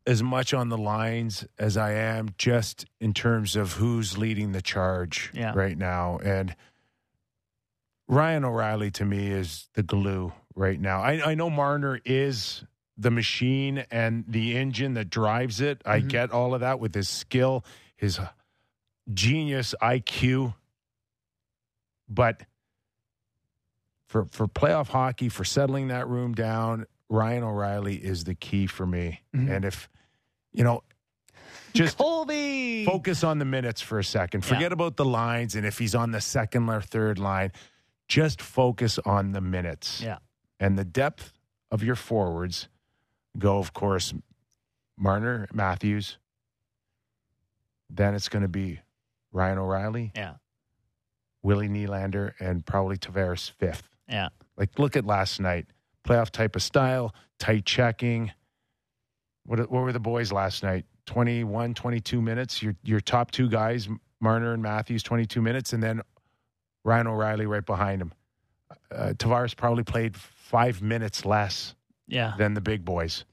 [0.07, 4.61] as much on the lines as I am just in terms of who's leading the
[4.61, 5.51] charge Yeah.
[5.53, 6.17] right now.
[6.23, 6.55] And
[8.07, 11.01] Ryan O'Reilly to me is the glue right now.
[11.01, 12.63] I, I know Marner is
[12.97, 15.81] the machine and the engine that drives it.
[15.85, 16.07] I Mhm.
[16.09, 17.65] get all of that with his skill,
[17.97, 18.19] his
[19.13, 20.53] genius IQ.
[22.09, 22.43] But
[24.07, 28.85] for for playoff hockey, for settling that room down, Ryan O'Reilly is the key for
[28.85, 29.21] me.
[29.35, 29.49] Mhm.
[29.55, 29.89] And if
[30.51, 30.83] you know,
[31.73, 32.85] just Colby.
[32.85, 34.41] focus on the minutes for a second.
[34.45, 37.51] Forget about the lines and if he's on the second or third line.
[38.07, 40.01] Just focus on the minutes.
[40.01, 40.17] Yeah.
[40.59, 41.31] And the depth
[41.71, 42.67] of your forwards
[43.37, 44.13] go, of course,
[44.97, 46.17] Marner, Matthews.
[47.89, 48.81] Then it's going to be
[49.31, 50.11] Ryan O'Reilly.
[50.15, 50.35] Yeah.
[51.43, 53.89] Willie Nylander, and probably Tavares fifth.
[54.09, 54.29] Yeah.
[54.57, 55.67] Like, look at last night.
[56.07, 58.31] Playoff type of style, tight checking.
[59.45, 60.85] What, what were the boys last night?
[61.05, 62.61] 21, 22 minutes.
[62.63, 63.87] Your, your top two guys,
[64.19, 66.01] Marner and Matthews, 22 minutes, and then
[66.85, 68.13] Ryan O'Reilly right behind him.
[68.91, 71.75] Uh, Tavares probably played five minutes less
[72.07, 72.33] Yeah.
[72.37, 73.25] than the big boys.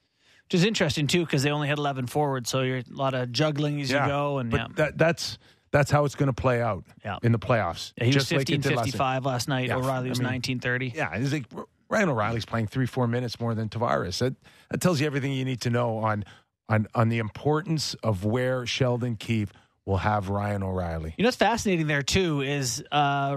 [0.45, 3.31] Which is interesting too because they only had 11 forwards, so you're a lot of
[3.31, 4.39] juggling as you go.
[4.39, 4.67] And but yeah.
[4.77, 5.39] that, that's
[5.73, 7.19] that's how it's going to play out Yeah.
[7.23, 7.93] in the playoffs.
[7.97, 8.99] Yeah, he was Just like it did last night.
[8.99, 9.69] 1555 last night.
[9.69, 10.93] Yeah, O'Reilly was I mean, 1930.
[10.97, 11.45] Yeah, it's like
[11.89, 14.19] Ryan O'Reilly's playing three, four minutes more than Tavares.
[14.19, 14.35] That
[14.71, 16.25] that tells you everything you need to know on
[16.69, 19.53] on on the importance of where Sheldon Keefe
[19.87, 21.15] will have Ryan O'Reilly.
[21.19, 23.35] You know what's fascinating there too is uh,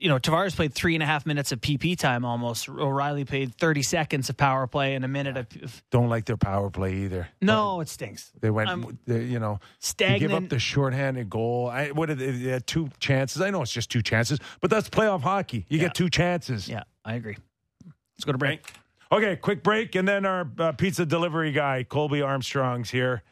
[0.00, 2.68] you know Tavares played three and a half minutes of PP time almost.
[2.68, 5.82] O'Reilly played 30 seconds of power play and a minute of.
[5.90, 7.28] Don't like their power play either.
[7.40, 8.32] No, it stinks.
[8.40, 9.60] They went, they, you know,
[10.00, 11.68] you give up the shorthanded goal.
[11.68, 13.40] I, what are they, they had two chances.
[13.42, 15.66] I know it's just two chances, but that's playoff hockey.
[15.68, 15.84] You Yeah.
[15.84, 16.68] get two chances.
[16.68, 17.36] Yeah, I agree.
[18.16, 18.72] Let's go to break.
[19.12, 23.22] Okay, quick break, and then our uh, pizza delivery guy, Colby Armstrong's here.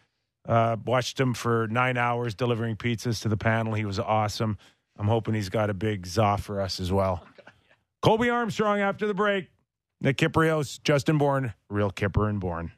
[0.47, 3.75] Uh, watched him for nine hours delivering pizzas to the panel.
[3.75, 4.57] He was awesome.
[4.99, 7.25] I'm hoping he's got a big za for us as well.
[8.03, 9.51] Colby Armstrong after the break.
[10.01, 12.73] Nick Kypreos, Justin Bourne, real Kyper and Bourne.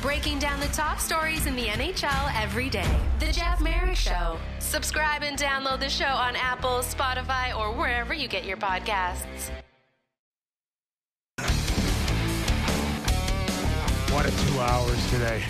[0.00, 2.86] Breaking down the top stories in the NHL every day.
[3.18, 4.38] The Jeff Marek Show.
[4.60, 9.50] Subscribe and download the show on Apple, Spotify, or wherever you get your podcasts.
[14.12, 15.42] What a two hours today.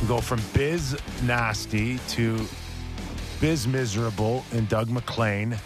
[0.00, 2.46] We go from Biz Nasty to
[3.42, 5.56] Biz Miserable and Doug MacLean.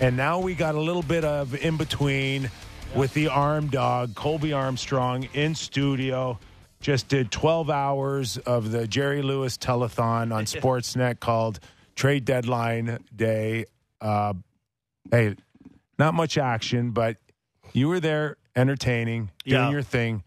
[0.00, 2.48] And now we got a little bit of in between
[2.94, 6.38] with the arm dog, Colby Armstrong, in studio.
[6.80, 11.58] Just did 12 hours of the Jerry Lewis telethon on Sportsnet called
[11.96, 13.64] Trade Deadline Day.
[14.00, 14.34] Uh,
[15.10, 15.34] hey,
[15.98, 17.16] not much action, but
[17.72, 19.70] you were there entertaining, doing Yeah.
[19.70, 20.22] your thing.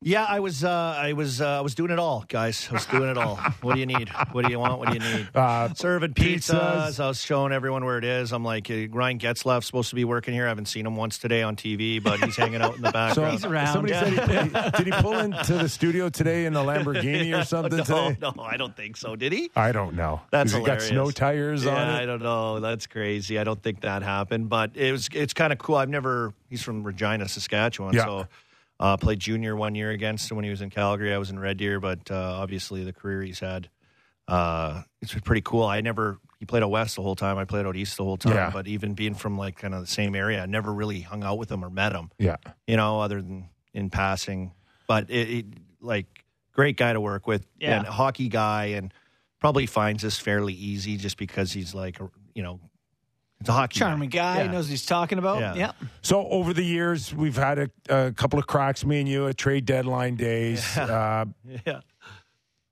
[0.00, 0.62] Yeah, I was.
[0.62, 1.40] Uh, I was.
[1.40, 2.68] Uh, I was doing it all, guys.
[2.70, 3.34] I was doing it all.
[3.62, 4.08] what do you need?
[4.30, 4.78] What do you want?
[4.78, 5.28] What do you need?
[5.34, 6.54] Uh, Serving pizzas.
[6.54, 7.00] pizzas.
[7.00, 8.32] I was showing everyone where it is.
[8.32, 10.44] I'm like, uh, Ryan Getzlaf's supposed to be working here.
[10.46, 12.92] I haven't seen him once today on TV, but he's hanging out in the So
[12.92, 13.32] background.
[13.32, 13.72] He's around.
[13.72, 14.04] somebody Yeah.
[14.04, 17.76] said, he, he- did he pull into the studio today in a Lamborghini or something
[17.78, 18.16] no, today?
[18.20, 19.16] no, I don't think so.
[19.16, 19.50] Did he?
[19.56, 20.20] I don't know.
[20.30, 22.60] That's Has he got snow tires yeah, on I don't know.
[22.60, 23.36] That's crazy.
[23.38, 25.08] I don't think that happened, but it was.
[25.12, 25.74] It's kind of cool.
[25.74, 26.34] I've never.
[26.48, 27.94] He's from Regina, Saskatchewan.
[27.94, 28.04] Yeah.
[28.04, 28.26] So
[28.80, 31.12] uh, played junior one year against him when he was in Calgary.
[31.12, 33.68] I was in Red Deer, but uh, obviously the career he's had,
[34.28, 35.64] uh, it's been pretty cool.
[35.64, 36.18] I never.
[36.38, 37.36] He played out west the whole time.
[37.38, 38.34] I played out east the whole time.
[38.34, 38.50] Yeah.
[38.50, 41.36] But even being from like kind of the same area, I never really hung out
[41.38, 42.10] with him or met him.
[42.18, 42.36] Yeah.
[42.66, 44.52] You know, other than in passing.
[44.86, 45.46] But it, it
[45.80, 46.06] like
[46.52, 47.78] great guy to work with Yeah.
[47.78, 48.94] and a hockey guy and
[49.40, 51.98] probably finds this fairly easy just because he's like
[52.34, 52.60] you know
[53.40, 54.50] it's a hockey Charming guy, Yeah.
[54.50, 55.40] knows what he's talking about.
[55.40, 55.54] Yeah.
[55.54, 55.72] Yeah.
[56.02, 59.36] So over the years, we've had a, a couple of cracks, me and you, at
[59.36, 60.64] trade deadline days.
[60.78, 61.26] Uh,
[61.66, 61.80] Yeah.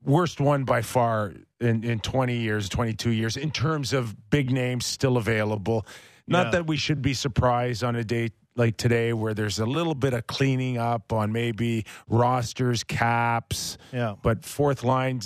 [0.04, 4.86] worst one by far in, in 20 years, 22 years, in terms of big names
[4.86, 5.86] still available.
[6.26, 6.50] Not Yeah.
[6.52, 10.14] that we should be surprised on a day like today where there's a little bit
[10.14, 14.14] of cleaning up on maybe rosters, caps, Yeah.
[14.22, 15.20] but fourth line.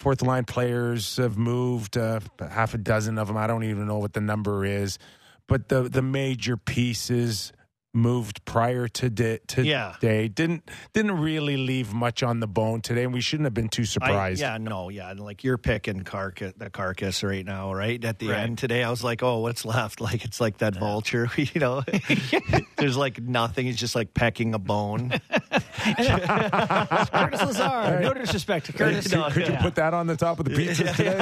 [0.00, 3.36] Fourth line players have moved, uh, half a dozen of them.
[3.36, 4.98] I don't even know what the number is,
[5.46, 7.52] but the the major pieces
[7.92, 9.94] moved prior to di- to Yeah.
[10.00, 10.28] today.
[10.28, 13.82] Didn't didn't really leave much on the bone today, and we shouldn't have been too
[13.82, 14.40] I, surprised.
[14.40, 18.28] yeah, no, yeah, and like you're picking carcass, the carcass right now, right at the
[18.28, 18.38] Right.
[18.40, 18.84] end today.
[18.84, 20.00] I was like, oh, what's left?
[20.10, 21.82] Like it's like that vulture, you know.
[22.76, 23.66] There's like nothing.
[23.66, 25.10] He's just like pecking a bone.
[25.50, 28.00] Curtis Lazar.
[28.00, 29.08] No disrespect to Curtis.
[29.12, 31.16] Could, could you put that on the top of the pizza today?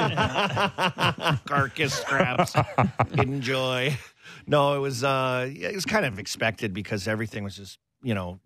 [1.45, 2.53] carcass scraps.
[3.17, 3.97] Enjoy.
[4.49, 8.39] No, it was uh it was kind of expected because everything was just, you know,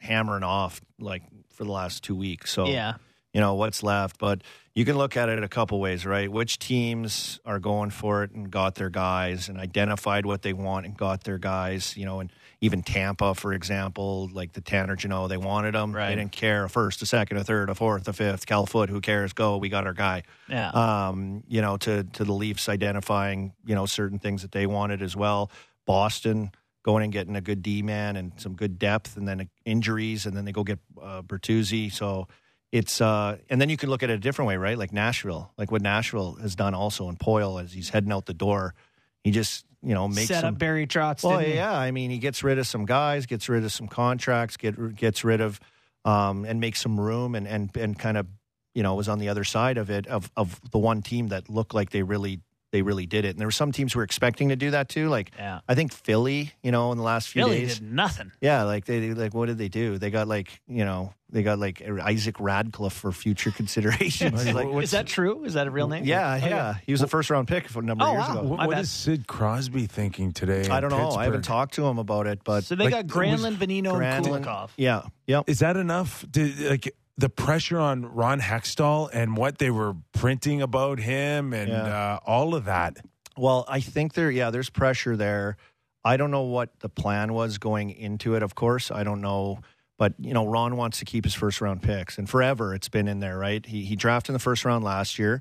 [0.00, 2.50] hammering off like for the last 2 weeks.
[2.50, 2.94] So Yeah.
[3.32, 4.42] you know what's left but
[4.74, 8.30] you can look at it a couple ways right which teams are going for it
[8.32, 12.20] and got their guys and identified what they want and got their guys you know
[12.20, 12.30] and
[12.64, 16.08] even tampa for example like the tanner Jeannot, they wanted them Right.
[16.10, 18.88] they didn't care a first a second a third a fourth a fifth Cal Foote
[18.90, 20.70] who cares go we got our guy Yeah.
[20.70, 25.02] um, you know, to to the Leafs identifying, you know, certain things that they wanted
[25.02, 25.50] as well.
[25.86, 26.50] Boston
[26.84, 30.36] going and getting a good D man and some good depth, and then injuries, and
[30.36, 31.90] then they go get uh, Bertuzzi.
[31.92, 32.28] So
[32.72, 34.76] it's uh, and then you can look at it a different way, right?
[34.78, 38.34] Like Nashville, like what Nashville has done also in Poile as he's heading out the
[38.34, 38.74] door.
[39.22, 41.22] He just you know makes Set some up Barry Trotz.
[41.22, 41.72] well, yeah.
[41.72, 45.24] I mean, he gets rid of some guys, gets rid of some contracts, get gets
[45.24, 45.60] rid of,
[46.04, 48.26] um, and makes some room, and and and kind of,
[48.74, 51.48] you know, was on the other side of it of of the one team that
[51.50, 52.40] looked like they really
[52.74, 53.28] they really did it.
[53.30, 55.08] And there were some teams who were expecting to do that too.
[55.08, 55.60] Like Yeah.
[55.68, 58.32] I think Philly, you know, in the last few Philly days, did nothing.
[58.40, 59.96] yeah, like they they- like what did they do?
[59.96, 64.52] They got like you know they got like Isaac Ratcliffe for future considerations.
[64.52, 65.44] like, Is that true?
[65.44, 66.04] Is that a real name?
[66.04, 66.50] yeah, oh, Okay.
[66.50, 68.32] yeah, he was a first round pick a number of Oh, years wow.
[68.38, 68.42] ago.
[68.48, 68.82] What, My what bad.
[68.82, 70.68] is Sid Crosby thinking today?
[70.68, 71.10] I don't know.
[71.10, 73.94] I haven't talked to him about it, but So they Like, got was Granlund, Bonino,
[74.02, 74.70] and Granlund- Kulikov.
[74.76, 75.44] yeah, yep.
[75.48, 76.24] Is that enough?
[76.30, 81.68] Did, like the pressure on Ron Hextall and what they were printing about him and
[81.70, 81.84] Yeah.
[81.84, 82.96] uh, all of that.
[83.36, 85.56] Well, I think there, yeah, there's pressure there.
[86.04, 88.42] I don't know what the plan was going into it.
[88.42, 89.60] Of course, I don't know,
[89.96, 93.08] but you know, Ron wants to keep his first round picks, and forever it's been
[93.08, 93.64] in there, right?
[93.64, 95.40] He he drafted in the first round last year,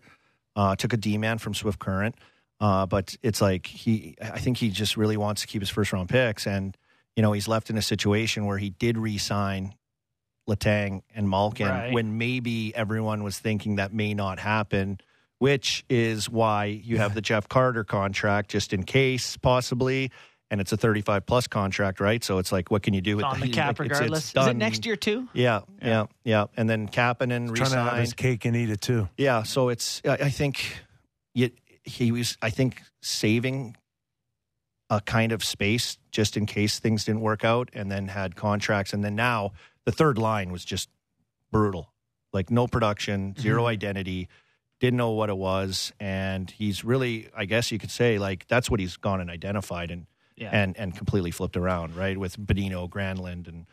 [0.56, 2.16] uh, took a D man from Swift Current,
[2.62, 5.92] uh, but it's like he, I think he just really wants to keep his first
[5.92, 6.78] round picks, and
[7.16, 9.74] you know, he's left in a situation where he did re-sign
[10.48, 11.94] Letang and Malkin Right.
[11.94, 15.00] when maybe everyone was thinking that may not happen,
[15.40, 20.12] which is why you have the Jeff Carter contract just in case, possibly.
[20.52, 22.24] And it's a 35 plus contract, right?
[22.24, 24.36] So it's like, what can you do with on the like, cap it's- it's regardless.
[24.36, 25.28] Is it next year too?
[25.34, 26.46] Yeah, yeah, yeah.
[26.56, 29.10] And then Kapanen Trying to have his cake and eat it too.
[29.18, 30.78] Yeah, so it's I I think
[31.34, 31.50] you,
[31.84, 33.76] he was I think saving
[34.92, 38.94] a kind of space just in case things didn't work out, and then had contracts,
[38.94, 39.54] and then now
[39.86, 40.90] the third line was just
[41.52, 41.92] brutal,
[42.32, 44.28] like no production, 0 identity,
[44.80, 48.70] didn't know what it was, and he's really I guess you could say like that's
[48.70, 50.50] what he's gone and identified and Yeah.
[50.52, 53.66] and and completely flipped around right with Bonino, Granlund, and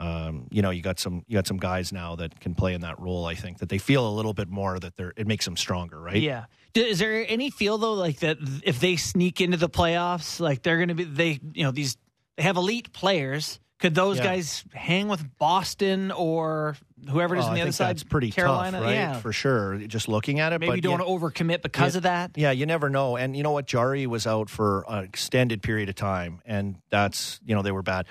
[0.00, 2.80] um, you know you got some you got some guys now that can play in
[2.80, 3.26] that role.
[3.26, 6.00] I think that they feel a little bit more that they're it makes them stronger,
[6.00, 6.20] right?
[6.20, 6.46] Yeah.
[6.74, 10.76] Is there any feel though, like that if they sneak into the playoffs, like they're
[10.76, 11.96] going to be they, you know, these
[12.36, 13.60] they have elite players.
[13.78, 14.24] Could those Yeah.
[14.24, 16.76] guys hang with Boston or
[17.10, 17.88] whoever it is Oh, on the I other side?
[17.90, 18.94] that's pretty Carolina, tough, right?
[18.94, 19.20] yeah.
[19.20, 19.76] For sure.
[19.86, 21.98] Just looking at it, Maybe but you don't yeah, want to overcommit because Yeah.
[21.98, 22.30] of that.
[22.36, 23.16] Yeah, you never know.
[23.18, 23.66] And you know what?
[23.66, 27.82] Jarry was out for an extended period of time, and that's you know they were
[27.82, 28.06] bad.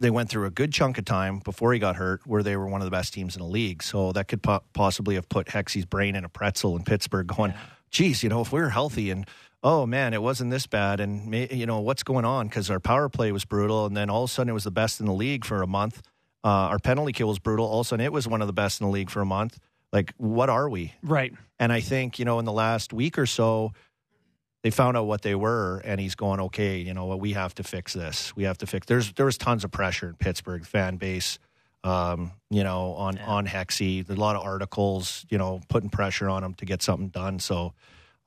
[0.00, 2.66] They went through a good chunk of time before he got hurt, where they were
[2.66, 3.82] one of the best teams in the league.
[3.82, 7.52] So that could po- possibly have put Hexy's brain in a pretzel in Pittsburgh, going,
[7.90, 9.24] "Geez, you know, if we were healthy and."
[9.62, 13.08] Oh man, it wasn't this bad, and you know what's going on because our power
[13.08, 15.12] play was brutal, and then all of a sudden it was the best in the
[15.12, 16.02] league for a month.
[16.42, 17.66] Uh, our penalty kill was brutal.
[17.66, 19.26] All of a sudden it was one of the best in the league for a
[19.26, 19.58] month.
[19.92, 20.94] Like, what are we?
[21.02, 21.34] Right.
[21.58, 23.72] And I think, you know, in the last week or so,
[24.62, 27.54] they found out what they were, and he's going, okay, you know what, we have
[27.56, 28.34] to fix this.
[28.36, 28.86] We have to fix.
[28.86, 31.38] There's there was tons of pressure in Pittsburgh fan base,
[31.82, 34.06] um, you know, on on Hexy.
[34.06, 37.38] There's a lot of articles, you know, putting pressure on him to get something done.
[37.38, 37.72] So,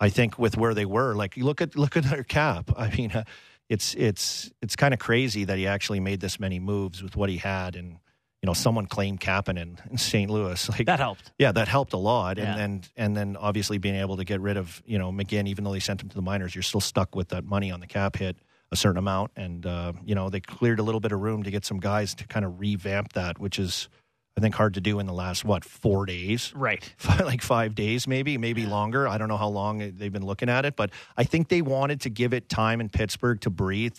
[0.04, 2.72] I think with where they were, like you look at look at their cap.
[2.78, 3.24] I mean, uh,
[3.70, 7.30] it's it's it's kind of crazy that he actually made this many moves with what
[7.30, 7.90] he had, and
[8.42, 10.30] you know, someone claimed Kapanen in St.
[10.30, 10.70] Louis.
[10.74, 11.32] Like That helped.
[11.40, 12.52] yeah, that helped a lot, Yeah.
[12.52, 15.64] and and and then obviously being able to get rid of you know McGinn, even
[15.64, 17.88] though they sent him to the minors, you're still stuck with that money on the
[17.88, 18.36] cap hit
[18.72, 21.52] a certain amount, and uh, you know they cleared a little bit of room to
[21.52, 23.88] get some guys to kind of revamp that, which is
[24.36, 26.84] I think hard to do in the last what four days, Right.
[27.24, 29.08] like five days, maybe maybe longer.
[29.08, 32.02] I don't know how long they've been looking at it, but I think they wanted
[32.02, 33.96] to give it time in Pittsburgh to breathe.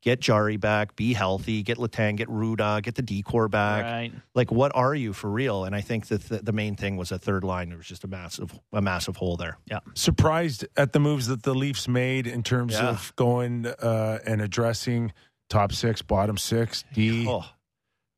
[0.00, 4.12] Get Jarry back, be healthy, get Letang, get Ruda, get the decor back Right.
[4.32, 7.10] like what are you for real and i think that the, the main thing was
[7.10, 9.80] a third line there was just a massive a massive hole there Yeah.
[9.94, 12.90] Surprised at the moves that the Leafs made in terms Yeah.
[12.90, 15.12] of going uh, and addressing
[15.50, 17.26] top six, bottom six, D.
[17.28, 17.44] oh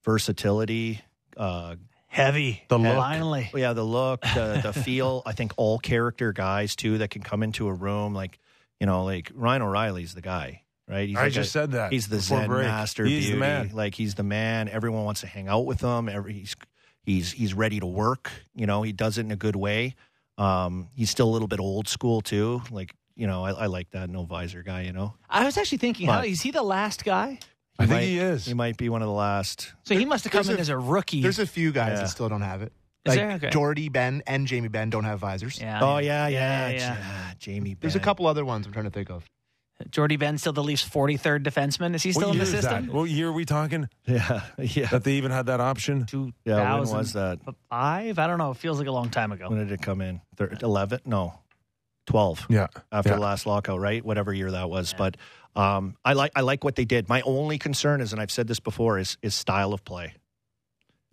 [0.05, 1.01] versatility
[1.37, 1.77] uh
[2.13, 2.65] Heavy.
[2.69, 2.97] The look.
[2.97, 3.51] Finally.
[3.55, 7.45] yeah the look the the feel i think all character guys too that can come
[7.45, 8.41] into a room like
[8.81, 11.93] you know like ryan o'reilly's the guy right he's I like just a- said that
[11.93, 12.67] he's the zen break.
[12.67, 13.71] master He's the man.
[13.73, 16.57] like he's the man everyone wants to hang out with him every he's
[17.05, 19.95] he's he's ready to work you know he does it in a good way
[20.37, 23.89] um he's still a little bit old school too like you know i, I like
[23.93, 27.05] that no visor guy you know I was actually thinking, But- is he the last
[27.05, 27.39] guy?
[27.81, 28.47] I think might- he is.
[28.47, 29.73] He might be one of the last.
[29.85, 31.23] So he must have come There's in a- as a rookie.
[31.23, 32.01] There's a few guys Yeah.
[32.03, 32.73] that still don't have it.
[33.07, 33.31] Is Like there?
[33.33, 33.51] Okay.
[33.51, 35.59] Jordie Benn and Jamie Benn don't have visors.
[35.61, 35.81] yeah.
[35.81, 36.77] Oh yeah, yeah, yeah, yeah.
[36.79, 36.97] yeah.
[37.03, 37.75] Ah, Jamie.
[37.81, 38.05] There's a Benn.
[38.05, 39.25] couple other ones I'm trying to think of.
[39.91, 41.95] Jordie Benn still the Leafs' 43rd defenseman.
[41.95, 42.87] Is he still what in the year is system?
[42.89, 42.93] that?
[42.95, 43.89] What year are we talking?
[44.07, 44.89] Yeah, yeah.
[44.89, 46.05] That they even had that option?
[46.05, 47.39] Two Yeah, when was that?
[47.71, 48.19] Five?
[48.19, 48.51] I don't know.
[48.51, 49.49] It feels like a long time ago.
[49.49, 50.21] When did it come in?
[50.37, 51.01] Thir- Eleven?
[51.07, 51.33] No,
[52.07, 52.45] twelve.
[52.51, 52.67] Yeah.
[52.93, 53.15] After Yeah.
[53.17, 54.05] the last lockout, right?
[54.05, 54.93] Whatever year that was.
[54.93, 55.17] But
[55.57, 57.09] um, I like I like what they did.
[57.09, 60.15] My only concern is, and I've said this before, is is style of play.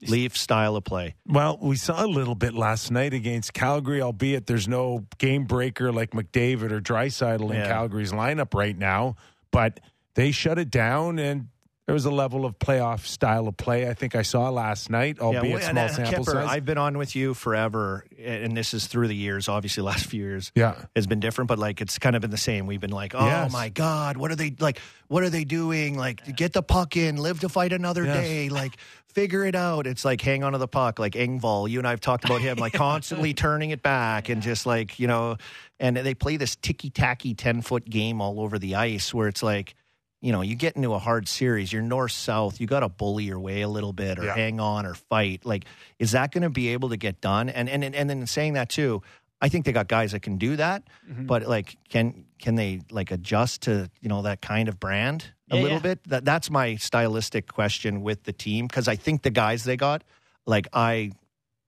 [0.07, 1.15] Leaf style of play.
[1.25, 5.91] Well, we saw a little bit last night against Calgary, albeit there's no game breaker
[5.91, 7.67] like McDavid or Draisaitl in Yeah.
[7.67, 9.15] Calgary's lineup right now.
[9.49, 9.79] But
[10.13, 11.47] they shut it down, and
[11.87, 15.19] there was a level of playoff style of play I think I saw last night,
[15.21, 16.47] albeit well, small and, sample Kyper, size.
[16.49, 19.47] I've been on with you forever, and this is through the years.
[19.47, 20.75] Obviously, last few years, Yeah.
[20.97, 22.67] has been different, but like it's kind of been the same.
[22.67, 23.53] We've been like, oh Yes.
[23.53, 24.79] my god, what are they like?
[25.07, 25.97] What are they doing?
[25.97, 28.17] Like, get the puck in, live to fight another Yes.
[28.17, 28.49] day.
[28.49, 28.73] Like,
[29.13, 29.87] figure it out.
[29.87, 31.69] It's like hang on to the puck, like Engvall.
[31.69, 34.99] You and I have talked about him, like constantly turning it back and just like
[34.99, 35.37] you know,
[35.79, 39.41] and they play this ticky tacky ten foot game all over the ice where it's
[39.41, 39.73] like.
[40.21, 43.25] You know, you get into a hard series, you're north south, you got to bully
[43.25, 44.33] your way a little bit or Yeah.
[44.35, 45.45] hang on or fight.
[45.45, 45.65] Like,
[45.99, 47.49] is that going to be able to get done?
[47.49, 49.03] And and and then saying that too,
[49.41, 51.27] I think they got guys that can do that, Mm-hmm.
[51.27, 55.55] but like, can can they like adjust to you know that kind of brand a
[55.55, 55.81] Yeah, little yeah.
[55.83, 56.03] bit?
[56.05, 60.03] That that's my stylistic question with the team because I think the guys they got,
[60.47, 61.11] like I.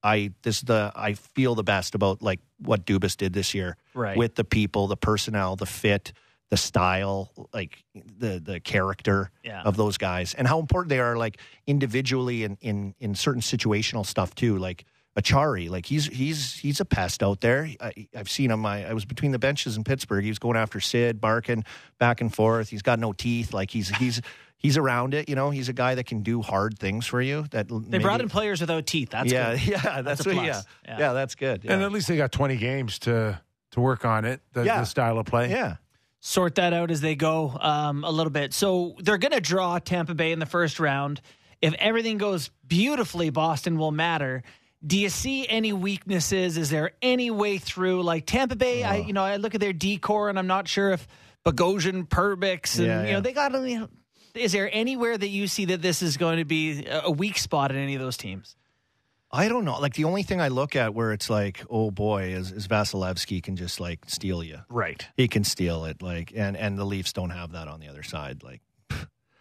[0.02, 3.76] I this is the I feel the best about like what Dubas did this year
[3.92, 4.16] Right.
[4.16, 6.14] with the people, the personnel, the fit,
[6.50, 9.62] the style, like the the character Yeah.
[9.62, 14.04] of those guys, and how important they are, like individually in in in certain situational
[14.04, 14.58] stuff too.
[14.58, 14.84] Like
[15.16, 17.68] Acciari, like he's he's he's a pest out there.
[17.80, 18.64] I, I've seen him.
[18.66, 20.22] I, I was between the benches in Pittsburgh.
[20.24, 21.64] He was going after Sid, barking
[21.98, 22.68] back and forth.
[22.68, 23.52] He's got no teeth.
[23.52, 24.20] Like he's he's
[24.56, 25.28] he's around it.
[25.28, 27.44] You know, he's a guy that can do hard things for you.
[27.50, 29.10] That They brought in players without teeth.
[29.10, 29.66] That's yeah, good.
[29.66, 30.98] yeah, that's, That's a what, yeah, Yeah.
[30.98, 31.64] yeah, that's good.
[31.64, 31.74] Yeah.
[31.74, 33.40] And at least they got 20 games to
[33.72, 34.80] to work on it, the, Yeah.
[34.80, 35.48] the style of play.
[35.50, 35.76] yeah.
[36.20, 38.52] Sort that out as they go um, a little bit.
[38.52, 41.20] So they're going to draw Tampa Bay in the first round.
[41.60, 44.42] If everything goes beautifully, Boston will matter.
[44.86, 46.56] Do you see any weaknesses?
[46.56, 48.02] Is there any way through?
[48.02, 50.92] Like Tampa Bay, I you know I look at their decor and I'm not sure
[50.92, 51.06] if
[51.44, 53.52] Bogosian, Perbix, and Yeah, you know they got.
[53.52, 53.88] You know,
[54.34, 57.72] is there anywhere that you see that this is going to be a weak spot
[57.72, 58.56] in any of those teams?
[59.32, 59.78] I don't know.
[59.78, 63.42] Like the only thing I look at where it's like, oh boy, is, is Vasilevskiy
[63.42, 64.58] can just like steal you.
[64.68, 65.06] Right.
[65.16, 66.02] He can steal it.
[66.02, 68.42] Like, and and the Leafs don't have that on the other side.
[68.42, 68.60] Like,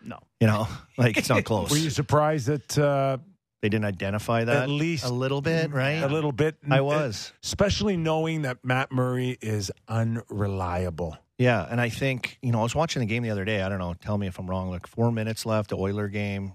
[0.03, 0.20] No.
[0.40, 0.68] you know,
[0.98, 1.72] like it's not close.
[1.72, 3.18] Were you surprised that uh,
[3.61, 6.03] they didn't identify that at least a little bit, right?
[6.03, 6.56] A little bit.
[6.70, 7.34] I was.
[7.44, 11.18] especially knowing that Matt Murray is unreliable.
[11.38, 13.61] Yeah, and I think you know I was watching the game the other day.
[13.61, 13.94] I don't know.
[13.94, 14.70] Tell me if I'm wrong.
[14.70, 16.53] Like four minutes left, the Oiler game.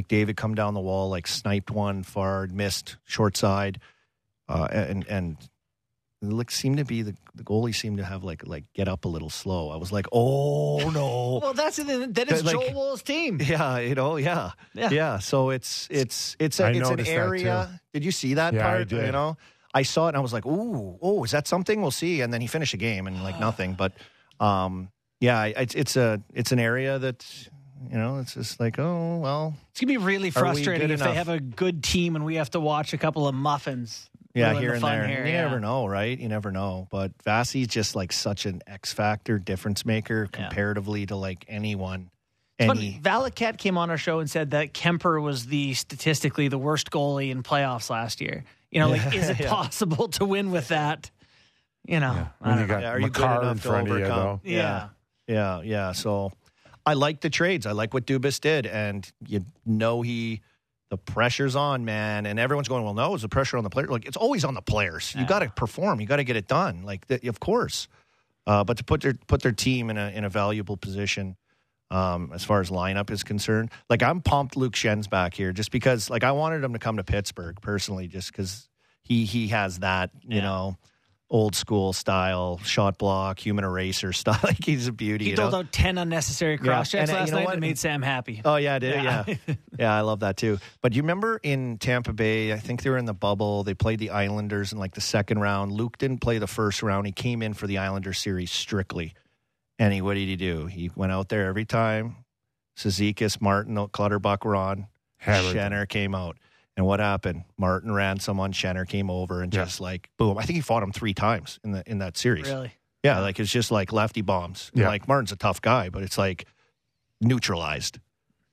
[0.00, 3.80] McDavid come down the wall, like sniped one, far missed short side,
[4.48, 5.36] uh, and and
[6.22, 9.04] it looked seemed to be the, the goalie seemed to have like like get up
[9.04, 9.70] a little slow.
[9.70, 11.38] I was like, oh no.
[11.42, 13.38] Well, that's the, that is Like- Joe Woll's team.
[13.44, 14.90] Yeah, you know, yeah, Yeah.
[14.90, 15.18] yeah.
[15.18, 17.80] So it's it's it's a, I it's an area.
[17.92, 18.88] Did you see that Yeah, I part?
[18.88, 19.06] did.
[19.06, 19.36] You know,
[19.74, 21.82] I saw it and I was like, ooh, oh, is that something?
[21.82, 22.20] We'll see.
[22.22, 23.74] And then he finished the game and like nothing.
[23.74, 23.92] But
[24.40, 24.88] um,
[25.20, 27.24] yeah, it's it's a it's an area that
[27.90, 31.14] you know it's just like oh well, It's gonna be really frustrating good if they
[31.14, 34.08] have a good team and we have to watch a couple of muffins.
[34.34, 35.06] yeah, here the and there.
[35.06, 35.42] here, you yeah.
[35.42, 36.18] never know, right?
[36.18, 36.88] You never know.
[36.90, 40.40] But Vasi's just like such an X factor, difference maker Yeah.
[40.48, 42.10] comparatively to like anyone.
[42.58, 46.58] But Any Valiquette came on our show and said that Kuemper was the statistically the
[46.58, 48.44] worst goalie in playoffs last year.
[48.70, 49.50] You know, like is it Yeah.
[49.50, 51.10] possible to win with that?
[51.86, 52.72] You know, I don't you know.
[52.74, 54.40] got Yeah, are you good enough to front of you, overcome?
[54.44, 54.88] yeah.
[55.26, 55.92] Yeah, yeah.
[55.92, 56.32] So
[56.86, 57.66] I like the trades.
[57.66, 60.40] I like what Dubas did, and you know he
[60.90, 62.26] the pressure's on, man.
[62.26, 63.86] And everyone's going, well, no, it's the pressure on the player?
[63.86, 65.14] Like it's always on the players.
[65.18, 66.00] You got to perform.
[66.00, 66.82] You got to get it done.
[66.82, 67.88] Like the, of course,
[68.46, 71.36] uh, but to put their put their team in a in a valuable position.
[71.90, 75.70] Um, as far as lineup is concerned, like I'm pumped Luke Schenn's back here just
[75.70, 78.68] because like I wanted him to come to Pittsburgh personally, just because
[79.02, 80.42] he he has that you Yeah.
[80.42, 80.76] know
[81.30, 84.38] old school style shot block human eraser style.
[84.42, 85.24] like he's a beauty.
[85.24, 85.58] He you doled know?
[85.60, 87.54] out ten unnecessary Yeah, cross checks and, uh, last you know night what?
[87.54, 88.42] and made Sam happy.
[88.44, 89.02] Oh yeah, I did.
[89.02, 89.24] Yeah.
[89.26, 89.54] Yeah.
[89.78, 90.58] yeah, I love that too.
[90.82, 93.64] But you remember in Tampa Bay, I think they were in the bubble.
[93.64, 95.72] They played the Islanders in like the second round.
[95.72, 97.06] Luke didn't play the first round.
[97.06, 99.14] He came in for the Islanders series strictly.
[99.78, 100.66] And he, what did he do?
[100.66, 102.16] He went out there every time.
[102.76, 104.86] Cizikas, Martin, Clutterbuck were on.
[105.16, 106.36] Hammered Shenner came out.
[106.76, 107.44] And what happened?
[107.56, 108.52] Martin ran someone.
[108.52, 109.64] Shenner came over and Yeah.
[109.64, 110.38] just like boom.
[110.38, 112.48] I think he fought him three times in the in that series.
[112.48, 112.72] Really?
[113.04, 114.70] Yeah, like it's just like lefty bombs.
[114.74, 114.88] Yeah.
[114.88, 116.46] Like Martin's a tough guy, but it's like
[117.20, 117.98] neutralized.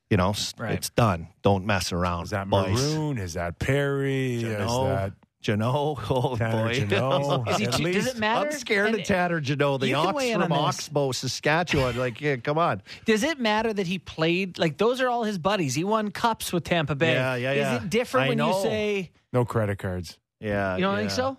[0.09, 0.73] You know, Right.
[0.73, 1.29] it's done.
[1.41, 2.25] Don't mess around.
[2.25, 2.73] Is that boys.
[2.95, 3.17] Maroon?
[3.17, 4.43] Is that Perry?
[4.43, 6.73] Is that Jeannot, oh Tanner boy.
[6.73, 7.49] Jeannot?
[7.49, 8.49] Is he At does least- it matter?
[8.49, 10.51] I'm scared And of Tanner Jeannot, the you ox from.
[10.51, 11.97] Oxbow, Saskatchewan.
[11.97, 12.81] Like, yeah, come on.
[13.05, 15.73] Does it matter that he played like those are all his buddies?
[15.75, 17.13] He won cups with Tampa Bay.
[17.13, 17.75] Yeah, yeah, yeah.
[17.77, 20.17] Is it different I when you say no credit cards?
[20.39, 20.99] Yeah, you don't yeah.
[20.99, 21.37] think so?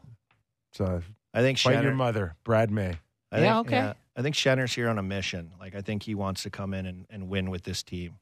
[0.72, 1.00] So uh,
[1.34, 2.98] I think fight your mother, Brad May.
[3.30, 3.92] I Yeah, think, okay.
[4.16, 5.52] I think Shenner's here on a mission.
[5.58, 8.18] Like, I think he wants to come in and, and win with this team.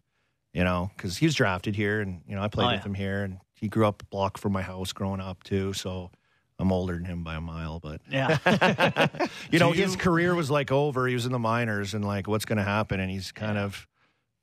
[0.52, 2.86] You know, because he was drafted here, and you know I played Oh, with yeah.
[2.86, 5.72] him here, and he grew up a block from my house growing up too.
[5.74, 6.10] So
[6.58, 8.38] I'm older than him by a mile, but Yeah.
[9.50, 11.06] you know you- his career was like over.
[11.06, 13.00] He was in the minors, and like what's going to happen?
[13.00, 13.86] And he's kind of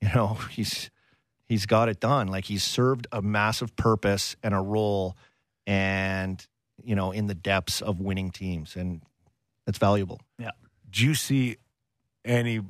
[0.00, 0.90] you know, he's
[1.48, 2.28] he's got it done.
[2.28, 5.16] Like he's served a massive purpose and a role,
[5.66, 6.44] and
[6.84, 9.02] you know, in the depths of winning teams, and
[9.66, 10.20] that's valuable.
[10.38, 10.52] Yeah.
[10.90, 11.56] Do you see
[12.24, 12.60] any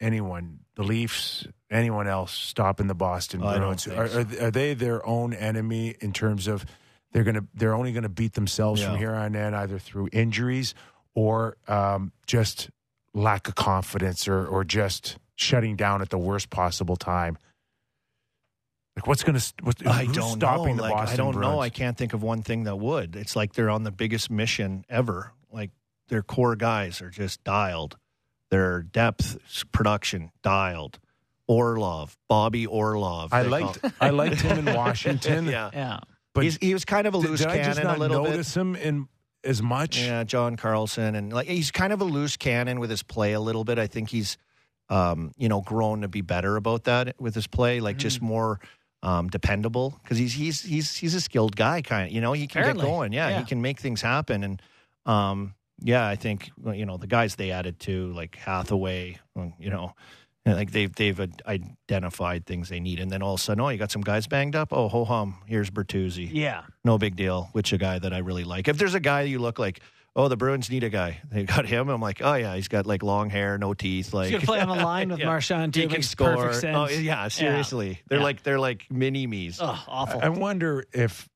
[0.00, 3.88] anyone, the Leafs, anyone else stopping the Boston I don't Bruins?
[3.88, 4.18] Are, so.
[4.20, 6.64] are, are they their own enemy in terms of
[7.12, 10.74] they're gonna they're only gonna beat themselves from here on in, either through injuries
[11.14, 12.70] or um, just
[13.14, 17.38] lack of confidence or or just shutting down at the worst possible time.
[18.96, 20.82] Like what's gonna what's, I who's don't stopping know.
[20.82, 21.60] the Like, Boston I don't know.
[21.60, 23.16] I can't think of one thing that would.
[23.16, 25.32] It's like they're on the biggest mission ever.
[25.52, 25.70] Like
[26.08, 27.96] their core guys are just dialed.
[28.54, 29.36] Their depth
[29.72, 31.00] production dialed.
[31.48, 33.32] Orlov, Bobby Orlov.
[33.32, 35.46] I liked call- I liked him in Washington.
[35.46, 36.00] yeah, Yeah.
[36.34, 38.00] but He's, he was kind of a did, loose did I cannon just not a
[38.00, 38.30] little bit.
[38.30, 39.08] notice him in
[39.42, 39.98] as much?
[40.00, 43.40] Yeah, John Carlson, and like he's kind of a loose cannon with his play a
[43.40, 43.78] little bit.
[43.78, 44.38] I think he's,
[44.88, 48.26] um, you know, grown to be better about that with his play, like just Mm-hmm.
[48.26, 48.60] more
[49.02, 52.12] um, dependable because he's he's he's he's a skilled guy, kind of.
[52.14, 52.84] You know, he can Apparently.
[52.84, 53.12] get going.
[53.12, 53.38] Yeah, Yeah.
[53.40, 54.62] he can make things happen, and
[55.06, 59.18] um, yeah, I think you know the guys they added to like Hathaway,
[59.60, 59.92] you know.
[60.46, 63.78] Like they've they've identified things they need, and then all of a sudden, oh, you
[63.78, 64.68] got some guys banged up.
[64.72, 66.62] Oh, ho hum, here's Bertuzzi Yeah.
[66.84, 67.48] no big deal.
[67.52, 68.68] Which a guy that I really like.
[68.68, 69.80] If there's a guy you look like,
[70.14, 71.20] oh, the Bruins need a guy.
[71.30, 71.88] They got him.
[71.88, 74.12] I'm like, oh yeah, he's got like long hair, no teeth.
[74.12, 75.26] Like He's gonna play on the line with Yeah.
[75.26, 75.80] Marchand too.
[75.80, 76.36] He can Makes score.
[76.36, 76.76] perfect oh, sense.
[76.76, 78.00] Oh yeah, seriously.
[78.08, 78.24] They're Yeah.
[78.24, 79.60] like they're like mini me's.
[79.62, 80.20] Oh, awful.
[80.22, 81.26] I wonder if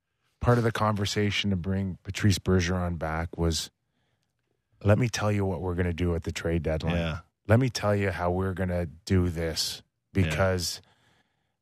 [0.43, 3.71] part of the conversation to bring Patrice Bergeron back was
[4.85, 6.97] let me tell you what we're going to do at the trade deadline.
[6.97, 7.19] Yeah.
[7.47, 9.83] Let me tell you how we're going to do this
[10.13, 10.81] because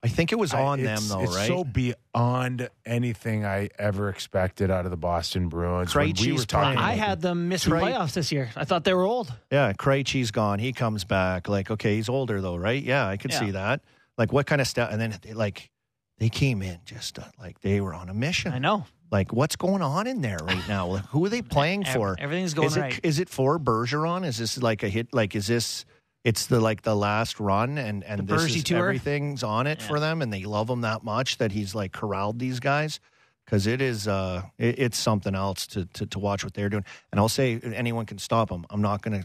[0.02, 1.46] I think it was I- on them though, it's right?
[1.46, 5.94] so beyond anything I ever expected out of the Boston Bruins.
[5.94, 6.78] When we Krejci's were talking.
[6.78, 8.50] I had them missing Trey- playoffs this year.
[8.56, 9.32] I thought they were old.
[9.50, 10.58] yeah, Krejci's gone.
[10.58, 11.48] He comes back.
[11.48, 12.82] Like, okay, he's older though, right?
[12.82, 13.40] Yeah, I could Yeah.
[13.40, 13.80] see that.
[14.18, 14.90] Like, what kind of stuff?
[14.92, 15.70] And then they, like
[16.18, 18.52] they came in just uh, like they were on a mission.
[18.52, 18.86] I know.
[19.10, 20.86] Like, what's going on in there right now?
[20.88, 22.16] Like, who are they playing for?
[22.18, 23.00] everything's going is it, right.
[23.02, 24.24] Is it for Bergeron?
[24.26, 25.12] Is this like a hit?
[25.12, 25.84] Like, is this?
[26.24, 28.78] It's the like the last run, and and The this is tour?
[28.78, 29.86] everything's on it Yeah.
[29.86, 32.98] for them, and they love him that much that he's like corralled these guys
[33.44, 36.84] because it is uh it, it's something else to, to to watch what they're doing.
[37.12, 38.66] And I'll say anyone can stop them.
[38.70, 39.24] I'm not gonna.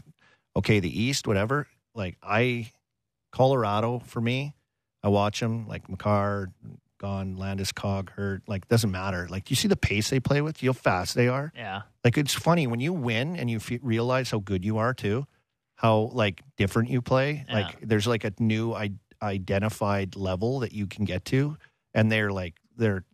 [0.54, 1.66] Okay, the East, whatever.
[1.94, 2.70] Like I,
[3.32, 4.54] Colorado for me,
[5.02, 6.52] I watch them like Makar
[7.02, 8.42] gone, Landeskog hurt.
[8.46, 9.26] Like doesn't matter.
[9.28, 11.52] Like you see the pace they play with, you know how fast they are.
[11.54, 11.82] Yeah.
[12.04, 15.26] Like it's funny when you win and you fe realize how good you are too,
[15.74, 17.44] how like different you play.
[17.48, 17.54] Yeah.
[17.54, 21.56] Like there's like a new I- identified level that you can get to,
[21.94, 23.04] and they're like they're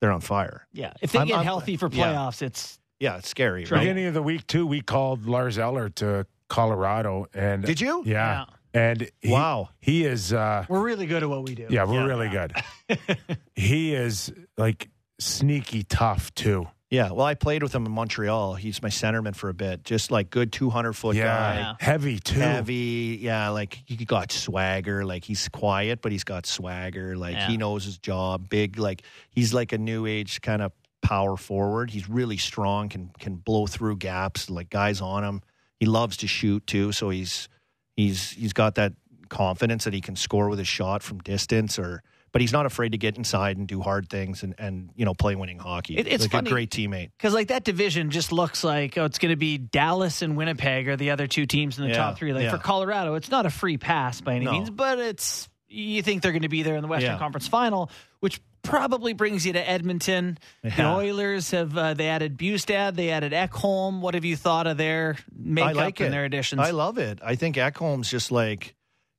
[0.00, 0.66] they're on fire.
[0.72, 0.92] Yeah.
[1.00, 2.04] If they I'm- get I'm- healthy for yeah.
[2.14, 3.80] playoffs, it's Yeah, it's scary, right?
[3.80, 4.66] beginning of the week too.
[4.66, 8.02] We called Lars Eller to Colorado, and Did you?
[8.06, 8.44] Yeah,
[8.74, 9.70] and he, Wow.
[9.80, 10.32] he is.
[10.32, 11.66] Uh, we're really good at what we do.
[11.70, 12.52] yeah, we're really good.
[13.54, 14.88] he is like
[15.18, 16.68] sneaky tough too.
[16.88, 17.10] Yeah.
[17.10, 18.54] Well, I played with him in Montreal.
[18.54, 19.82] He's my centerman for a bit.
[19.82, 21.54] Just like good 200 foot Yeah, guy.
[21.56, 21.74] Yeah.
[21.80, 22.38] heavy too.
[22.38, 23.48] Heavy, yeah.
[23.48, 25.04] Like he got swagger.
[25.04, 27.16] Like he's quiet, but he's got swagger.
[27.16, 27.48] Like Yeah.
[27.48, 28.48] he knows his job.
[28.48, 28.78] Big.
[28.78, 30.70] Like he's like a new age kind of
[31.02, 31.90] power forward.
[31.90, 32.88] He's really strong.
[32.88, 34.48] Can can blow through gaps.
[34.48, 35.42] Like guys on him.
[35.80, 36.92] He loves to shoot too.
[36.92, 37.48] So he's
[37.96, 38.92] he's he's got that
[39.28, 42.02] confidence that he can score with a shot from distance or.
[42.32, 45.14] But he's not afraid to get inside and do hard things and, and you know
[45.14, 45.96] play winning hockey.
[45.96, 47.10] It- it's like funny- a great teammate.
[47.16, 50.86] Because like that division just looks like oh, it's going to be Dallas and Winnipeg
[50.88, 52.34] are the other two teams in the Yeah, top three.
[52.34, 52.50] Like yeah.
[52.50, 54.52] for Colorado, it's not a free pass by any No.
[54.52, 57.18] means, but it's you think they're going to be there in the Western Yeah.
[57.18, 57.90] Conference Final,
[58.20, 60.38] which probably brings you to Edmonton.
[60.62, 64.00] The Oilers have uh, they added Bjugstad, they added Ekholm.
[64.00, 66.10] What have you thought of their makeup like and it.
[66.10, 66.60] their additions?
[66.60, 67.20] I love it.
[67.24, 68.74] I think Ekholm's just like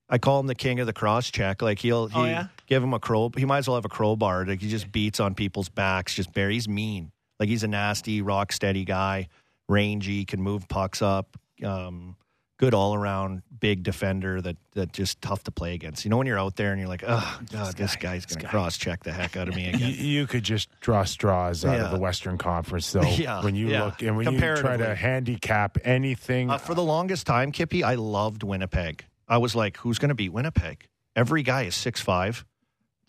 [0.09, 1.61] I call him the king of the cross check.
[1.61, 2.47] Like he'll he Oh, yeah?
[2.67, 3.31] give him a crow.
[3.35, 4.45] He might as well have a crowbar.
[4.45, 6.13] Like he just beats on people's backs.
[6.13, 6.49] Just bare.
[6.49, 7.11] He's mean.
[7.39, 9.27] Like he's a nasty, rock steady guy.
[9.69, 11.35] Rangy, can move pucks up.
[11.63, 12.15] Um,
[12.57, 16.03] good all around, big defender that that just tough to play against.
[16.05, 18.47] You know when you're out there and you're like, oh god, this, guy's going to
[18.47, 19.95] cross check the heck out of me You, again.
[19.97, 21.85] you could just draw straws out Yeah.
[21.85, 23.01] of the Western Conference, though.
[23.17, 23.85] Yeah, when you yeah.
[23.85, 27.95] look and when you try to handicap anything, Uh, for the longest time, Kippy, I
[27.95, 29.05] loved Winnipeg.
[29.27, 30.87] I was like, who's going to beat Winnipeg?
[31.15, 32.45] Every guy is six five.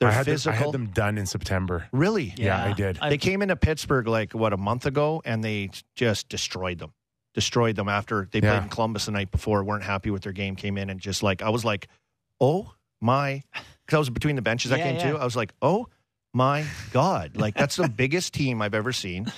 [0.01, 1.89] They're I had, them, I had them done in September.
[1.91, 2.33] Really?
[2.37, 2.99] Yeah, I did.
[3.03, 6.93] they came into Pittsburgh like what a month ago, and they just destroyed them.
[7.35, 8.53] Destroyed them after they Yeah.
[8.53, 9.63] played in Columbus the night before.
[9.63, 10.57] weren't happy with their game.
[10.57, 11.89] Came in and just like I was like,
[12.41, 13.43] oh my,
[13.85, 14.71] because I was between the benches.
[14.71, 15.11] that Yeah, game yeah.
[15.13, 15.19] too.
[15.19, 15.89] I was like, oh
[16.35, 19.31] my god, like that's the biggest team I've ever seen.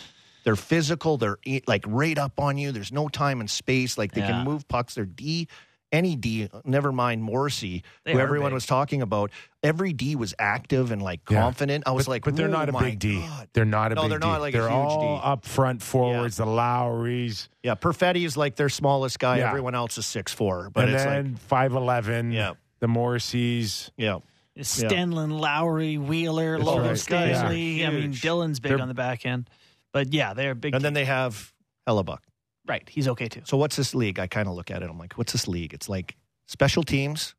[0.44, 1.18] They're physical.
[1.18, 1.36] They're
[1.66, 2.72] like right up on you.
[2.72, 3.98] There's no time and space.
[3.98, 4.94] Like they can move pucks.
[4.94, 5.48] They're D
[5.92, 8.54] any D, never mind Morrissey, They who everyone big.
[8.54, 9.30] was talking about.
[9.62, 11.40] Every D was active and like Yeah.
[11.42, 11.84] confident.
[11.86, 13.20] I was but, like, but they're "Oh not a big D.
[13.20, 14.26] God." They're not a No, big they're D.
[14.26, 15.22] not like a they're huge all D.
[15.24, 19.38] up front forwards, the Lowrys, Yeah, Perfetti is like their smallest guy.
[19.38, 19.48] Yeah.
[19.48, 22.32] Everyone else is six four, but and it's then like, five eleven.
[22.32, 22.52] Yeah.
[22.80, 23.90] the Morrisseys.
[23.98, 24.18] yeah,
[24.58, 26.98] Stenlin, Lowry, Wheeler, That's Logan right.
[26.98, 27.80] Stanley.
[27.80, 27.88] Yeah.
[27.88, 29.48] I mean, Dylan's big They're- on the back end.
[29.92, 30.74] But yeah, they're big.
[30.74, 31.52] and then they have
[31.88, 32.18] Hellebuyck.
[32.66, 33.42] Right, he's okay too.
[33.44, 34.18] So what's this league?
[34.18, 34.90] I kind of look at it.
[34.90, 35.74] I'm like, what's this league?
[35.74, 36.16] It's like
[36.46, 37.34] special teams,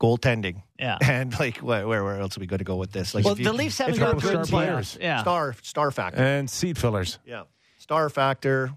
[0.00, 0.98] goaltending, Yeah.
[1.02, 3.14] and like where where, where else are we going to go with this?
[3.14, 4.98] Like Well, you- the Leafs haven't you're a got good good players.
[5.00, 5.20] Yeah.
[5.22, 6.20] star star factor.
[6.22, 7.18] and seat fillers.
[7.24, 7.44] Yeah.
[7.78, 8.72] Star factor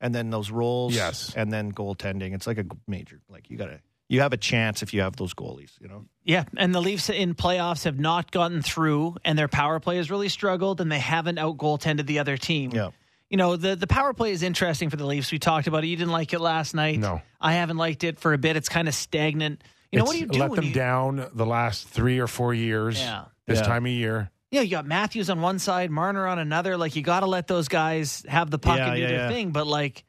[0.00, 0.94] and then those roles.
[0.94, 1.32] Yes.
[1.34, 2.34] And then goaltending.
[2.34, 5.34] It's like a major like you gotta you have a chance if you have those
[5.34, 6.04] goalies, you know?
[6.22, 10.12] Yeah, and the Leafs in playoffs have not gotten through, and their power play has
[10.12, 12.70] really struggled, and they haven't out goaltended the other team.
[12.72, 12.90] Yeah.
[13.30, 15.32] You know, the, the power play is interesting for the Leafs.
[15.32, 15.88] We talked about it.
[15.88, 16.98] You didn't like it last night.
[17.00, 17.20] No.
[17.40, 18.56] I haven't liked it for a bit.
[18.56, 19.64] It's kind of stagnant.
[19.90, 22.26] You know, what do you It's do Let them you, down the last three or
[22.28, 22.98] four years.
[23.00, 23.24] Yeah.
[23.46, 23.64] This Yeah.
[23.66, 24.30] time of year.
[24.52, 26.76] Yeah, you got Matthews on one side, Marner on another.
[26.76, 29.16] Like, you got to let those guys have the puck Yeah, and do yeah, their
[29.18, 29.28] yeah.
[29.28, 29.50] thing.
[29.50, 30.04] But, like,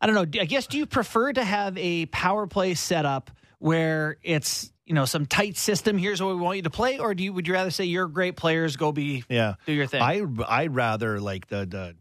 [0.00, 0.40] I don't know.
[0.40, 5.04] I guess, do you prefer to have a power play setup where it's, you know,
[5.04, 5.98] some tight system?
[5.98, 6.98] Here's what we want you to play.
[7.00, 9.54] Or do you, would you rather say you're great players, go be, Yeah.
[9.66, 10.00] do your thing?
[10.02, 11.96] I I'd rather like the the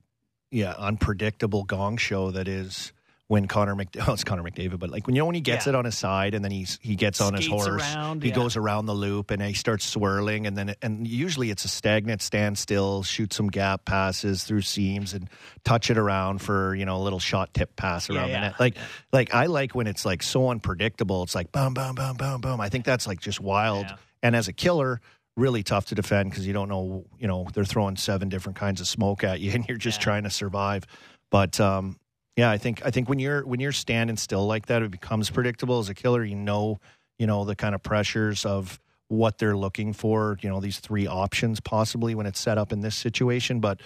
[0.52, 2.94] yeah, unpredictable gong show that is
[3.28, 5.66] when Connor Mc oh, it's Connor McDavid, but like when you know when he gets
[5.66, 5.70] Yeah.
[5.70, 8.36] it on his side and then he's he gets on his horse, around, he yeah.
[8.36, 12.22] goes around the loop and he starts swirling and then and usually it's a stagnant
[12.22, 15.30] standstill, shoot some gap passes through seams and
[15.64, 18.42] touch it around for you know a little shot tip pass around yeah.
[18.42, 18.60] the net.
[18.60, 18.76] Like
[19.14, 21.24] like I like when it's like so unpredictable.
[21.24, 22.60] It's like boom boom boom boom boom.
[22.60, 23.86] I think that's like just wild.
[24.22, 25.00] And as a killer,
[25.38, 28.82] really tough to defend because you don't know, you know, they're throwing seven different kinds
[28.82, 30.04] of smoke at you and you're just Yeah.
[30.04, 30.86] trying to survive.
[31.30, 31.98] But um,
[32.36, 35.30] yeah, I think I think when you're when you're standing still like that, it becomes
[35.30, 35.80] predictable.
[35.80, 36.80] As a killer, you know,
[37.20, 40.38] you know the kind of pressures of what they're looking for.
[40.42, 43.60] You know, these three options possibly when it's set up in this situation.
[43.60, 43.82] But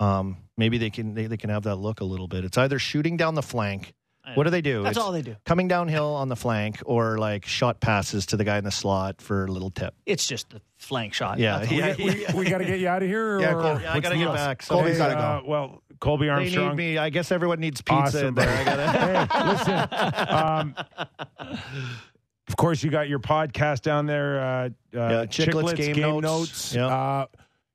[0.00, 2.44] um, maybe they can they, they can have that look a little bit.
[2.44, 3.94] It's either shooting down the flank.
[4.34, 4.82] What do they do?
[4.82, 5.36] That's It's all they do.
[5.44, 9.20] Coming downhill on the flank, or like shot passes to the guy in the slot
[9.20, 9.94] for a little tip.
[10.06, 11.38] It's just the flank shot.
[11.38, 13.38] Yeah, yeah, We, we got to get you out of here.
[13.40, 13.80] Yeah, or Cole.
[13.82, 14.32] Yeah, I gotta get deal?
[14.32, 14.62] back.
[14.62, 15.46] So Colby's Hey, gotta uh, go.
[15.46, 16.76] well, Colby Armstrong.
[16.76, 16.98] They need me.
[16.98, 18.48] I guess everyone needs pizza Awesome, in there.
[18.48, 19.28] I gotta.
[19.36, 20.34] hey, listen.
[20.38, 20.74] Um,
[22.48, 24.40] of course, you got your podcast down there.
[24.40, 26.74] Uh, uh, Yeah, Chiclets Game Notes.
[26.74, 26.86] Yeah.
[26.86, 27.26] Uh,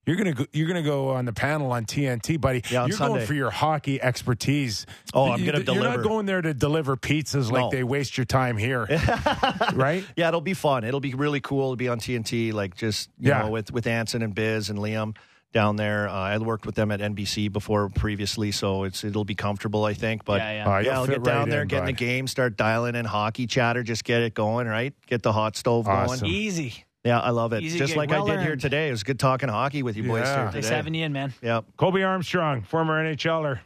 [0.10, 2.64] you're gonna go, you're gonna go on the panel on TNT, buddy.
[2.72, 3.16] Yeah, on you're Sunday.
[3.18, 4.86] going for your hockey expertise.
[5.14, 7.70] Oh, I'm You- gonna deliver You're not going there to deliver pizzas like No.
[7.72, 8.88] they waste your time here,
[9.74, 10.04] right?
[10.16, 10.84] Yeah, it'll be fun.
[10.84, 13.44] It'll be really cool to be on TNT, like just you Yeah.
[13.44, 15.16] know with with Anson and Biz and Liam
[15.52, 16.08] down there.
[16.08, 19.94] Uh, I worked with them at NBC before previously, so it's it'll be comfortable, I
[19.94, 20.24] think.
[20.26, 20.76] But Yeah, yeah.
[20.76, 23.06] Uh, yeah, I'll get down right there, in, get in the game, start dialing in
[23.06, 24.94] hockey chatter, just get it going, right?
[25.08, 26.20] Get the hot stove Awesome.
[26.20, 26.32] going.
[26.34, 26.86] Easy.
[27.04, 27.64] Yeah, I love it.
[27.64, 27.98] Easy just gig.
[27.98, 28.62] like Well I did here earned.
[28.62, 28.90] today.
[28.90, 30.36] It was good talking hockey with you boys Yeah.
[30.36, 30.76] here Nice today.
[30.76, 31.34] having you in, man.
[31.42, 33.60] Yeah, Colby Armstrong, former NHLer.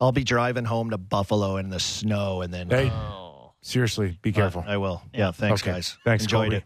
[0.00, 3.52] I'll be driving home to Buffalo in the snow, and then Hey, Oh.
[3.62, 4.64] seriously, be careful.
[4.66, 5.02] I will.
[5.14, 5.72] Yeah, thanks, Okay.
[5.72, 5.96] guys.
[6.04, 6.56] Thanks, Enjoyed Colby.
[6.56, 6.64] it.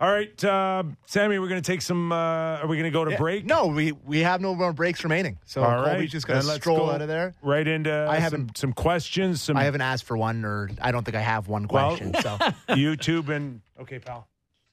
[0.00, 2.10] All right, uh, Sammy, we're going to take some.
[2.10, 2.16] Uh,
[2.60, 3.16] are we going to go to Yeah.
[3.16, 3.44] break?
[3.46, 5.38] No, we we have no more breaks remaining.
[5.44, 7.32] So All Colby's right, just going then to let's stroll go out of there.
[7.42, 9.40] Right into I some, haven't- some questions.
[9.42, 12.14] Some I haven't asked for one, or I don't think I have one Well- question.
[12.20, 12.36] so
[12.70, 14.26] YouTube and okay, pal.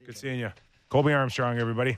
[0.06, 0.52] Good seeing you,
[0.90, 1.60] Colby Armstrong.
[1.60, 1.98] Everybody.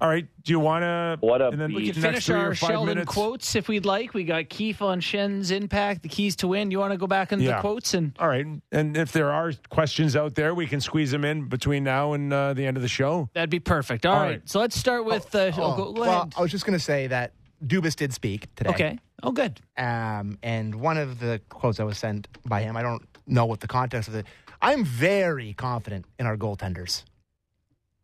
[0.00, 0.26] All right.
[0.44, 1.18] Do you want to?
[1.20, 3.12] What up, And then We can next finish three our Sheldon minutes.
[3.12, 4.14] quotes if we'd like.
[4.14, 6.70] We got Keefe on Schenn's impact, the keys to win.
[6.70, 7.56] You want to go back into Yeah.
[7.56, 8.46] the quotes and All right.
[8.72, 12.32] And if there are questions out there, we can squeeze them in between now and
[12.32, 13.28] uh, the end of the show.
[13.34, 14.06] that'd be perfect.
[14.06, 14.28] All All right.
[14.30, 14.42] right.
[14.48, 15.34] So let's start with.
[15.34, 16.30] Uh, oh, go, go well.
[16.36, 17.34] I was just going to say that
[17.64, 18.70] Dubas did speak today.
[18.70, 18.98] Okay.
[19.22, 19.60] Oh, good.
[19.76, 23.60] Um, and one of the quotes I was sent by him, I don't know what
[23.60, 24.24] the context of it.
[24.62, 27.04] I'm very confident in our goaltenders.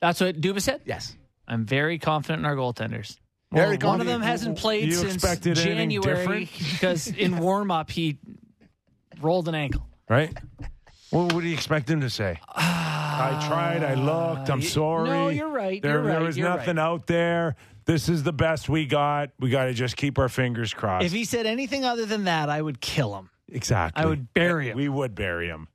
[0.01, 0.83] That's what Dubas said.
[0.85, 1.17] Yes.
[1.49, 3.19] I'm very confident in our goaltenders.
[3.53, 8.19] Very One of them hasn't played You since January because in warm up he
[9.21, 9.87] rolled an ankle.
[10.09, 10.37] Right.
[11.11, 12.41] What do you expect him to say?
[12.55, 13.85] I uh, tried.
[13.85, 14.51] I looked.
[14.51, 15.09] I'm sorry.
[15.09, 16.83] no, you're right, There, you're there was you're nothing right.
[16.83, 17.57] out there.
[17.85, 19.31] This is the best we got.
[19.39, 21.07] We got to just keep our fingers crossed.
[21.07, 23.31] If he said anything other than that, I would kill him.
[23.49, 24.03] exactly.
[24.03, 24.77] I would bury him.
[24.77, 25.69] We would bury him.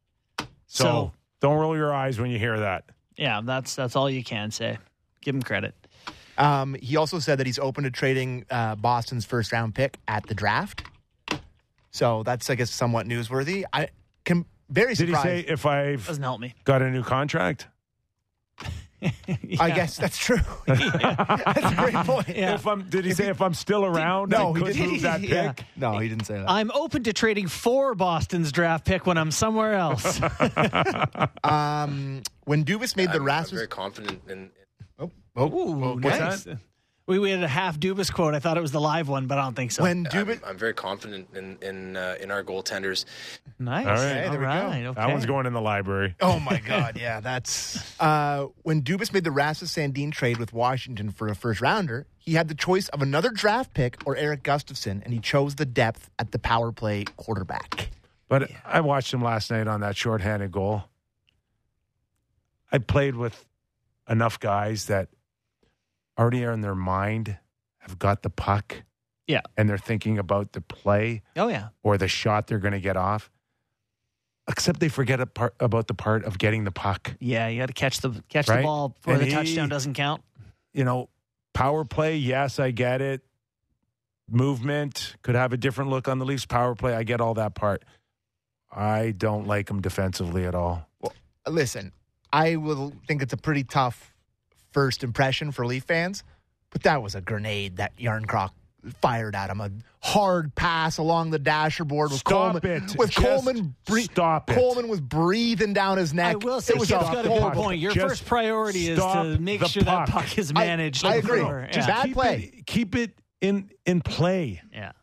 [0.73, 1.11] So, So-
[1.41, 2.85] don't roll your eyes when you hear that.
[3.18, 4.77] Yeah, that's that's all you can say.
[5.22, 5.76] Give him credit.
[6.38, 10.26] Um, he also said that he's open to trading uh, Boston's first round pick at
[10.27, 10.84] the draft.
[11.91, 13.65] So that's, I guess, somewhat newsworthy.
[13.73, 13.89] I
[14.23, 15.26] can very surprised.
[15.26, 16.56] Did he say if I've Doesn't help me.
[16.64, 17.68] got a new contract?
[19.59, 20.38] I guess that's true.
[20.67, 20.79] that's
[21.71, 22.27] a great point.
[22.29, 22.53] Yeah.
[22.53, 24.91] If I'm, did he say if I'm still around, No, I he didn't.
[24.91, 25.29] move that pick?
[25.31, 25.53] Yeah.
[25.75, 26.47] No, he didn't say that.
[26.49, 30.21] I'm open to trading for Boston's draft pick when I'm somewhere else.
[31.43, 34.51] Um, when Dubas made the I'm, I'm Rasmus, very confident in.
[34.99, 36.43] oh, oh, Ooh, What's nice.
[36.43, 36.57] that?
[37.11, 38.35] We, we had a half Dubas quote.
[38.35, 39.83] I thought it was the live one, but I don't think so.
[39.83, 43.03] when I'm, I'm very confident in in uh, in our goaltenders.
[43.59, 43.85] nice.
[43.85, 43.99] All right.
[43.99, 44.45] Hey, there we go.
[44.45, 45.01] right, Okay.
[45.01, 46.15] That one's going in the library.
[46.21, 51.11] oh my God, yeah, that's uh, when Dubas made the Rasmus Sandin trade with Washington
[51.11, 52.07] for a first rounder.
[52.17, 55.65] He had the choice of another draft pick or Erik Gustafsson, and he chose the
[55.65, 57.89] depth at the power play quarterback.
[58.29, 60.85] But I watched him last night on that shorthanded goal.
[62.71, 63.43] I played with
[64.07, 65.09] enough guys that
[66.17, 67.38] already are in their mind
[67.79, 68.83] have got the puck.
[69.27, 69.41] Yeah.
[69.57, 71.69] And they're thinking about the play Oh yeah.
[71.83, 73.29] or the shot they're going to get off.
[74.47, 77.15] Except they forget a part, about the part of getting the puck.
[77.19, 78.57] Yeah, you got to catch the catch Right.
[78.57, 80.21] the ball before And the he- touchdown doesn't count.
[80.73, 81.09] You know,
[81.53, 83.21] power play, yes, I get it.
[84.29, 86.93] Movement could have a different look on the Leafs power play.
[86.95, 87.83] I get all that part.
[88.71, 90.88] I don't like them defensively at all.
[91.47, 91.91] Listen,
[92.31, 94.10] I will think it's a pretty tough
[94.72, 96.23] first impression for Leaf fans,
[96.69, 98.52] but that was a grenade that Järnkrok
[99.02, 99.61] fired at him.
[99.61, 99.69] A
[100.02, 102.84] hard pass along the dasher board with Stop Coleman.
[102.85, 102.98] it.
[102.98, 104.56] With Just Coleman, bre- stop it.
[104.56, 106.34] Coleman was breathing down his neck.
[106.34, 107.80] I will say, it was Skip's a got a good point.
[107.80, 110.26] Your Just first priority is to make the sure that puck.
[110.26, 111.06] puck is managed.
[111.06, 111.39] I agree.
[111.39, 111.68] before.
[111.72, 111.95] Just yeah.
[111.95, 112.52] bad keep play.
[112.57, 114.61] It, keep it in in play.
[114.73, 114.93] yeah.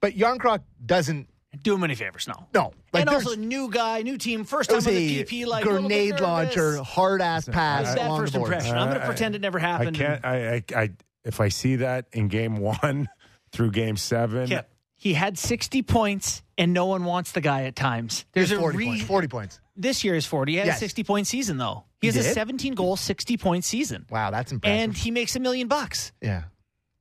[0.00, 1.28] But Järnkrok doesn't.
[1.62, 2.46] Do him any favors, no.
[2.54, 5.46] No, like and also, new guy, new team, first time was on a the PP.
[5.46, 8.52] Like a little bit grenade launcher, hard ass pass How's that first the board.
[8.52, 8.76] impression?
[8.78, 9.96] I'm going to Uh, pretend it never happened.
[9.96, 10.22] I happened.
[10.22, 10.74] can't.
[10.74, 10.90] I, I, I
[11.24, 13.08] if I see that in game one
[13.52, 14.62] through game seven, Yeah.
[14.98, 18.24] He had 60 points, and no one wants the guy at times.
[18.32, 19.04] There's There's a 40 re- points.
[19.04, 19.60] 40 points.
[19.76, 20.52] This year is 40.
[20.52, 20.76] He had Yes.
[20.76, 21.84] a 60 point season, though.
[22.00, 24.06] He, He has a 17 goal, 60 point season.
[24.10, 24.80] Wow, that's impressive.
[24.80, 26.12] And he makes a million bucks.
[26.22, 26.44] yeah.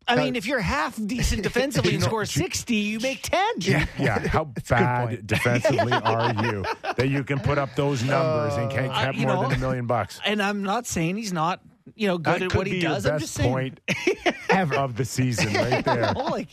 [0.07, 3.47] I mean, if you're half decent defensively and score 60, you make 10.
[3.59, 3.85] Yeah.
[3.97, 4.27] yeah.
[4.27, 6.65] How It's a good bad defensively are you
[6.97, 9.53] that you can put up those numbers and can't Uh, have you more know, than
[9.57, 10.19] a million bucks?
[10.25, 11.59] And I'm not saying he's not,
[11.95, 13.03] you know, good That at could what be he your does.
[13.03, 13.51] best I'm just saying.
[13.51, 13.79] point
[14.49, 16.13] ever of the season, right there.
[16.15, 16.49] Oh, like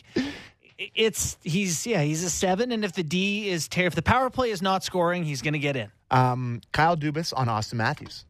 [0.95, 4.29] it's he's yeah he's a seven, and if the D is ter- if the power
[4.29, 5.91] play is not scoring, he's going to get in.
[6.11, 8.25] um, Kyle Dubas on Austin Matthews.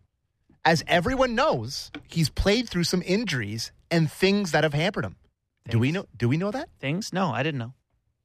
[0.66, 5.15] As everyone knows, he's played through some injuries and things that have hampered him.
[5.70, 6.06] Do we know?
[6.18, 6.70] Do we know that?
[6.80, 7.14] Things?
[7.14, 7.74] No, I didn't know.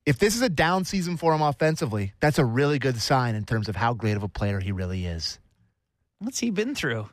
[0.07, 3.45] If this is a down season for him offensively, that's a really good sign in
[3.45, 5.39] terms of how great of a player he really is.
[6.19, 7.11] What's he been through?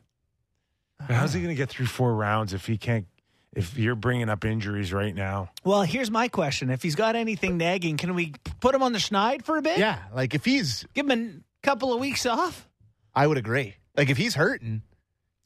[1.00, 3.06] How's he going to get through four rounds if he can't?
[3.54, 7.58] If you're bringing up injuries right now, Well, here's my question: If he's got anything
[7.58, 9.78] nagging, can we put him on the schneid for a bit?
[9.78, 12.68] Yeah, like if he's, give him a couple of weeks off.
[13.14, 13.76] I would agree.
[13.96, 14.82] Like if he's hurting,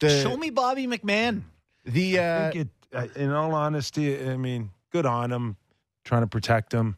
[0.00, 1.42] the Show me Bobby McMahon.
[1.84, 2.79] the I think it, uh,
[3.16, 5.56] in all honesty, I mean, good on him,
[6.04, 6.96] trying to protect him.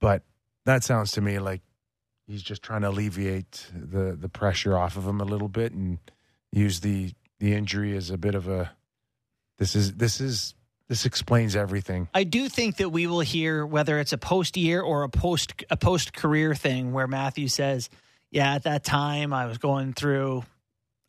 [0.00, 0.22] But
[0.64, 1.62] that sounds to me like
[2.26, 5.98] he's just trying to alleviate the the pressure off of him a little bit and
[6.52, 8.70] use the the injury as a bit of a.
[9.58, 10.54] This is this is
[10.88, 12.08] this explains everything.
[12.14, 15.64] I do think that we will hear whether it's a post year or a post
[15.70, 17.90] a post career thing where Matthew says,
[18.30, 20.44] "Yeah, at that time I was going through,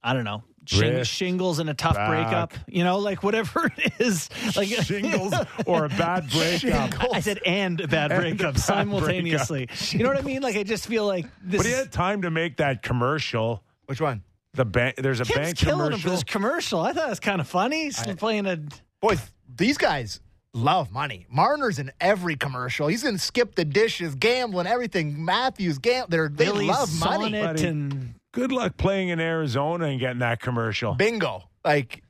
[0.02, 0.44] I don't know,
[0.78, 2.10] shing- shingles and a tough back.
[2.10, 2.54] breakup.
[2.68, 5.34] You know, like whatever it is, like Shingles
[5.66, 6.94] or a bad breakup.
[7.14, 9.70] I said and a bad And a breakup bad simultaneously.
[9.92, 10.42] You know what I mean?
[10.42, 11.58] Like I just feel like this.
[11.60, 13.64] But he had time to make that commercial.
[13.88, 14.24] which one?
[14.54, 14.96] The bank.
[14.98, 16.12] There's a Kim's bank killing him for commercial.
[16.12, 16.80] this commercial.
[16.82, 17.86] I thought it was kind of funny.
[17.86, 18.60] He's playing a.
[19.00, 19.16] Boy,
[19.56, 20.20] these guys
[20.56, 21.28] love money.
[21.30, 22.88] Marner's in every commercial.
[22.88, 25.24] He's in Skip the Dishes, gambling, everything.
[25.24, 27.40] Matthews, gam- they're, they Billy love money.
[27.40, 27.68] Buddy.
[27.68, 30.94] and Good luck playing in Arizona and getting that commercial.
[30.94, 31.50] Bingo.
[31.66, 32.04] Like,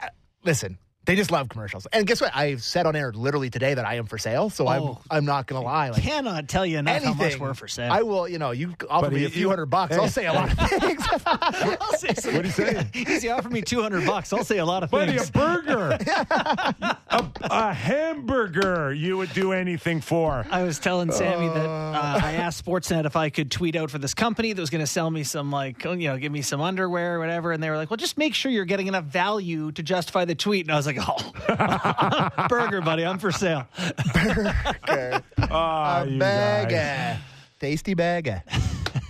[0.00, 0.08] uh,
[0.44, 1.86] listen, they just love commercials.
[1.92, 2.34] And guess what?
[2.34, 4.50] I said on air literally today that I am for sale.
[4.50, 5.00] So Oh.
[5.10, 5.90] I'm I'm not going to lie.
[5.90, 7.92] Like, cannot tell you enough anything, how much we're for sale.
[7.92, 9.94] I will, you know, you offer But me he- a few you- hundred bucks.
[9.94, 10.00] hey.
[10.00, 11.02] I'll say a lot of things.
[11.26, 12.88] I'll say some- What do you say?
[12.94, 14.32] Easy offer me two hundred bucks.
[14.32, 15.28] I'll say a lot of Buddy, things.
[15.28, 18.92] a burger, a, a hamburger.
[18.92, 20.46] You would do anything for.
[20.50, 23.98] I was telling Sammy that uh, I asked Sportsnet if I could tweet out for
[23.98, 26.60] this company that was going to sell me some, like, you know, give me some
[26.60, 27.52] underwear or whatever.
[27.52, 30.34] And they were like, well, just make sure you're getting enough value to justify the
[30.34, 30.66] tweet.
[30.66, 33.66] And I was like, oh, burger, buddy, I'm for sale.
[33.76, 37.18] Ah, a you bag,
[37.60, 38.42] tasty bag.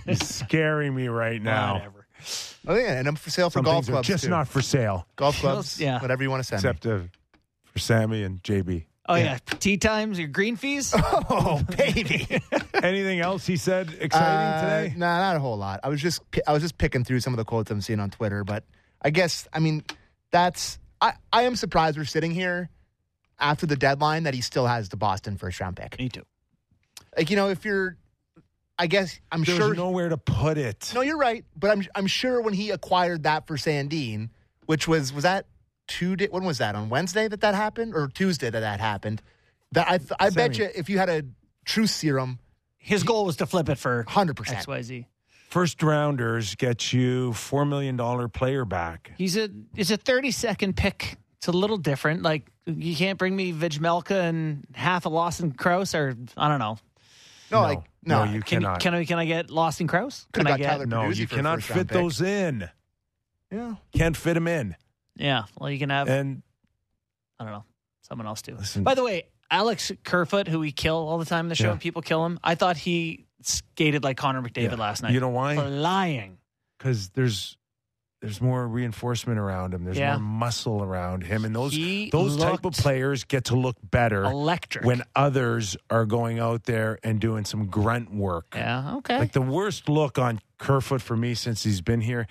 [0.05, 1.73] You're scaring me right now.
[1.75, 2.07] Whatever.
[2.67, 4.29] Oh yeah, and I'm for sale for Some golf things are clubs just too.
[4.29, 6.01] not for sale, golf clubs, Yeah.
[6.01, 6.69] whatever you want to send me.
[6.69, 6.99] except uh,
[7.65, 8.85] for Sammy and JB.
[9.07, 9.37] Oh, yeah.
[9.59, 10.93] Tea times, your green fees?
[11.29, 12.27] Oh baby.
[12.73, 14.93] Anything else he said exciting Uh, today?
[14.97, 15.79] Nah, not a whole lot.
[15.83, 17.99] I was just pi- I was just picking through some of the quotes I'm seeing
[17.99, 18.63] on Twitter, but
[19.03, 19.83] I guess I mean
[20.31, 22.69] that's I, I am surprised we're sitting here
[23.39, 25.97] after the deadline that he still has the Boston first round pick.
[25.99, 26.23] Me too.
[27.17, 27.97] Like you know, if you're,
[28.77, 29.73] I guess I'm There's sure.
[29.75, 30.91] nowhere to put it.
[30.93, 34.29] no, you're right, but I'm I'm sure when he acquired that for Sandin,
[34.65, 35.45] which was was that
[35.87, 39.21] two day, when was that on Wednesday that that happened or Tuesday that that happened?
[39.71, 41.23] That I I bet you if you had a
[41.65, 42.39] truth serum,
[42.77, 44.65] His goal was to flip it for hundred percent.
[44.65, 45.05] XYZ.
[45.55, 49.13] First rounders get you four million dollar player back.
[49.17, 51.15] He's a it's a 30 second pick.
[51.37, 52.23] It's a little different.
[52.23, 56.77] Like you can't bring me Vejmelka and half a Lawson Crouse or I don't know.
[57.51, 58.81] No, like no, you Can cannot.
[58.81, 60.27] can I can I get Lawson Crouse?
[60.33, 61.87] Could've Can I get Tyler no, Bertuzzi you for cannot fit pick.
[61.87, 62.69] those in.
[63.49, 63.75] yeah.
[63.93, 64.75] Can't fit them in.
[65.15, 66.43] Yeah, well you can have And
[67.39, 67.63] I don't know.
[68.01, 68.55] Someone else too.
[68.57, 71.67] Listen- By the way, Alex Kerfoot, who we kill all the time in the show,
[71.67, 71.71] Yeah.
[71.71, 72.41] and people kill him.
[72.43, 74.75] I thought he skated like Connor McDavid Yeah.
[74.75, 75.13] last night.
[75.13, 75.55] You know why?
[75.55, 76.37] For lying.
[76.77, 77.57] because there's
[78.21, 79.83] there's more reinforcement around him.
[79.83, 80.13] There's Yeah.
[80.17, 84.23] more muscle around him, and those He those type of players get to look better
[84.23, 84.83] Electric.
[84.83, 88.47] when others are going out there and doing some grunt work.
[88.55, 89.19] yeah, okay.
[89.19, 92.25] Like the worst look on Kerfoot for me since he's been here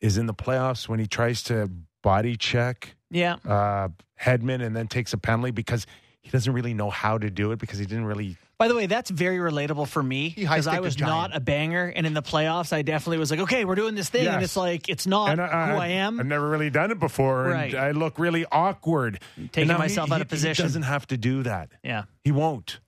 [0.00, 1.68] is in the playoffs when he tries to
[2.02, 3.36] body check yeah.
[3.44, 3.88] uh,
[4.20, 5.84] Hedman and then takes a penalty because
[6.22, 8.36] he doesn't really know how to do it because he didn't really.
[8.60, 11.40] By the way, that's very relatable for me because I high-sticked a was not a
[11.40, 14.42] banger, and in the playoffs, I definitely was like, "Okay, we're doing this thing," and
[14.42, 15.46] it's like it's not and who
[15.78, 16.20] I am.
[16.20, 17.72] I've never really done it before, Right.
[17.72, 19.20] and I look really awkward.
[19.52, 20.62] Taking And myself he- out of he- position.
[20.64, 21.70] He doesn't have to do that.
[21.82, 22.80] yeah, He won't.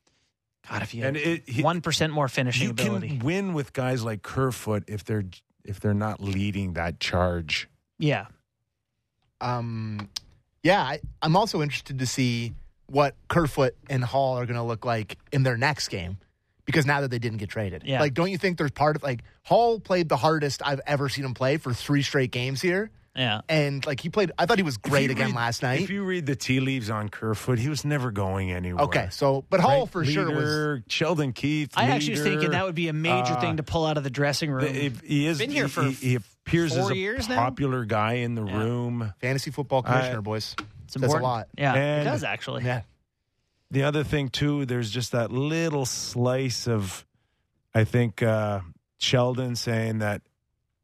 [0.71, 3.73] God, if you And had it- one percent more finishing You ability, can win with
[3.73, 5.25] guys like Kerfoot if they're
[5.65, 7.71] if they're not leading that charge.
[7.99, 8.27] yeah,
[9.41, 10.11] Um,
[10.63, 12.53] yeah, I, I'm also interested to see
[12.93, 16.19] what Kerfoot and Hall are going to look like in their next game
[16.67, 17.83] because now that they didn't get traded.
[17.85, 18.01] Yeah.
[18.01, 21.25] Like, don't you think there's part of like Hall played the hardest I've ever seen
[21.25, 22.91] him play for three straight games here?
[23.17, 23.41] yeah.
[23.49, 25.81] And like he played, I thought he was great again read- last night.
[25.83, 28.85] If you read the tea leaves on Kerfoot, he was never going anywhere.
[28.85, 29.91] okay, so, but Hall Right?
[29.91, 30.83] for sure was.
[30.89, 31.71] Sheldon Keefe.
[31.77, 34.05] I actually was thinking that would be a major uh, thing to pull out of
[34.05, 34.65] the dressing room.
[34.73, 37.37] the- he is Been here he- for he, he appears four as a years now?
[37.37, 38.59] popular guy in the Yeah.
[38.63, 39.13] room.
[39.21, 40.57] Fantasy football commissioner, I- boys.
[40.97, 41.25] It's Says a important.
[41.25, 41.49] lot.
[41.57, 42.65] Yeah, it does actually.
[42.65, 42.83] Yeah.
[43.71, 47.07] The other thing too, there's just that little slice of,
[47.75, 48.61] I think uh,
[48.99, 50.21] Sheldon saying that,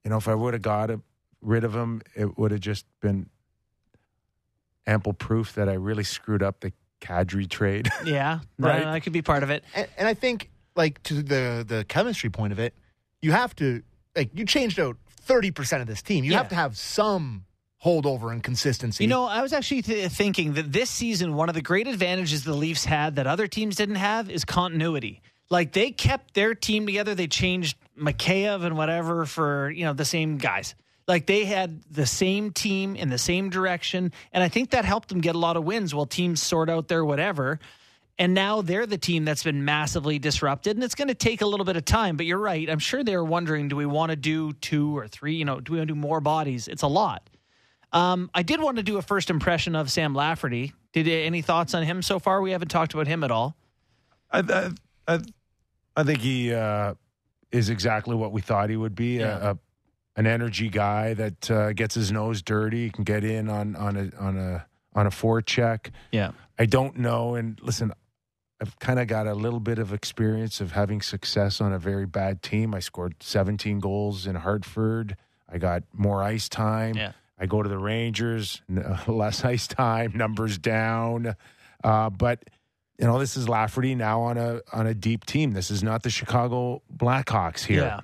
[0.05, 1.01] you know, if I would have got it,
[1.43, 3.29] rid of him, it would have just been
[4.87, 7.89] ample proof that I really screwed up the Kadri trade.
[8.05, 8.83] Yeah, Right.
[8.83, 9.65] that, that could be part of it.
[9.75, 12.73] And, and I think, like to the the chemistry point of it,
[13.21, 13.83] you have to
[14.17, 16.25] like you changed out thirty percent of this team.
[16.25, 16.39] You Yeah.
[16.39, 17.45] have to have some
[17.85, 19.05] holdover and consistency.
[19.05, 22.45] You know, I was actually th- thinking that this season, one of the great advantages
[22.45, 25.23] the Leafs had that other teams didn't have is continuity.
[25.51, 27.15] Like they kept their team together.
[27.15, 30.75] They changed Mikheyev and whatever for you know the same guys.
[31.07, 35.09] Like they had the same team in the same direction, and I think that helped
[35.09, 37.59] them get a lot of wins while teams sort out their whatever.
[38.21, 41.47] And now they're the team that's been massively disrupted, and it's going to take a
[41.47, 42.17] little bit of time.
[42.17, 42.69] But you're right.
[42.69, 45.37] I'm sure they're wondering, do we want to do two or three?
[45.37, 46.67] You know, do we want to do more bodies?
[46.67, 47.23] It's a lot.
[47.93, 50.75] Um, I did want to do a first impression of Sam Lafferty.
[50.93, 52.41] Did any thoughts on him so far?
[52.41, 53.57] We haven't talked about him at all.
[54.31, 55.21] I, I, I,
[55.97, 56.95] I think he uh,
[57.51, 59.19] is exactly what we thought he would be.
[59.19, 59.39] Yeah.
[59.39, 59.59] A, a,
[60.17, 64.11] an energy guy that uh, gets his nose dirty, can get in on on a
[64.21, 65.91] on a on a forecheck.
[66.11, 66.33] Yeah.
[66.59, 67.37] I don't know.
[67.37, 67.93] And listen,
[68.61, 72.07] I've kind of got a little bit of experience of having success on a very
[72.07, 72.75] bad team.
[72.75, 75.17] I scored 17 goals in Hartford.
[75.49, 76.97] I got more ice time.
[76.97, 77.13] Yeah.
[77.41, 78.63] I go to the Rangers,
[79.07, 81.37] less ice time, numbers down.
[81.85, 82.45] Uh, but
[82.99, 85.53] you know, this is Lafferty now on a on a deep team.
[85.53, 87.83] This is not the Chicago Blackhawks here.
[87.83, 88.01] Yeah.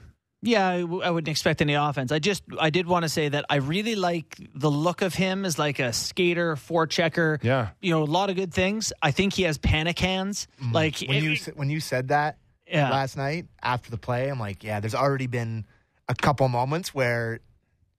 [0.47, 2.13] Yeah, I, w- I wouldn't expect any offense.
[2.13, 5.47] I just, I did want to say that I really like the look of him
[5.47, 7.43] as like a skater, forechecker.
[7.43, 7.71] Yeah.
[7.81, 8.93] You know, a lot of good things.
[9.01, 10.47] I think he has panic hands.
[10.71, 12.37] Like, when you s- when you said that
[12.69, 12.91] Yeah.
[12.91, 15.65] last night after the play, I'm like, yeah, there's already been
[16.11, 17.41] a couple moments where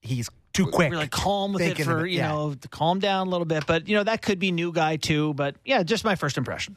[0.00, 0.90] he's too quick.
[0.90, 3.44] We're like calm with it for of it, you know to calm down a little
[3.44, 5.34] bit, but you know that could be new guy too.
[5.34, 6.76] But yeah, just my first impression.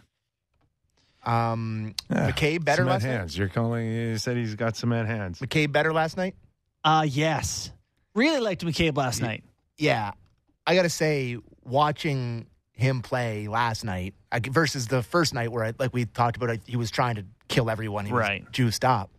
[1.26, 2.32] Um, Yeah.
[2.32, 3.10] McCabe better cement last night.
[3.12, 3.38] hands.
[3.38, 3.92] You're calling.
[3.92, 5.40] You said he's got cement hands.
[5.40, 6.36] McCabe better last night.
[6.84, 7.72] Uh yes,
[8.16, 9.44] really liked McCabe last night.
[9.78, 10.12] Yeah,
[10.66, 14.14] I got to say, watching him play last night
[14.50, 17.26] versus the first night where, I, like we talked about, I, he was trying to
[17.50, 18.06] kill everyone.
[18.06, 18.42] He Right.
[18.44, 19.10] was juiced up.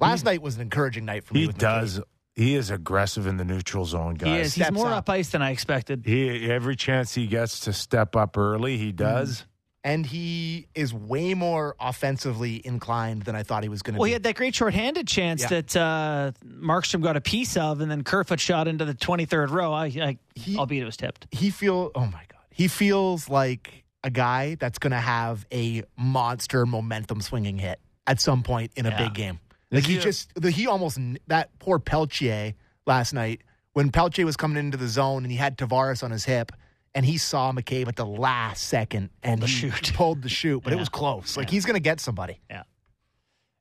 [0.00, 1.40] Last night was an encouraging night for me.
[1.40, 2.02] He with McCabe.
[2.36, 2.44] Does.
[2.44, 4.28] He is aggressive in the neutral zone, guys.
[4.28, 4.54] He is.
[4.54, 4.98] He's steps more up.
[4.98, 6.02] up ice than I expected.
[6.04, 9.44] He every chance he gets to step up early, he does.
[9.84, 14.06] and he is way more offensively inclined than I thought he was going to Well,
[14.06, 14.10] be.
[14.10, 15.48] he had that great shorthanded chance Yeah.
[15.60, 19.72] that uh, Markstrom got a piece of, and then Kerfoot shot into the 23rd row.
[19.72, 20.18] I, I
[20.56, 21.28] albeit it was tipped.
[21.30, 25.82] he feel oh my god he feels like a guy that's going to have a
[25.96, 29.04] monster momentum swinging hit at some point in a Yeah.
[29.04, 32.54] big game like he he just the, he almost that poor Pelletier
[32.86, 36.24] last night when Pelletier was coming into the zone and he had Tavares on his
[36.24, 36.52] hip
[36.94, 39.92] and he saw McCabe at the last second and the he shoot.
[39.94, 42.62] pulled the shoot but it was close like he's going to get somebody Yeah.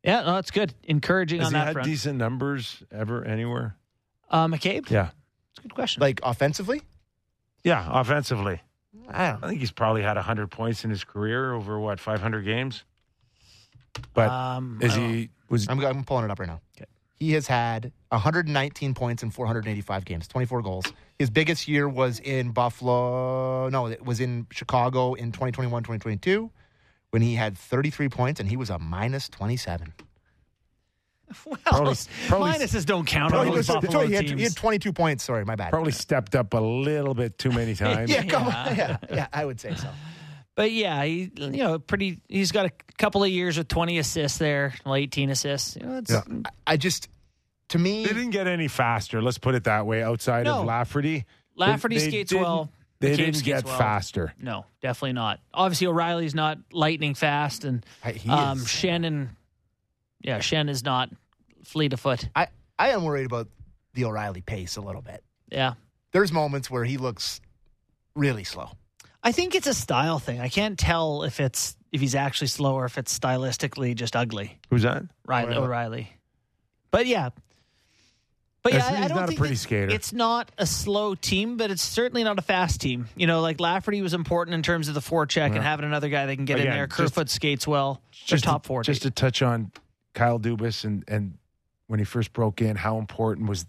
[0.04, 0.72] Yeah, no, that's good.
[0.84, 1.86] Encouraging Has on he that had front.
[1.88, 3.76] decent numbers ever anywhere?
[4.30, 4.90] uh, McCabe?
[4.92, 5.10] Yeah.
[5.50, 6.02] it's a good question.
[6.02, 6.82] like offensively
[7.64, 8.62] Yeah, offensively.
[9.10, 12.44] I don't I think he's probably had 100 points in his career over what, 500
[12.46, 12.84] games?
[14.14, 16.62] But um, is he was I'm, I'm pulling it up right now.
[17.18, 20.86] He has had 119 points in 485 games, 24 goals.
[21.18, 23.70] His biggest year was in Buffalo.
[23.70, 26.52] No, it was in Chicago in 2021, 2022,
[27.12, 29.94] when he had 33 points and he was a minus 27.
[31.46, 31.96] Well, Probably-
[32.28, 34.40] probably- minuses don't count Oh, on he, those was- Buffalo sorry, he, had, teams.
[34.40, 35.24] he had 22 points.
[35.24, 35.70] Sorry, my bad.
[35.72, 38.12] probably stepped up a little bit too many times.
[38.12, 38.68] yeah, come Yeah.
[38.70, 38.76] on.
[38.76, 39.90] yeah, yeah, I would say so.
[40.56, 42.22] But yeah, he you know pretty.
[42.30, 45.76] He's got a couple of years with 20 assists there, well, 18 assists.
[45.76, 46.22] You know, it's, Yeah.
[46.66, 47.10] I just,
[47.70, 49.22] to me, They didn't get any faster.
[49.22, 50.02] Let's put it that way.
[50.02, 50.60] Outside No.
[50.60, 51.26] of Lafferty,
[51.58, 52.72] Lafferty they skates didn't- well.
[53.02, 53.78] They McCabe didn't get well.
[53.78, 54.34] faster.
[54.40, 55.42] No, definitely not.
[55.54, 58.66] Obviously, O'Reilly's not lightning fast, and he um, is.
[58.66, 59.28] Schenn,
[60.22, 61.10] yeah, Schenn is not
[61.66, 62.30] fleet of foot.
[62.34, 62.48] I,
[62.80, 63.50] I am worried about
[63.94, 65.22] the O'Reilly pace a little bit.
[65.52, 65.74] Yeah,
[66.14, 67.42] There's moments where he looks
[68.16, 68.70] really slow.
[69.26, 70.40] I think it's a style thing.
[70.40, 74.60] I can't tell if it's if he's actually slow or if it's stylistically just ugly.
[74.70, 75.04] Who's that?
[75.26, 75.66] Riley O'Reilly.
[75.66, 76.14] O'Reilly.
[76.92, 77.30] But yeah.
[78.62, 79.90] But yeah, He's- I, I don't not a think pretty that- skater.
[79.92, 83.08] It's not a slow team, but it's certainly not a fast team.
[83.16, 86.26] You know, like Lafferty was important in terms of the forecheck and having another guy
[86.26, 86.88] that can get in Again, there.
[86.88, 88.02] just- Kerfoot skates well.
[88.28, 88.84] They're Just top to, four.
[88.84, 89.72] Just to touch on
[90.14, 91.38] Kyle Dubas and and
[91.88, 93.66] when he first broke in, how important was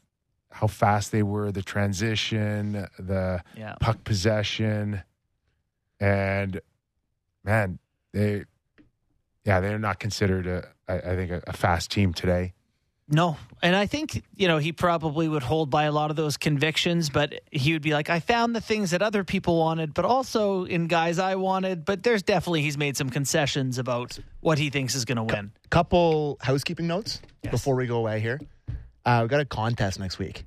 [0.51, 3.75] how fast they were, the transition, the yeah.
[3.81, 5.03] puck possession,
[6.01, 6.61] and
[7.45, 7.79] man,
[8.13, 8.45] they
[9.45, 12.53] yeah they're not considered a I, I think a, a fast team today.
[13.09, 13.37] No.
[13.63, 17.09] And I think, you know, he probably would hold by a lot of those convictions,
[17.09, 20.65] but he would be like, I found the things that other people wanted, but also
[20.65, 21.85] in guys I wanted.
[21.85, 25.53] But there's definitely, he's made some concessions about what he thinks is going to win.
[25.71, 27.53] couple housekeeping notes Yes.
[27.53, 28.41] before we go away here.
[29.05, 30.45] Uh, we've got a contest next week.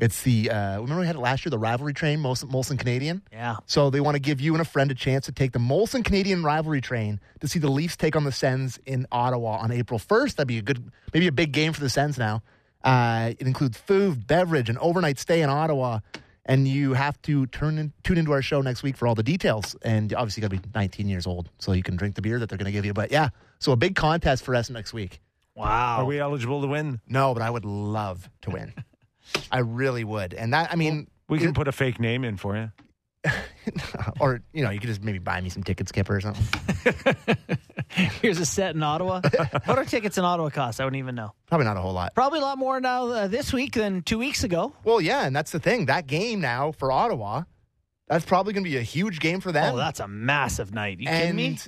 [0.00, 3.22] It's the uh, remember we had it last year, the rivalry train, Molson, Molson Canadian.
[3.30, 3.56] Yeah.
[3.66, 6.02] So they want to give you and a friend a chance to take the Molson
[6.02, 9.98] Canadian rivalry train to see the Leafs take on the Sens in Ottawa on April
[9.98, 10.38] first.
[10.38, 12.42] That'd be a good, maybe a big game for the Sens now.
[12.82, 16.00] Uh, it includes food, beverage, an overnight stay in Ottawa,
[16.46, 19.22] and you have to turn in, tune into our show next week for all the
[19.22, 19.76] details.
[19.82, 22.38] And obviously, you got to be 19 years old so you can drink the beer
[22.38, 22.94] that they're going to give you.
[22.94, 23.28] But yeah,
[23.58, 25.20] so a big contest for us next week.
[25.54, 25.98] Wow.
[25.98, 27.00] Are we eligible to win?
[27.06, 28.72] No, but I would love to win.
[29.50, 30.34] I really would.
[30.34, 32.72] And that, I mean, We can it- put a fake name in for you.
[34.20, 36.94] or, you know, you could just maybe buy me some tickets, Skipper, or something.
[38.22, 39.20] Here's a set in Ottawa.
[39.66, 40.80] what are tickets in Ottawa cost?
[40.80, 41.32] I wouldn't even know.
[41.46, 42.14] Probably not a whole lot.
[42.14, 44.74] Probably a lot more now uh, this week than two weeks ago.
[44.84, 45.86] Well, yeah, and that's the thing.
[45.86, 47.42] That game now for Ottawa,
[48.08, 49.74] that's probably going to be a huge game for them.
[49.74, 50.98] Oh, that's a massive night.
[51.00, 51.58] You and, kidding me?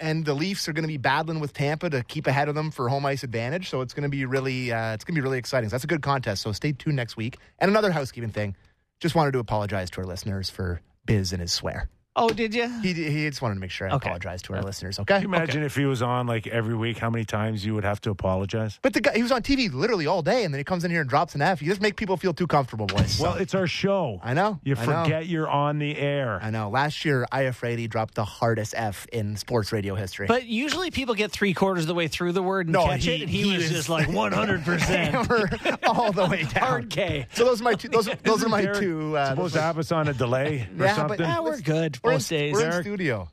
[0.00, 2.70] And the Leafs are going to be battling with Tampa to keep ahead of them
[2.70, 3.68] for home ice advantage.
[3.68, 5.68] So it's going to be really, uh, it's going to be really exciting.
[5.68, 6.42] So that's a good contest.
[6.42, 7.38] So stay tuned next week.
[7.58, 8.56] And another housekeeping thing.
[9.00, 11.88] Just wanted to apologize to our listeners for Biz and his swear.
[12.20, 12.68] Oh, did you?
[12.82, 14.08] He, he just wanted to make sure I Okay.
[14.08, 14.98] apologize to our listeners.
[14.98, 15.14] Okay.
[15.14, 17.84] Can you imagine if he was on like every week, how many times you would
[17.84, 18.78] have to apologize?
[18.82, 20.90] But the guy, he was on TV literally all day, and then he comes in
[20.90, 21.62] here and drops an F.
[21.62, 23.20] You just make people feel too comfortable, boys.
[23.20, 24.20] Well, it's our show.
[24.22, 24.58] I know.
[24.64, 25.04] You I know.
[25.04, 26.40] forget you're on the air.
[26.42, 26.70] I know.
[26.70, 30.26] Last year, Aya Frady dropped the hardest F in sports radio history.
[30.26, 33.04] But usually people get three quarters of the way through the word and No, catch
[33.04, 34.08] he- it, and he, he was was- just like
[34.42, 34.78] 100%.
[34.80, 35.50] Hammer
[35.84, 36.64] all the way down.
[36.68, 37.26] Hard K.
[37.32, 37.88] So those are my two.
[37.88, 39.16] Those, those are my Derek two.
[39.16, 41.18] Uh, supposed to are- have us on a delay or Yeah, something.
[41.18, 42.52] but Ah, we're good we're in, days.
[42.52, 42.84] we're in Derek?
[42.84, 43.28] studio.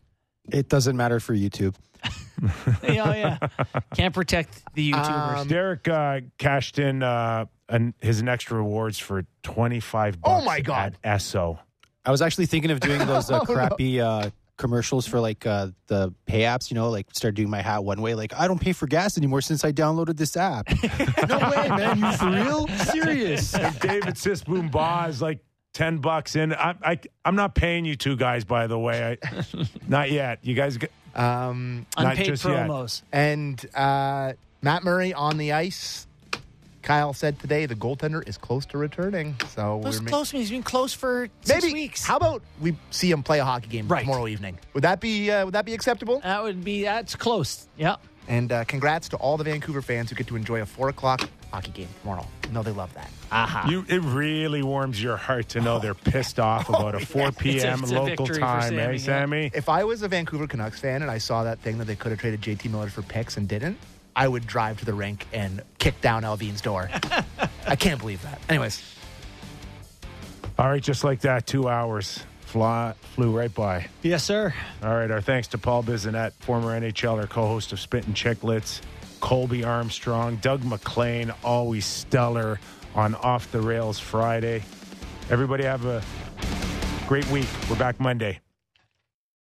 [0.52, 1.76] It doesn't matter for YouTube.
[2.84, 3.38] yeah, yeah.
[3.96, 5.38] Can't protect the YouTubers.
[5.38, 10.18] Um, Derek uh, cashed in uh, an, his next rewards for twenty five.
[10.24, 10.98] Oh, my God.
[11.04, 11.58] At Esso.
[12.06, 13.54] I was actually thinking of doing those uh, Oh, no.
[13.56, 16.70] crappy uh, commercials for like uh, the pay apps.
[16.70, 18.14] You know, like start doing my hat one way.
[18.14, 20.68] Like I don't pay for gas anymore since I downloaded this app.
[21.28, 21.98] no way, man.
[22.00, 22.68] You for real?
[22.68, 23.56] Serious?
[23.56, 25.40] And David Sisboom Ba is like
[25.76, 26.54] ten bucks in.
[26.54, 29.18] I, I I'm not paying you two guys, by the way.
[29.24, 29.46] I,
[29.88, 30.40] not yet.
[30.42, 30.78] You guys.
[30.78, 32.68] Get, Um, not Unpaid just yet.
[32.68, 33.04] promos.
[33.14, 34.34] and uh,
[34.64, 36.08] Matt Murray on the ice
[36.82, 39.36] Kyle said today the goaltender is close to returning.
[39.50, 40.30] So Close, we're ma- close.
[40.32, 42.06] He's been close for six maybe weeks.
[42.06, 44.02] How about we see him play a hockey game Right.
[44.02, 44.60] tomorrow evening?
[44.74, 46.20] Would that be uh, would that be acceptable?
[46.22, 47.68] That would be that's close.
[47.78, 47.96] Yeah.
[48.28, 51.22] And uh, congrats to all the Vancouver fans who get to enjoy a four o'clock
[51.56, 52.28] hockey game tomorrow.
[52.44, 53.10] I know they love that.
[53.32, 53.68] Aha.
[53.70, 57.82] You, it really warms your heart to know they're pissed off about a 4 p.m.
[57.82, 58.98] it's a local victory time, Sammy, eh, yeah.
[58.98, 59.52] Sammy?
[59.54, 62.12] If I was a Vancouver Canucks fan and I saw that thing that they could
[62.12, 63.78] have traded JT Miller for picks and didn't,
[64.18, 66.90] I would drive to the rink and kick down Allvin's door.
[67.68, 68.42] I can't believe that.
[68.50, 68.84] Anyways,
[70.60, 73.88] All right, just like that, two hours fly, flew right by.
[74.02, 74.54] Yes, sir.
[74.82, 78.80] All right, our thanks to Paul Bissonnette, former NHLer, co-host of Spittin' Chiclets,
[79.20, 82.60] Colby Armstrong, Doug MacLean, always stellar
[82.96, 84.64] on Off the Rails Friday.
[85.30, 86.04] Everybody have a
[87.08, 87.48] great week.
[87.70, 88.40] We're back Monday.